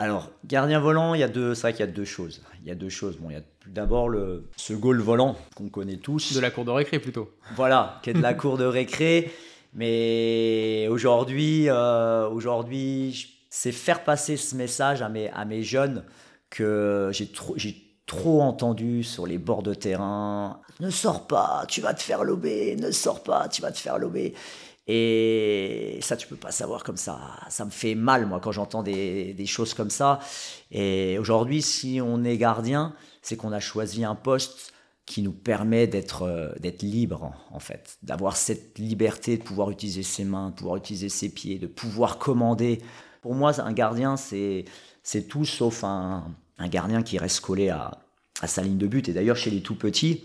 Alors, 0.00 0.30
gardien 0.46 0.80
volant, 0.80 1.12
il 1.12 1.20
y 1.20 1.22
a 1.22 1.28
deux, 1.28 1.54
c'est 1.54 1.60
vrai 1.60 1.72
qu'il 1.74 1.80
y 1.80 1.88
a 1.88 1.92
deux 1.92 2.06
choses. 2.06 2.40
Il 2.62 2.68
y 2.68 2.70
a 2.70 2.74
deux 2.74 2.88
choses. 2.88 3.18
Bon, 3.18 3.28
il 3.28 3.34
y 3.34 3.36
a 3.36 3.42
d'abord 3.66 4.08
le, 4.08 4.48
ce 4.56 4.72
goal 4.72 4.98
volant 4.98 5.36
qu'on 5.54 5.68
connaît 5.68 5.98
tous. 5.98 6.32
De 6.32 6.40
la 6.40 6.50
cour 6.50 6.64
de 6.64 6.70
récré 6.70 6.98
plutôt. 6.98 7.30
Voilà, 7.54 8.00
qui 8.02 8.08
est 8.08 8.14
de 8.14 8.22
la 8.22 8.32
cour 8.32 8.56
de 8.56 8.64
récré. 8.64 9.30
Mais 9.74 10.88
aujourd'hui, 10.90 11.68
euh, 11.68 12.30
aujourd'hui, 12.30 13.44
c'est 13.50 13.72
faire 13.72 14.02
passer 14.02 14.38
ce 14.38 14.56
message 14.56 15.02
à 15.02 15.10
mes, 15.10 15.28
à 15.32 15.44
mes 15.44 15.62
jeunes 15.62 16.04
que 16.48 17.10
j'ai 17.12 17.26
trop, 17.26 17.52
j'ai 17.58 17.76
trop 18.06 18.40
entendu 18.40 19.04
sur 19.04 19.26
les 19.26 19.36
bords 19.36 19.62
de 19.62 19.74
terrain. 19.74 20.62
Ne 20.80 20.88
sors 20.88 21.26
pas, 21.26 21.64
tu 21.68 21.82
vas 21.82 21.92
te 21.92 22.02
faire 22.02 22.24
lober. 22.24 22.74
Ne 22.76 22.90
sors 22.90 23.22
pas, 23.22 23.48
tu 23.48 23.60
vas 23.60 23.70
te 23.70 23.78
faire 23.78 23.98
lober. 23.98 24.34
Et 24.92 26.00
ça, 26.02 26.16
tu 26.16 26.26
peux 26.26 26.34
pas 26.34 26.50
savoir 26.50 26.82
comme 26.82 26.96
ça. 26.96 27.38
Ça 27.48 27.64
me 27.64 27.70
fait 27.70 27.94
mal, 27.94 28.26
moi, 28.26 28.40
quand 28.40 28.50
j'entends 28.50 28.82
des, 28.82 29.46
choses 29.46 29.72
comme 29.72 29.88
ça. 29.88 30.18
Et 30.72 31.16
aujourd'hui, 31.20 31.62
si 31.62 32.00
on 32.02 32.24
est 32.24 32.36
gardien, 32.36 32.92
c'est 33.22 33.36
qu'on 33.36 33.52
a 33.52 33.60
choisi 33.60 34.04
un 34.04 34.16
poste 34.16 34.72
qui 35.06 35.22
nous 35.22 35.30
permet 35.30 35.86
d'être 35.86 36.22
euh, 36.22 36.52
d'être 36.58 36.82
libre, 36.82 37.32
en 37.52 37.60
fait. 37.60 37.98
D'avoir 38.02 38.36
cette 38.36 38.80
liberté 38.80 39.36
de 39.36 39.44
pouvoir 39.44 39.70
utiliser 39.70 40.02
ses 40.02 40.24
mains, 40.24 40.50
de 40.50 40.56
pouvoir 40.56 40.76
utiliser 40.76 41.08
ses 41.08 41.28
pieds, 41.28 41.60
de 41.60 41.68
pouvoir 41.68 42.18
commander. 42.18 42.80
Pour 43.22 43.36
moi, 43.36 43.60
un 43.60 43.72
gardien, 43.72 44.16
c'est 44.16 44.64
tout 45.28 45.44
sauf 45.44 45.84
un, 45.84 46.24
un, 46.58 46.68
gardien 46.68 47.04
qui 47.04 47.16
reste 47.16 47.40
collé 47.40 47.68
à, 47.68 48.00
à 48.40 48.48
sa 48.48 48.62
ligne 48.62 48.78
de 48.78 48.88
but. 48.88 49.08
Et 49.08 49.12
d'ailleurs, 49.12 49.36
chez 49.36 49.50
les 49.50 49.62
tout 49.62 49.76
petits, 49.76 50.24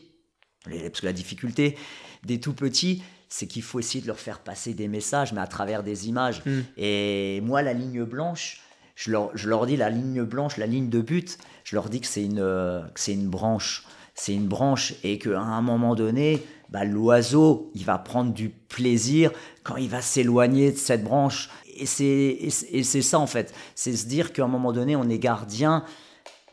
parce 0.64 1.02
que 1.02 1.06
la 1.06 1.14
difficulté 1.14 1.78
des 2.24 2.40
tout 2.40 2.54
petits, 2.54 3.04
c'est 3.30 3.48
qu'il 3.48 3.64
faut 3.64 3.80
essayer 3.80 4.02
de 4.02 4.08
leur 4.08 4.20
faire 4.20 4.40
passer 4.40 4.74
des 4.74 4.88
messages, 4.88 5.34
mais 5.34 5.42
à 5.42 5.48
travers 5.48 5.84
des 5.84 6.08
images. 6.08 6.42
Mm. 6.46 6.60
Et 6.78 7.42
moi, 7.42 7.62
la 7.62 7.74
ligne 7.74 8.04
blanche, 8.04 8.62
je 8.96 9.12
leur, 9.12 9.36
je 9.36 9.50
leur, 9.50 9.66
dis 9.66 9.78
la 9.78 9.90
ligne 9.90 10.24
blanche, 10.24 10.58
la 10.58 10.68
ligne 10.68 10.90
de 10.90 11.02
but, 11.02 11.38
je 11.64 11.76
leur 11.76 11.90
dis 11.90 12.02
que 12.02 12.08
c'est 12.08 12.24
une, 12.24 12.38
que 12.38 13.00
c'est 13.00 13.14
une 13.14 13.30
branche. 13.30 13.86
C'est 14.14 14.34
une 14.34 14.48
branche 14.48 14.94
et 15.04 15.20
qu'à 15.20 15.40
un 15.40 15.62
moment 15.62 15.94
donné, 15.94 16.42
bah, 16.70 16.86
l'oiseau, 16.86 17.70
il 17.76 17.84
va 17.84 17.98
prendre 17.98 18.34
du 18.34 18.50
plaisir 18.50 19.32
quand 19.64 19.76
il 19.76 19.90
va 19.90 20.02
s'éloigner 20.02 20.72
de 20.72 20.78
cette 20.78 21.04
branche. 21.04 21.50
Et 21.78 21.86
c'est, 21.86 22.38
et 22.72 22.84
c'est 22.84 23.02
ça 23.02 23.20
en 23.20 23.28
fait. 23.28 23.54
C'est 23.76 23.96
se 23.96 24.08
dire 24.08 24.32
qu'à 24.32 24.46
un 24.46 24.48
moment 24.48 24.72
donné, 24.72 24.96
on 24.96 25.10
est 25.10 25.20
gardien. 25.20 25.84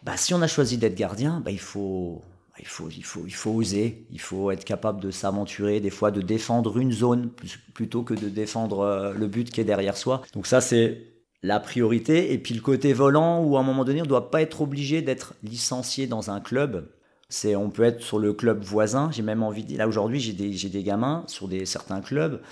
Bah, 0.03 0.17
si 0.17 0.35
on 0.35 0.43
a 0.43 0.49
choisi 0.49 0.79
d'être 0.79 0.97
gardien, 0.97 1.41
bah, 1.45 1.53
il 1.53 1.61
faut, 1.61 2.21
il 2.59 2.67
faut, 2.67 2.89
il, 2.91 3.05
faut, 3.05 3.25
il 3.27 3.35
faut 3.35 3.51
oser, 3.51 4.07
il 4.11 4.21
faut 4.21 4.51
être 4.51 4.65
capable 4.65 5.01
de 5.01 5.11
s'aventurer, 5.11 5.81
des 5.81 5.91
fois 5.91 6.11
de 6.11 6.21
défendre 6.21 6.79
une 6.79 6.93
zone 6.93 7.31
plutôt 7.75 8.03
que 8.03 8.15
de 8.15 8.29
défendre 8.29 8.81
euh, 8.81 9.15
le 9.15 9.27
but 9.27 9.51
qui 9.51 9.61
est 9.61 9.65
derrière 9.65 9.97
soi. 9.97 10.23
Donc 10.35 10.47
ça, 10.47 10.61
c'est 10.61 11.13
la 11.43 11.61
priorité. 11.61 12.33
Et 12.33 12.39
puis 12.39 12.55
le 12.55 12.61
côté 12.61 12.93
volant, 12.93 13.43
où 13.43 13.57
à 13.57 13.61
un 13.61 13.65
moment 13.65 13.85
donné, 13.85 14.01
on 14.01 14.05
ne 14.05 14.09
doit 14.09 14.31
pas 14.31 14.43
être 14.43 14.61
obligé 14.61 15.03
d'être 15.03 15.35
licencié 15.43 16.07
dans 16.07 16.31
un 16.31 16.41
club. 16.41 16.89
C'est, 17.29 17.57
on 17.57 17.71
peut 17.71 17.85
être 17.85 18.03
sur 18.03 18.19
le 18.19 18.35
club 18.35 18.63
voisin. 18.63 19.11
J'ai 19.11 19.23
même 19.23 19.43
envie 19.43 19.65
de... 19.65 19.77
Là, 19.77 19.89
aujourd'hui, 19.89 20.21
j'ai 20.21 20.35
des, 20.35 20.53
j'ai 20.53 20.69
des 20.69 20.83
gamins 20.83 21.25
sur 21.29 21.49
des, 21.49 21.65
certains 21.65 22.03
clubs 22.03 22.43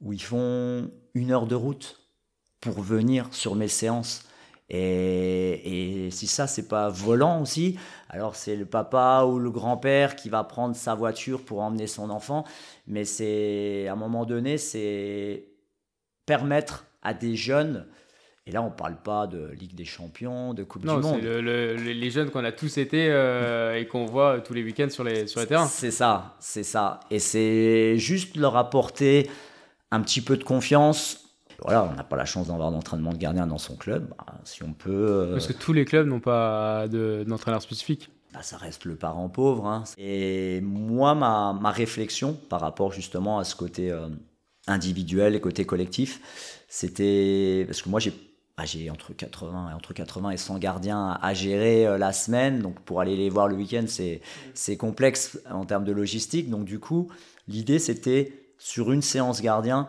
où 0.00 0.12
ils 0.12 0.22
font 0.22 0.90
une 1.14 1.30
heure 1.30 1.46
de 1.46 1.54
route 1.54 2.00
pour 2.60 2.80
venir 2.80 3.28
sur 3.30 3.54
mes 3.54 3.68
séances. 3.68 4.24
Et, 4.74 6.06
et, 6.06 6.10
si 6.10 6.26
ça, 6.26 6.46
c'est 6.46 6.68
pas 6.68 6.88
volant 6.88 7.40
aussi, 7.42 7.78
alors 8.08 8.34
c'est 8.34 8.56
le 8.56 8.66
papa 8.66 9.24
ou 9.24 9.38
le 9.38 9.50
grand-père 9.50 10.16
qui 10.16 10.28
va 10.28 10.42
prendre 10.42 10.74
sa 10.74 10.94
voiture 10.94 11.44
pour 11.44 11.60
emmener 11.60 11.86
son 11.86 12.10
enfant. 12.10 12.44
Mais 12.86 13.04
c'est, 13.04 13.86
à 13.88 13.92
un 13.92 13.96
moment 13.96 14.24
donné, 14.24 14.58
c'est 14.58 15.44
permettre 16.26 16.86
à 17.02 17.14
des 17.14 17.36
jeunes, 17.36 17.86
et 18.46 18.50
là 18.50 18.62
on 18.62 18.70
parle 18.70 18.96
pas 18.96 19.26
de 19.26 19.50
Ligue 19.52 19.74
des 19.74 19.84
Champions, 19.84 20.54
de 20.54 20.64
Coupe 20.64 20.84
non, 20.84 20.96
du 20.96 21.02
Monde. 21.02 21.20
Le, 21.20 21.40
le, 21.40 21.74
les 21.74 22.10
jeunes 22.10 22.30
qu'on 22.30 22.44
a 22.44 22.52
tous 22.52 22.78
été 22.78 23.08
euh, 23.10 23.78
et 23.78 23.86
qu'on 23.86 24.06
voit 24.06 24.40
tous 24.40 24.54
les 24.54 24.62
week-ends 24.62 24.90
sur 24.90 25.04
les, 25.04 25.26
sur 25.26 25.40
les 25.40 25.46
terrains. 25.46 25.66
C'est 25.66 25.90
ça, 25.90 26.34
c'est 26.40 26.62
ça. 26.62 27.00
Et 27.10 27.18
c'est 27.18 27.98
juste 27.98 28.36
leur 28.36 28.56
apporter 28.56 29.30
un 29.90 30.00
petit 30.00 30.22
peu 30.22 30.36
de 30.36 30.44
confiance 30.44 31.23
voilà, 31.64 31.88
on 31.90 31.94
n'a 31.94 32.04
pas 32.04 32.16
la 32.16 32.26
chance 32.26 32.48
d'avoir 32.48 32.70
d'entraînement 32.70 33.12
de 33.12 33.16
gardien 33.16 33.46
dans 33.46 33.58
son 33.58 33.74
club. 33.74 34.08
Bah, 34.10 34.34
si 34.44 34.62
on 34.62 34.72
peut. 34.72 34.90
Euh... 34.90 35.32
Parce 35.32 35.46
que 35.46 35.54
tous 35.54 35.72
les 35.72 35.84
clubs 35.84 36.06
n'ont 36.06 36.20
pas 36.20 36.86
d'entraîneur 36.88 37.62
spécifique. 37.62 38.10
Bah, 38.34 38.42
ça 38.42 38.58
reste 38.58 38.84
le 38.84 38.96
parent 38.96 39.28
pauvre. 39.28 39.66
Hein. 39.66 39.84
Et 39.96 40.60
moi, 40.60 41.14
ma, 41.14 41.56
ma, 41.58 41.70
réflexion 41.70 42.34
par 42.34 42.60
rapport 42.60 42.92
justement 42.92 43.38
à 43.38 43.44
ce 43.44 43.56
côté 43.56 43.90
euh, 43.90 44.08
individuel 44.66 45.34
et 45.34 45.40
côté 45.40 45.64
collectif, 45.64 46.64
c'était. 46.68 47.64
Parce 47.66 47.80
que 47.80 47.88
moi, 47.88 47.98
j'ai 47.98 48.12
bah, 48.56 48.64
j'ai 48.66 48.88
entre 48.88 49.12
80, 49.12 49.74
entre 49.74 49.92
80 49.94 50.30
et 50.30 50.36
100 50.36 50.58
gardiens 50.58 51.18
à 51.20 51.34
gérer 51.34 51.86
euh, 51.86 51.98
la 51.98 52.12
semaine. 52.12 52.60
Donc, 52.60 52.78
pour 52.80 53.00
aller 53.00 53.16
les 53.16 53.28
voir 53.28 53.48
le 53.48 53.56
week-end, 53.56 53.86
c'est 53.88 54.76
complexe 54.76 55.40
en 55.50 55.64
termes 55.64 55.84
de 55.84 55.92
logistique. 55.92 56.50
Donc, 56.50 56.64
du 56.64 56.78
coup, 56.78 57.08
l'idée, 57.48 57.80
c'était 57.80 58.52
sur 58.58 58.92
une 58.92 59.02
séance 59.02 59.42
gardien, 59.42 59.88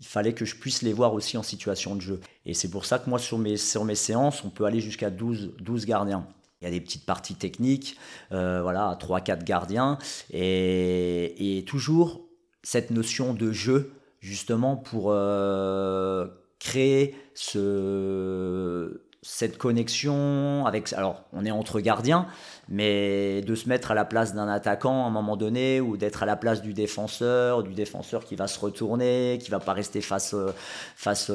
il 0.00 0.06
fallait 0.06 0.32
que 0.32 0.44
je 0.44 0.56
puisse 0.56 0.82
les 0.82 0.92
voir 0.92 1.14
aussi 1.14 1.36
en 1.36 1.42
situation 1.42 1.96
de 1.96 2.00
jeu. 2.00 2.20
Et 2.46 2.54
c'est 2.54 2.70
pour 2.70 2.84
ça 2.84 2.98
que 2.98 3.10
moi, 3.10 3.18
sur 3.18 3.38
mes, 3.38 3.56
sur 3.56 3.84
mes 3.84 3.94
séances, 3.94 4.44
on 4.44 4.50
peut 4.50 4.64
aller 4.64 4.80
jusqu'à 4.80 5.10
12, 5.10 5.54
12 5.60 5.86
gardiens. 5.86 6.26
Il 6.60 6.64
y 6.64 6.68
a 6.68 6.70
des 6.70 6.80
petites 6.80 7.06
parties 7.06 7.36
techniques, 7.36 7.96
euh, 8.32 8.62
voilà, 8.62 8.98
3-4 9.00 9.44
gardiens, 9.44 9.98
et, 10.32 11.64
toujours 11.66 12.26
cette 12.62 12.90
notion 12.90 13.32
de 13.32 13.52
jeu, 13.52 13.92
justement, 14.20 14.76
pour 14.76 15.12
euh, 15.12 16.26
créer 16.58 17.14
ce, 17.34 19.00
cette 19.30 19.58
connexion 19.58 20.64
avec. 20.64 20.90
Alors, 20.94 21.22
on 21.34 21.44
est 21.44 21.50
entre 21.50 21.80
gardiens, 21.80 22.26
mais 22.70 23.42
de 23.42 23.54
se 23.54 23.68
mettre 23.68 23.90
à 23.90 23.94
la 23.94 24.06
place 24.06 24.34
d'un 24.34 24.48
attaquant 24.48 25.04
à 25.04 25.08
un 25.08 25.10
moment 25.10 25.36
donné, 25.36 25.82
ou 25.82 25.98
d'être 25.98 26.22
à 26.22 26.26
la 26.26 26.34
place 26.34 26.62
du 26.62 26.72
défenseur, 26.72 27.62
du 27.62 27.74
défenseur 27.74 28.24
qui 28.24 28.36
va 28.36 28.46
se 28.46 28.58
retourner, 28.58 29.38
qui 29.40 29.50
va 29.50 29.60
pas 29.60 29.74
rester 29.74 30.00
face, 30.00 30.32
euh, 30.32 30.52
face 30.96 31.30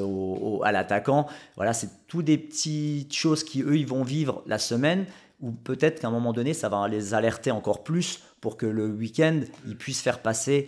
à 0.64 0.72
l'attaquant. 0.72 1.28
Voilà, 1.56 1.74
c'est 1.74 2.08
tout 2.08 2.24
des 2.24 2.40
petites 2.40 3.14
choses 3.14 3.44
qui, 3.44 3.62
eux, 3.62 3.78
ils 3.78 3.88
vont 3.88 4.04
vivre 4.04 4.42
la 4.48 4.58
semaine, 4.58 5.06
ou 5.40 5.52
peut-être 5.52 6.02
qu'à 6.02 6.08
un 6.08 6.12
moment 6.12 6.34
donné, 6.34 6.56
ça 6.56 6.70
va 6.70 6.88
les 6.88 7.14
alerter 7.14 7.52
encore 7.52 7.84
plus 7.84 8.22
pour 8.42 8.58
que 8.58 8.66
le 8.66 8.88
week-end, 8.88 9.42
ils 9.68 9.78
puissent 9.78 10.02
faire 10.02 10.20
passer. 10.20 10.68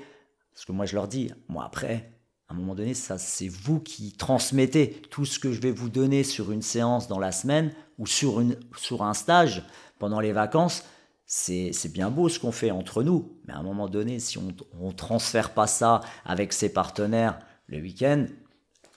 Parce 0.53 0.65
que 0.65 0.71
moi, 0.73 0.85
je 0.85 0.93
leur 0.93 1.07
dis, 1.07 1.31
moi, 1.47 1.63
après, 1.65 2.11
à 2.47 2.53
un 2.53 2.57
moment 2.57 2.75
donné, 2.75 2.93
ça, 2.93 3.17
c'est 3.17 3.47
vous 3.47 3.79
qui 3.79 4.11
transmettez 4.11 5.01
tout 5.09 5.25
ce 5.25 5.39
que 5.39 5.51
je 5.51 5.59
vais 5.61 5.71
vous 5.71 5.89
donner 5.89 6.23
sur 6.23 6.51
une 6.51 6.61
séance 6.61 7.07
dans 7.07 7.19
la 7.19 7.31
semaine 7.31 7.71
ou 7.97 8.05
sur, 8.05 8.39
une, 8.39 8.55
sur 8.77 9.03
un 9.03 9.13
stage 9.13 9.63
pendant 9.97 10.19
les 10.19 10.31
vacances. 10.31 10.83
C'est, 11.25 11.71
bien 11.91 12.11
beau 12.11 12.29
ce 12.29 12.39
qu'on 12.39 12.51
fait 12.51 12.69
entre 12.69 13.01
nous, 13.01 13.39
mais 13.47 13.53
à 13.53 13.57
un 13.57 13.63
moment 13.63 13.87
donné, 13.89 14.19
si 14.19 14.37
on 14.37 14.53
ne 14.79 14.91
transfère 14.91 15.55
pas 15.55 15.65
ça 15.65 16.01
avec 16.23 16.53
ses 16.53 16.71
partenaires 16.71 17.39
le 17.65 17.81
week-end, 17.81 18.27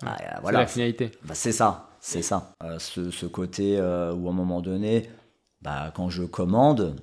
bah, 0.03 0.17
voilà. 0.43 0.59
C'est 0.59 0.63
la 0.63 0.67
finalité. 0.67 1.11
Bah, 1.25 1.35
c'est 1.35 1.53
ça, 1.53 1.91
c'est 2.01 2.23
ça. 2.23 2.55
Euh, 2.63 2.79
ce, 2.79 3.27
côté 3.27 3.79
euh, 3.79 4.13
où 4.13 4.29
à 4.29 4.31
un 4.31 4.35
moment 4.35 4.61
donné, 4.61 5.09
bah, 5.63 5.91
quand 5.95 6.11
je 6.11 6.23
commande, 6.23 6.97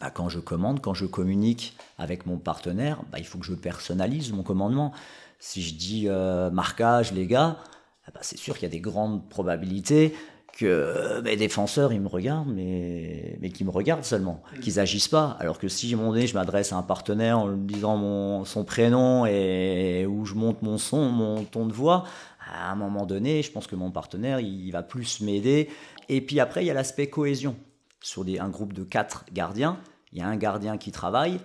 bah, 0.00 0.10
quand 0.10 0.28
je 0.28 0.38
commande, 0.38 0.80
quand 0.80 0.94
je 0.94 1.06
communique 1.06 1.76
avec 1.98 2.26
mon 2.26 2.38
partenaire, 2.38 3.02
bah, 3.10 3.18
il 3.18 3.26
faut 3.26 3.38
que 3.38 3.46
je 3.46 3.54
personnalise 3.54 4.32
mon 4.32 4.42
commandement. 4.42 4.92
Si 5.40 5.62
je 5.62 5.74
dis 5.74 6.04
euh, 6.06 6.50
marquage, 6.50 7.12
les 7.12 7.26
gars, 7.26 7.56
ah 8.06 8.10
bah, 8.14 8.20
c'est 8.22 8.38
sûr 8.38 8.54
qu'il 8.54 8.64
y 8.64 8.66
a 8.66 8.70
des 8.70 8.80
grandes 8.80 9.28
probabilités 9.28 10.14
que 10.52 11.22
mes 11.22 11.36
défenseurs, 11.36 11.92
ils 11.92 12.00
me 12.00 12.08
regardent, 12.08 12.52
mais, 12.52 13.38
mais 13.40 13.50
qu'ils 13.50 13.64
me 13.64 13.70
regardent 13.70 14.04
seulement, 14.04 14.42
qu'ils 14.60 14.78
agissent 14.78 15.08
pas. 15.08 15.36
Alors 15.40 15.58
que 15.58 15.68
si, 15.68 15.94
moment 15.96 16.12
donné, 16.12 16.26
je 16.26 16.34
m'adresse 16.34 16.72
à 16.72 16.76
un 16.76 16.82
partenaire 16.82 17.38
en 17.38 17.48
lui 17.48 17.58
disant 17.72 17.96
mon, 17.96 18.44
son 18.44 18.64
prénom 18.64 19.24
et 19.24 20.04
où 20.06 20.26
je 20.26 20.34
monte 20.34 20.60
mon 20.60 20.76
son, 20.76 21.08
mon 21.08 21.44
ton 21.44 21.66
de 21.66 21.72
voix, 21.72 22.04
à 22.52 22.70
un 22.70 22.74
moment 22.74 23.06
donné, 23.06 23.42
je 23.42 23.50
pense 23.50 23.66
que 23.66 23.76
mon 23.76 23.90
partenaire, 23.90 24.40
il 24.40 24.70
va 24.70 24.82
plus 24.82 25.22
m'aider. 25.22 25.70
Et 26.10 26.20
puis 26.20 26.40
après, 26.40 26.62
il 26.62 26.66
y 26.66 26.70
a 26.70 26.74
l'aspect 26.74 27.08
cohésion. 27.08 27.56
Sur 28.02 28.24
des, 28.24 28.38
un 28.38 28.48
groupe 28.48 28.74
de 28.74 28.82
quatre 28.82 29.24
gardiens, 29.32 29.78
il 30.12 30.18
y 30.18 30.22
a 30.22 30.26
un 30.26 30.36
gardien 30.36 30.76
qui 30.76 30.90
travaille 30.90 31.38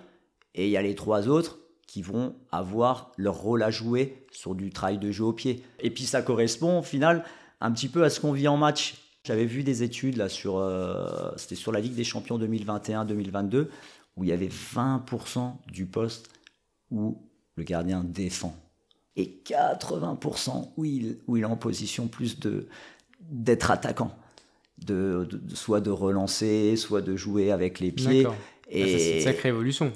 et 0.55 0.65
il 0.65 0.71
y 0.71 0.77
a 0.77 0.81
les 0.81 0.95
trois 0.95 1.27
autres 1.27 1.59
qui 1.88 2.01
vont 2.01 2.36
avoir 2.51 3.11
leur 3.17 3.36
rôle 3.36 3.63
à 3.63 3.71
jouer 3.71 4.25
sur 4.31 4.55
du 4.55 4.69
travail 4.69 4.97
de 4.97 5.11
jeu 5.11 5.23
au 5.23 5.33
pied. 5.33 5.63
Et 5.79 5.91
puis 5.91 6.05
ça 6.05 6.21
correspond 6.21 6.79
au 6.79 6.83
final 6.83 7.23
un 7.61 7.71
petit 7.71 7.88
peu 7.88 8.03
à 8.03 8.09
ce 8.09 8.19
qu'on 8.19 8.31
vit 8.31 8.47
en 8.47 8.57
match. 8.57 8.95
J'avais 9.23 9.45
vu 9.45 9.63
des 9.63 9.83
études 9.83 10.17
là 10.17 10.29
sur, 10.29 10.57
euh, 10.57 11.31
c'était 11.38 11.55
sur 11.55 11.71
la 11.71 11.79
Ligue 11.79 11.95
des 11.95 12.03
Champions 12.03 12.38
2021-2022 12.39 13.67
où 14.17 14.23
il 14.23 14.29
y 14.29 14.33
avait 14.33 14.49
20% 14.49 15.53
du 15.71 15.86
poste 15.86 16.29
où 16.91 17.21
le 17.55 17.63
gardien 17.63 18.03
défend 18.03 18.55
et 19.15 19.41
80% 19.45 20.71
où 20.77 20.86
il, 20.86 21.17
où 21.27 21.38
il 21.38 21.43
est 21.43 21.45
en 21.45 21.57
position 21.57 22.07
plus 22.07 22.39
de 22.39 22.67
d'être 23.31 23.71
attaquant, 23.71 24.11
de, 24.77 25.27
soit 25.55 25.81
de 25.81 25.89
relancer, 25.89 26.75
soit 26.75 27.01
de 27.01 27.15
jouer 27.15 27.51
avec 27.51 27.79
les 27.79 27.91
pieds. 27.91 28.27
Ah, 28.68 28.78
c'est 28.78 29.18
une 29.18 29.22
sacrée 29.22 29.49
évolution. 29.49 29.91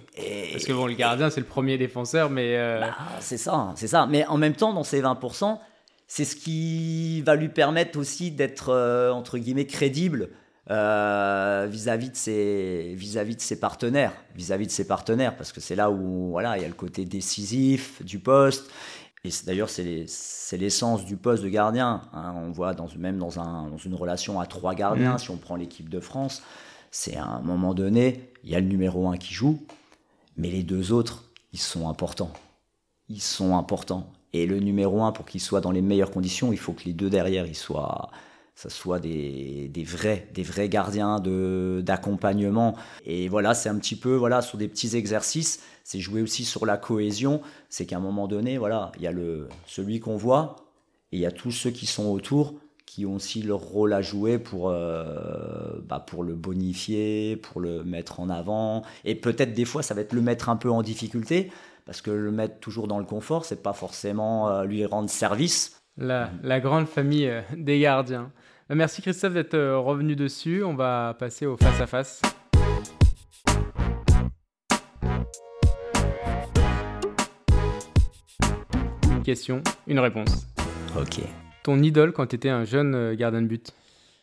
Parce 0.51 0.65
que 0.65 0.73
bon, 0.73 0.85
le 0.85 0.93
gardien, 0.93 1.29
c'est 1.29 1.39
le 1.39 1.45
premier 1.45 1.77
défenseur, 1.77 2.29
mais. 2.29 2.55
Euh, 2.57 2.81
bah, 2.81 2.95
c'est 3.19 3.37
ça, 3.37 3.73
c'est 3.75 3.87
ça. 3.87 4.07
Mais 4.09 4.25
en 4.27 4.37
même 4.37 4.53
temps, 4.53 4.73
dans 4.73 4.83
ces 4.83 5.01
20%, 5.01 5.57
c'est 6.07 6.25
ce 6.25 6.35
qui 6.35 7.21
va 7.21 7.35
lui 7.35 7.49
permettre 7.49 7.97
aussi 7.97 8.31
d'être, 8.31 8.69
euh, 8.69 9.11
entre 9.11 9.37
guillemets, 9.37 9.65
crédible 9.65 10.29
euh, 10.71 11.67
vis-à-vis 11.69 12.11
de 12.11 12.15
ses 12.15 12.93
vis-à-vis 12.95 13.35
de 13.35 13.41
ses 13.41 13.59
partenaires 13.59 14.13
vis-à-vis 14.35 14.67
de 14.67 14.71
ses 14.71 14.85
partenaires 14.85 15.35
parce 15.35 15.51
que 15.51 15.59
c'est 15.59 15.75
là 15.75 15.89
où 15.89 16.29
voilà 16.29 16.57
il 16.57 16.61
y 16.61 16.65
a 16.65 16.67
le 16.67 16.75
côté 16.75 17.05
décisif 17.05 18.03
du 18.05 18.19
poste 18.19 18.69
et 19.23 19.29
d'ailleurs 19.47 19.69
c'est 19.71 20.57
l'essence 20.57 21.05
du 21.05 21.17
poste 21.17 21.43
de 21.43 21.49
gardien 21.49 22.03
hein. 22.13 22.35
on 22.35 22.51
voit 22.51 22.75
dans 22.75 22.87
même 22.99 23.17
dans, 23.17 23.39
un, 23.39 23.67
dans 23.67 23.77
une 23.77 23.95
relation 23.95 24.39
à 24.39 24.45
trois 24.45 24.75
gardiens 24.75 25.15
mmh. 25.15 25.19
si 25.19 25.31
on 25.31 25.37
prend 25.37 25.55
l'équipe 25.55 25.89
de 25.89 25.99
France 25.99 26.43
c'est 26.91 27.15
à 27.15 27.25
un 27.25 27.41
moment 27.41 27.73
donné, 27.73 28.31
il 28.43 28.49
y 28.49 28.55
a 28.55 28.59
le 28.59 28.67
numéro 28.67 29.07
1 29.09 29.17
qui 29.17 29.33
joue, 29.33 29.59
mais 30.37 30.49
les 30.49 30.63
deux 30.63 30.91
autres, 30.91 31.29
ils 31.53 31.59
sont 31.59 31.89
importants. 31.89 32.31
Ils 33.09 33.21
sont 33.21 33.57
importants. 33.57 34.11
Et 34.33 34.45
le 34.45 34.59
numéro 34.59 35.01
1, 35.03 35.11
pour 35.11 35.25
qu'il 35.25 35.41
soit 35.41 35.61
dans 35.61 35.71
les 35.71 35.81
meilleures 35.81 36.11
conditions, 36.11 36.51
il 36.51 36.59
faut 36.59 36.73
que 36.73 36.83
les 36.85 36.93
deux 36.93 37.09
derrière, 37.09 37.45
ils 37.45 37.55
soient, 37.55 38.11
ça 38.55 38.69
soit 38.69 38.99
des, 38.99 39.67
des 39.69 39.83
vrais, 39.83 40.27
des 40.33 40.43
vrais 40.43 40.69
gardiens 40.69 41.19
d'accompagnement. 41.81 42.75
Et 43.05 43.27
voilà, 43.27 43.53
c'est 43.53 43.69
un 43.69 43.77
petit 43.77 43.95
peu, 43.95 44.15
voilà, 44.15 44.41
sur 44.41 44.57
des 44.57 44.67
petits 44.67 44.95
exercices, 44.95 45.61
c'est 45.83 45.99
jouer 45.99 46.21
aussi 46.21 46.45
sur 46.45 46.65
la 46.65 46.77
cohésion. 46.77 47.41
C'est 47.69 47.85
qu'à 47.85 47.97
un 47.97 48.01
moment 48.01 48.27
donné, 48.27 48.57
voilà, 48.57 48.91
il 48.97 49.03
y 49.03 49.07
a 49.07 49.11
le, 49.11 49.49
celui 49.65 49.99
qu'on 49.99 50.17
voit, 50.17 50.55
et 51.11 51.17
il 51.17 51.21
y 51.21 51.25
a 51.25 51.31
tous 51.31 51.51
ceux 51.51 51.71
qui 51.71 51.87
sont 51.87 52.05
autour 52.07 52.53
qui 52.89 53.05
ont 53.05 53.13
aussi 53.13 53.43
leur 53.43 53.59
rôle 53.59 53.93
à 53.93 54.01
jouer 54.01 54.39
pour, 54.39 54.71
euh, 54.71 55.79
bah 55.87 55.99
pour 55.99 56.23
le 56.23 56.33
bonifier, 56.33 57.35
pour 57.37 57.61
le 57.61 57.83
mettre 57.83 58.19
en 58.19 58.29
avant. 58.29 58.81
Et 59.05 59.13
peut-être 59.13 59.53
des 59.53 59.65
fois, 59.65 59.83
ça 59.83 59.93
va 59.93 60.01
être 60.01 60.11
le 60.11 60.21
mettre 60.21 60.49
un 60.49 60.55
peu 60.55 60.71
en 60.71 60.81
difficulté, 60.81 61.51
parce 61.85 62.01
que 62.01 62.09
le 62.09 62.31
mettre 62.31 62.59
toujours 62.59 62.87
dans 62.87 62.97
le 62.97 63.05
confort, 63.05 63.45
c'est 63.45 63.61
pas 63.61 63.73
forcément 63.73 64.49
euh, 64.49 64.63
lui 64.63 64.83
rendre 64.87 65.07
service. 65.07 65.83
La, 65.97 66.31
la 66.41 66.59
grande 66.59 66.87
famille 66.87 67.27
euh, 67.27 67.41
des 67.55 67.79
gardiens. 67.79 68.31
Merci 68.71 69.03
Christophe 69.03 69.33
d'être 69.35 69.59
revenu 69.59 70.15
dessus. 70.15 70.63
On 70.63 70.73
va 70.73 71.15
passer 71.19 71.45
au 71.45 71.57
face-à-face. 71.57 72.23
Une 79.11 79.21
question, 79.23 79.61
une 79.85 79.99
réponse. 79.99 80.47
Ok 80.99 81.21
ton 81.63 81.81
idole 81.81 82.13
quand 82.13 82.27
tu 82.27 82.35
étais 82.35 82.49
un 82.49 82.65
jeune 82.65 82.95
euh, 82.95 83.15
gardien 83.15 83.41
de 83.41 83.47
but 83.47 83.73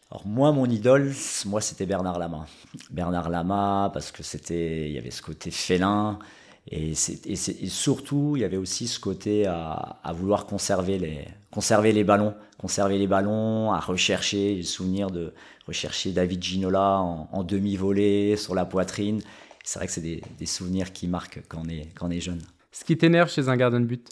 alors 0.09 0.25
moi, 0.25 0.53
mon 0.53 0.67
idole, 0.67 1.13
moi 1.47 1.61
c'était 1.61 1.85
Bernard 1.85 2.21
Lama. 2.21 2.47
Bernard 2.91 3.29
Lama, 3.29 3.91
parce 3.93 4.13
que 4.13 4.23
c'était, 4.23 4.89
il 4.89 4.93
y 4.93 4.99
avait 4.99 5.11
ce 5.11 5.21
côté 5.21 5.51
félin, 5.51 6.21
et, 6.69 6.95
surtout, 6.95 8.33
il 8.37 8.43
y 8.43 8.45
avait 8.45 8.57
aussi 8.57 8.89
ce 8.89 8.99
côté 8.99 9.47
à, 9.47 10.13
vouloir 10.15 10.47
conserver 10.47 10.99
les, 10.99 11.25
conserver 11.53 11.93
les 11.93 12.03
ballons, 12.03 12.35
conserver 12.59 12.99
les 12.99 13.07
ballons, 13.07 13.73
à 13.73 13.79
rechercher, 13.79 14.57
le 14.57 14.63
souvenir 14.63 15.11
de 15.11 15.33
rechercher 15.67 16.11
David 16.11 16.43
Ginola 16.43 16.99
en, 16.99 17.45
demi-volée 17.45 18.37
sur 18.37 18.55
la 18.55 18.65
poitrine. 18.65 19.23
C'est 19.63 19.79
vrai 19.79 19.87
que 19.87 19.93
c'est 19.93 20.01
des, 20.01 20.23
des, 20.39 20.47
souvenirs 20.47 20.93
qui 20.93 21.07
marquent 21.07 21.43
quand 21.49 21.63
on 21.65 21.69
est, 21.69 21.93
quand 21.95 22.09
on 22.09 22.11
est 22.11 22.21
jeune. 22.21 22.43
Ce 22.73 22.85
qui 22.85 22.97
t'énerve 22.97 23.31
chez 23.31 23.49
un 23.49 23.57
gardien 23.57 23.81
de 23.81 23.87
but 23.87 24.09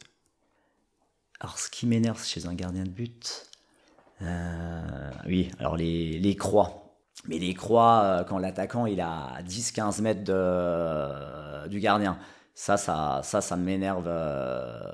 alors, 1.44 1.58
ce 1.58 1.68
qui 1.68 1.86
m'énerve 1.86 2.24
chez 2.24 2.46
un 2.46 2.54
gardien 2.54 2.84
de 2.84 2.88
but, 2.88 3.44
euh, 4.22 5.10
oui, 5.26 5.50
alors 5.58 5.76
les, 5.76 6.36
croix. 6.38 6.96
Mais 7.28 7.38
les 7.38 7.52
croix, 7.52 8.00
euh, 8.02 8.24
quand 8.24 8.38
l'attaquant 8.38 8.86
il 8.86 8.98
a 9.02 9.42
10-15 9.46 10.00
mètres 10.00 10.24
de, 10.24 11.68
du 11.68 11.80
gardien, 11.80 12.16
ça, 12.54 12.78
ça, 12.78 13.20
ça, 13.22 13.56
m'énerve. 13.56 14.06
Euh, 14.06 14.90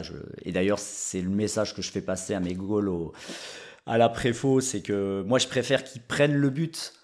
je... 0.00 0.14
Et 0.46 0.52
d'ailleurs, 0.52 0.78
c'est 0.78 1.20
le 1.20 1.28
message 1.28 1.74
que 1.74 1.82
je 1.82 1.90
fais 1.90 2.00
passer 2.00 2.32
à 2.32 2.40
mes 2.40 2.54
goals 2.54 3.10
à 3.84 3.98
la 3.98 4.08
préfaux, 4.08 4.62
c'est 4.62 4.80
que 4.80 5.22
moi, 5.26 5.38
je 5.38 5.46
préfère 5.46 5.84
qu'ils 5.84 6.00
prennent 6.00 6.36
le 6.36 6.48
but 6.48 6.94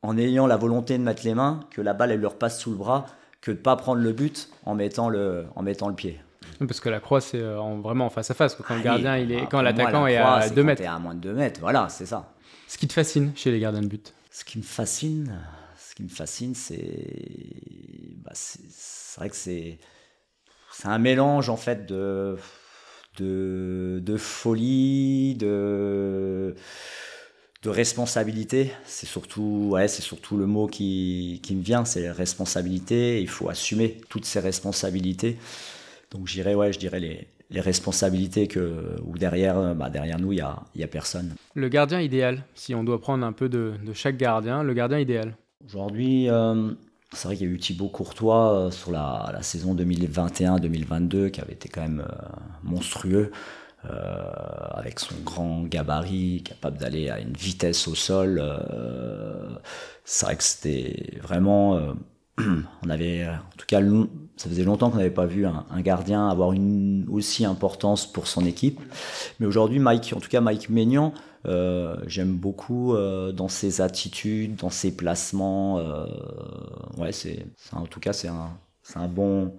en 0.00 0.16
ayant 0.16 0.46
la 0.46 0.56
volonté 0.56 0.96
de 0.96 1.02
mettre 1.02 1.26
les 1.26 1.34
mains, 1.34 1.60
que 1.70 1.82
la 1.82 1.92
balle 1.92 2.12
elle 2.12 2.22
leur 2.22 2.38
passe 2.38 2.58
sous 2.58 2.70
le 2.70 2.78
bras, 2.78 3.04
que 3.42 3.50
de 3.50 3.58
pas 3.58 3.76
prendre 3.76 4.00
le 4.00 4.14
but 4.14 4.48
en 4.64 4.74
mettant 4.74 5.10
le 5.10 5.94
pied. 5.94 6.18
Parce 6.66 6.80
que 6.80 6.88
la 6.88 7.00
croix, 7.00 7.20
c'est 7.20 7.40
euh, 7.40 7.58
vraiment 7.82 8.06
en 8.06 8.10
face 8.10 8.30
à 8.30 8.34
face. 8.34 8.54
Quand 8.54 8.74
le 8.74 8.80
ah 8.80 8.84
gardien, 8.84 9.16
il 9.18 9.32
est, 9.32 9.46
quand 9.48 9.62
l'attaquant 9.62 10.06
est 10.06 10.16
à 10.16 10.48
2 10.48 10.62
mètres. 10.62 10.82
à 10.86 10.98
moins 10.98 11.14
de 11.14 11.20
2 11.20 11.32
mètres, 11.32 11.60
voilà, 11.60 11.88
c'est 11.88 12.06
ça. 12.06 12.32
Ce 12.68 12.78
qui 12.78 12.88
te 12.88 12.92
fascine 12.92 13.32
chez 13.36 13.50
les 13.50 13.60
gardiens 13.60 13.82
de 13.82 13.86
but? 13.86 14.14
Ce 14.30 14.44
qui 14.44 14.58
me 14.58 14.62
fascine, 14.62 15.38
ce 15.78 15.94
qui 15.94 16.02
me 16.04 16.08
fascine, 16.08 16.54
c'est, 16.54 17.06
bah, 18.24 18.32
c'est 18.34 19.18
vrai 19.18 19.28
que 19.28 19.36
c'est, 19.36 19.78
c'est 20.72 20.88
un 20.88 20.98
mélange 20.98 21.50
en 21.50 21.58
fait 21.58 21.84
de, 21.86 22.38
de, 23.18 24.00
de 24.02 24.16
folie, 24.16 25.34
de 25.34 26.54
de 27.62 27.70
responsabilité. 27.70 28.72
C'est 28.84 29.06
surtout, 29.06 29.68
ouais, 29.70 29.88
c'est 29.88 30.02
surtout 30.02 30.36
le 30.36 30.46
mot 30.46 30.66
qui, 30.66 31.40
qui 31.42 31.54
me 31.54 31.62
vient, 31.62 31.84
c'est 31.84 32.10
responsabilité. 32.10 33.20
Il 33.20 33.28
faut 33.28 33.48
assumer 33.48 34.00
toutes 34.08 34.24
ces 34.24 34.40
responsabilités. 34.40 35.38
Donc 36.12 36.26
j'irais, 36.26 36.54
ouais, 36.54 36.72
je 36.72 36.78
dirais 36.78 37.00
les, 37.00 37.26
les 37.50 37.60
responsabilités 37.60 38.46
que, 38.46 38.96
ou 39.04 39.18
derrière, 39.18 39.74
bah, 39.74 39.90
derrière 39.90 40.18
nous, 40.18 40.32
il 40.32 40.36
n'y 40.36 40.42
a, 40.42 40.56
y 40.74 40.82
a 40.82 40.86
personne. 40.86 41.34
Le 41.54 41.68
gardien 41.68 42.00
idéal, 42.00 42.44
si 42.54 42.74
on 42.74 42.84
doit 42.84 43.00
prendre 43.00 43.24
un 43.24 43.32
peu 43.32 43.48
de, 43.48 43.74
de 43.84 43.92
chaque 43.92 44.16
gardien, 44.16 44.62
le 44.62 44.74
gardien 44.74 44.98
idéal 44.98 45.34
Aujourd'hui, 45.66 46.28
euh, 46.28 46.72
c'est 47.12 47.28
vrai 47.28 47.36
qu'il 47.36 47.46
y 47.46 47.50
a 47.50 47.54
eu 47.54 47.58
Thibaut 47.58 47.88
Courtois 47.88 48.52
euh, 48.52 48.70
sur 48.70 48.90
la, 48.90 49.30
la 49.32 49.42
saison 49.42 49.74
2021-2022 49.74 51.30
qui 51.30 51.40
avait 51.40 51.52
été 51.52 51.68
quand 51.68 51.82
même 51.82 52.00
euh, 52.00 52.14
monstrueux. 52.62 53.30
avec 53.84 55.00
son 55.00 55.14
grand 55.24 55.64
gabarit, 55.64 56.42
capable 56.44 56.78
d'aller 56.78 57.10
à 57.10 57.18
une 57.18 57.32
vitesse 57.32 57.88
au 57.88 57.96
sol. 57.96 58.40
c'est 60.04 60.24
vrai 60.24 60.36
que 60.36 60.44
c'était 60.44 61.18
vraiment 61.20 61.80
on 62.38 62.88
avait, 62.88 63.26
en 63.26 63.56
tout 63.56 63.66
cas, 63.66 63.80
ça 64.42 64.48
faisait 64.48 64.64
longtemps 64.64 64.90
qu'on 64.90 64.96
n'avait 64.96 65.08
pas 65.08 65.26
vu 65.26 65.46
un, 65.46 65.64
gardien 65.82 66.28
avoir 66.28 66.52
une 66.52 67.06
aussi 67.08 67.44
importance 67.44 68.12
pour 68.12 68.26
son 68.26 68.44
équipe. 68.44 68.80
Mais 69.38 69.46
aujourd'hui, 69.46 69.78
Mike, 69.78 70.12
en 70.16 70.18
tout 70.18 70.28
cas 70.28 70.40
Mike 70.40 70.68
Maignan, 70.68 71.14
euh, 71.46 71.96
j'aime 72.08 72.32
beaucoup 72.32 72.92
euh, 72.92 73.30
dans 73.30 73.46
ses 73.46 73.80
attitudes, 73.80 74.56
dans 74.56 74.68
ses 74.68 74.96
placements. 74.96 75.78
Euh, 75.78 76.06
ouais, 76.98 77.12
c'est, 77.12 77.46
en 77.70 77.86
tout 77.86 78.00
cas, 78.00 78.12
c'est 78.12 78.26
un, 78.26 78.50
un 78.96 79.06
bon, 79.06 79.54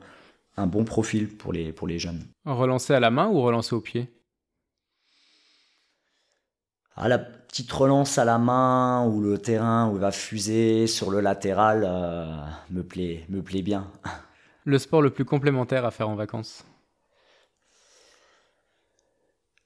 un 0.57 0.67
bon 0.67 0.84
profil 0.84 1.29
pour 1.29 1.53
les, 1.53 1.71
pour 1.71 1.88
les 1.88 1.97
jeunes. 1.97 2.21
Relancer 2.43 2.93
à 2.93 2.99
la 2.99 3.09
main 3.09 3.29
ou 3.29 3.41
relancer 3.41 3.75
au 3.75 3.79
pied? 3.79 4.09
Ah, 6.97 7.07
la 7.07 7.19
petite 7.19 7.71
relance 7.71 8.17
à 8.17 8.25
la 8.25 8.38
main 8.38 9.07
ou 9.07 9.21
le 9.21 9.38
terrain 9.38 9.89
où 9.89 9.95
il 9.95 10.01
va 10.01 10.11
fuser 10.11 10.88
sur 10.88 11.09
le 11.09 11.21
latéral 11.21 11.86
euh, 11.88 12.36
me, 12.69 12.84
plaît, 12.84 13.23
me 13.29 13.41
plaît 13.41 13.61
bien. 13.61 13.88
Le 14.66 14.78
sport 14.78 15.01
le 15.01 15.09
plus 15.09 15.26
complémentaire 15.26 15.86
à 15.86 15.91
faire 15.91 16.09
en 16.09 16.16
vacances 16.16 16.66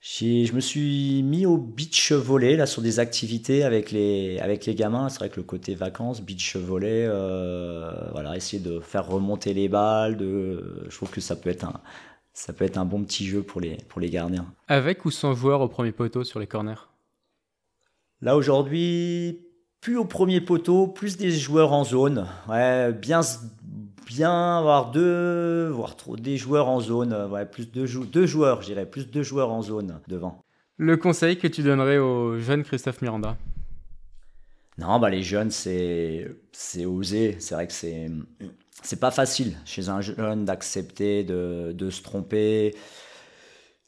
je 0.01 0.53
me 0.53 0.59
suis 0.59 1.21
mis 1.23 1.45
au 1.45 1.57
beach 1.57 2.11
volley 2.11 2.55
là 2.55 2.65
sur 2.65 2.81
des 2.81 2.99
activités 2.99 3.63
avec 3.63 3.91
les 3.91 4.39
avec 4.39 4.65
les 4.65 4.75
gamins. 4.75 5.09
C'est 5.09 5.19
vrai 5.19 5.29
que 5.29 5.37
le 5.37 5.43
côté 5.43 5.75
vacances, 5.75 6.21
beach 6.21 6.55
volley, 6.55 7.05
euh, 7.07 7.91
voilà, 8.11 8.35
essayer 8.35 8.61
de 8.61 8.79
faire 8.79 9.07
remonter 9.07 9.53
les 9.53 9.67
balles. 9.67 10.17
De, 10.17 10.85
je 10.89 10.95
trouve 10.95 11.09
que 11.09 11.21
ça 11.21 11.35
peut 11.35 11.49
être 11.49 11.65
un 11.65 11.81
ça 12.33 12.53
peut 12.53 12.65
être 12.65 12.77
un 12.77 12.85
bon 12.85 13.03
petit 13.03 13.25
jeu 13.25 13.41
pour 13.41 13.61
les 13.61 13.77
pour 13.89 13.99
les 13.99 14.09
gardiens. 14.09 14.45
Avec 14.67 15.05
ou 15.05 15.11
sans 15.11 15.33
joueur 15.33 15.61
au 15.61 15.67
premier 15.67 15.91
poteau 15.91 16.23
sur 16.23 16.39
les 16.39 16.47
corners? 16.47 16.89
Là 18.21 18.35
aujourd'hui, 18.35 19.47
plus 19.81 19.97
au 19.97 20.05
premier 20.05 20.41
poteau, 20.41 20.87
plus 20.87 21.17
des 21.17 21.31
joueurs 21.31 21.73
en 21.73 21.83
zone. 21.83 22.27
Ouais, 22.49 22.91
bien, 22.91 23.21
bien 24.07 24.57
avoir 24.57 24.91
deux, 24.91 25.69
voire 25.69 25.95
trop 25.95 26.15
des 26.15 26.37
joueurs 26.37 26.69
en 26.69 26.79
zone. 26.79 27.13
Ouais, 27.29 27.45
plus 27.45 27.69
deux, 27.69 27.87
deux 28.05 28.25
joueurs, 28.25 28.61
je 28.61 28.67
dirais, 28.67 28.85
plus 28.85 29.09
deux 29.09 29.23
joueurs 29.23 29.51
en 29.51 29.61
zone 29.61 29.99
devant. 30.07 30.43
Le 30.77 30.95
conseil 30.95 31.37
que 31.37 31.47
tu 31.47 31.61
donnerais 31.61 31.97
au 31.97 32.39
jeune 32.39 32.63
Christophe 32.63 33.01
Miranda? 33.01 33.35
Non, 34.77 34.99
bah 34.99 35.09
les 35.09 35.23
jeunes, 35.23 35.51
c'est 35.51 36.27
c'est 36.51 36.85
oser. 36.85 37.35
C'est 37.39 37.55
vrai 37.55 37.67
que 37.67 37.73
c'est 37.73 38.09
c'est 38.83 38.99
pas 38.99 39.11
facile 39.11 39.57
chez 39.65 39.89
un 39.89 40.01
jeune 40.01 40.45
d'accepter 40.45 41.23
de, 41.23 41.71
de 41.73 41.89
se 41.89 42.03
tromper 42.03 42.75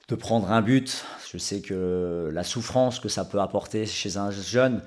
de 0.08 0.16
prendre 0.16 0.52
un 0.52 0.62
but. 0.62 1.06
Je 1.32 1.38
sais 1.38 1.62
que 1.62 2.30
la 2.34 2.44
souffrance 2.44 3.00
que 3.00 3.08
ça 3.08 3.24
peut 3.24 3.40
apporter 3.40 3.86
chez 3.86 4.18
un 4.18 4.32
jeune, 4.32 4.82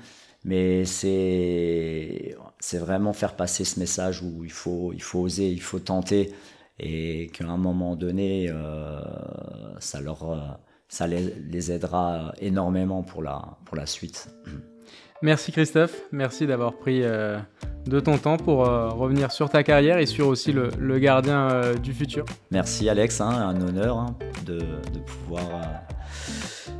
mais 0.44 0.84
c'est 0.84 2.36
c'est 2.60 2.78
vraiment 2.78 3.12
faire 3.12 3.36
passer 3.36 3.64
ce 3.64 3.78
message 3.80 4.22
où 4.22 4.44
il 4.44 4.52
faut 4.52 4.92
il 4.92 5.02
faut 5.02 5.20
oser, 5.20 5.50
il 5.50 5.62
faut 5.62 5.78
tenter 5.80 6.32
et 6.78 7.28
qu'à 7.32 7.46
un 7.46 7.56
moment 7.58 7.96
donné, 7.96 8.48
euh, 8.50 9.00
ça 9.78 10.00
leur 10.00 10.30
euh, 10.30 10.38
ça 10.88 11.06
les, 11.06 11.34
les, 11.50 11.70
aidera 11.72 12.32
énormément 12.38 13.02
pour 13.02 13.22
la 13.22 13.58
pour 13.64 13.76
la 13.76 13.86
suite. 13.86 14.28
Merci 15.22 15.52
Christophe, 15.52 16.02
merci 16.10 16.48
d'avoir 16.48 16.72
pris 16.72 17.04
euh, 17.04 17.38
de 17.86 18.00
ton 18.00 18.18
temps 18.18 18.36
pour 18.36 18.66
euh, 18.66 18.88
revenir 18.88 19.30
sur 19.30 19.48
ta 19.48 19.62
carrière 19.62 19.98
et 19.98 20.06
sur 20.06 20.26
aussi 20.26 20.52
le, 20.52 20.98
gardien 20.98 21.48
euh, 21.48 21.74
du 21.74 21.92
futur. 21.92 22.24
Merci 22.50 22.88
Alex, 22.88 23.20
hein, 23.20 23.30
un 23.30 23.60
honneur 23.60 23.98
hein, 23.98 24.16
de, 24.44 24.58
pouvoir 25.06 25.44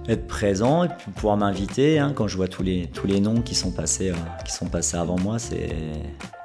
être 0.09 0.27
présent 0.27 0.83
et 0.83 0.89
pouvoir 1.15 1.37
m'inviter. 1.37 2.01
Hein, 2.01 2.15
quand 2.17 2.27
je 2.27 2.37
vois 2.37 2.49
tous 2.49 2.65
les, 2.65 2.89
tous 2.89 3.07
les 3.07 3.21
noms 3.21 3.43
qui 3.43 3.55
sont 3.55 3.71
passés, 3.71 4.13
qui 4.45 4.53
sont 4.53 4.67
passés 4.67 4.97
avant 4.97 5.21
moi, 5.21 5.39
c'est 5.39 5.77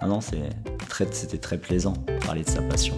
non, 0.06 0.22
c'était 0.22 1.38
très 1.40 1.58
plaisant 1.58 1.94
de 1.94 2.24
parler 2.24 2.44
de 2.44 2.50
sa 2.50 2.62
passion. 2.62 2.96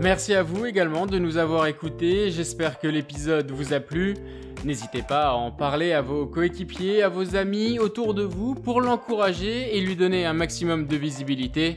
Merci 0.00 0.34
à 0.34 0.42
vous 0.42 0.66
également 0.66 1.06
de 1.06 1.18
nous 1.18 1.38
avoir 1.38 1.66
écoutés. 1.66 2.30
J'espère 2.30 2.80
que 2.80 2.88
l'épisode 2.88 3.50
vous 3.52 3.72
a 3.72 3.80
plu. 3.80 4.16
N'hésitez 4.64 5.02
pas 5.02 5.26
à 5.26 5.32
en 5.34 5.50
parler 5.50 5.92
à 5.92 6.00
vos 6.00 6.24
coéquipiers, 6.24 7.02
à 7.02 7.10
vos 7.10 7.36
amis 7.36 7.78
autour 7.78 8.14
de 8.14 8.22
vous 8.22 8.54
pour 8.54 8.80
l'encourager 8.80 9.76
et 9.76 9.80
lui 9.82 9.94
donner 9.94 10.24
un 10.24 10.32
maximum 10.32 10.86
de 10.86 10.96
visibilité. 10.96 11.76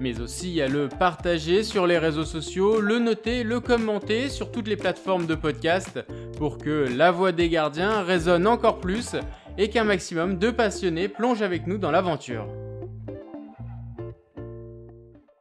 Mais 0.00 0.20
aussi 0.20 0.60
à 0.60 0.66
le 0.66 0.88
partager 0.88 1.62
sur 1.62 1.86
les 1.86 1.96
réseaux 1.96 2.24
sociaux, 2.24 2.80
le 2.80 2.98
noter, 2.98 3.44
le 3.44 3.60
commenter 3.60 4.28
sur 4.28 4.50
toutes 4.50 4.66
les 4.66 4.76
plateformes 4.76 5.26
de 5.26 5.36
podcast 5.36 6.00
pour 6.36 6.58
que 6.58 6.88
la 6.96 7.12
voix 7.12 7.30
des 7.30 7.48
gardiens 7.48 8.02
résonne 8.02 8.48
encore 8.48 8.80
plus 8.80 9.14
et 9.56 9.70
qu'un 9.70 9.84
maximum 9.84 10.36
de 10.36 10.50
passionnés 10.50 11.06
plongent 11.06 11.42
avec 11.42 11.68
nous 11.68 11.78
dans 11.78 11.92
l'aventure. 11.92 12.48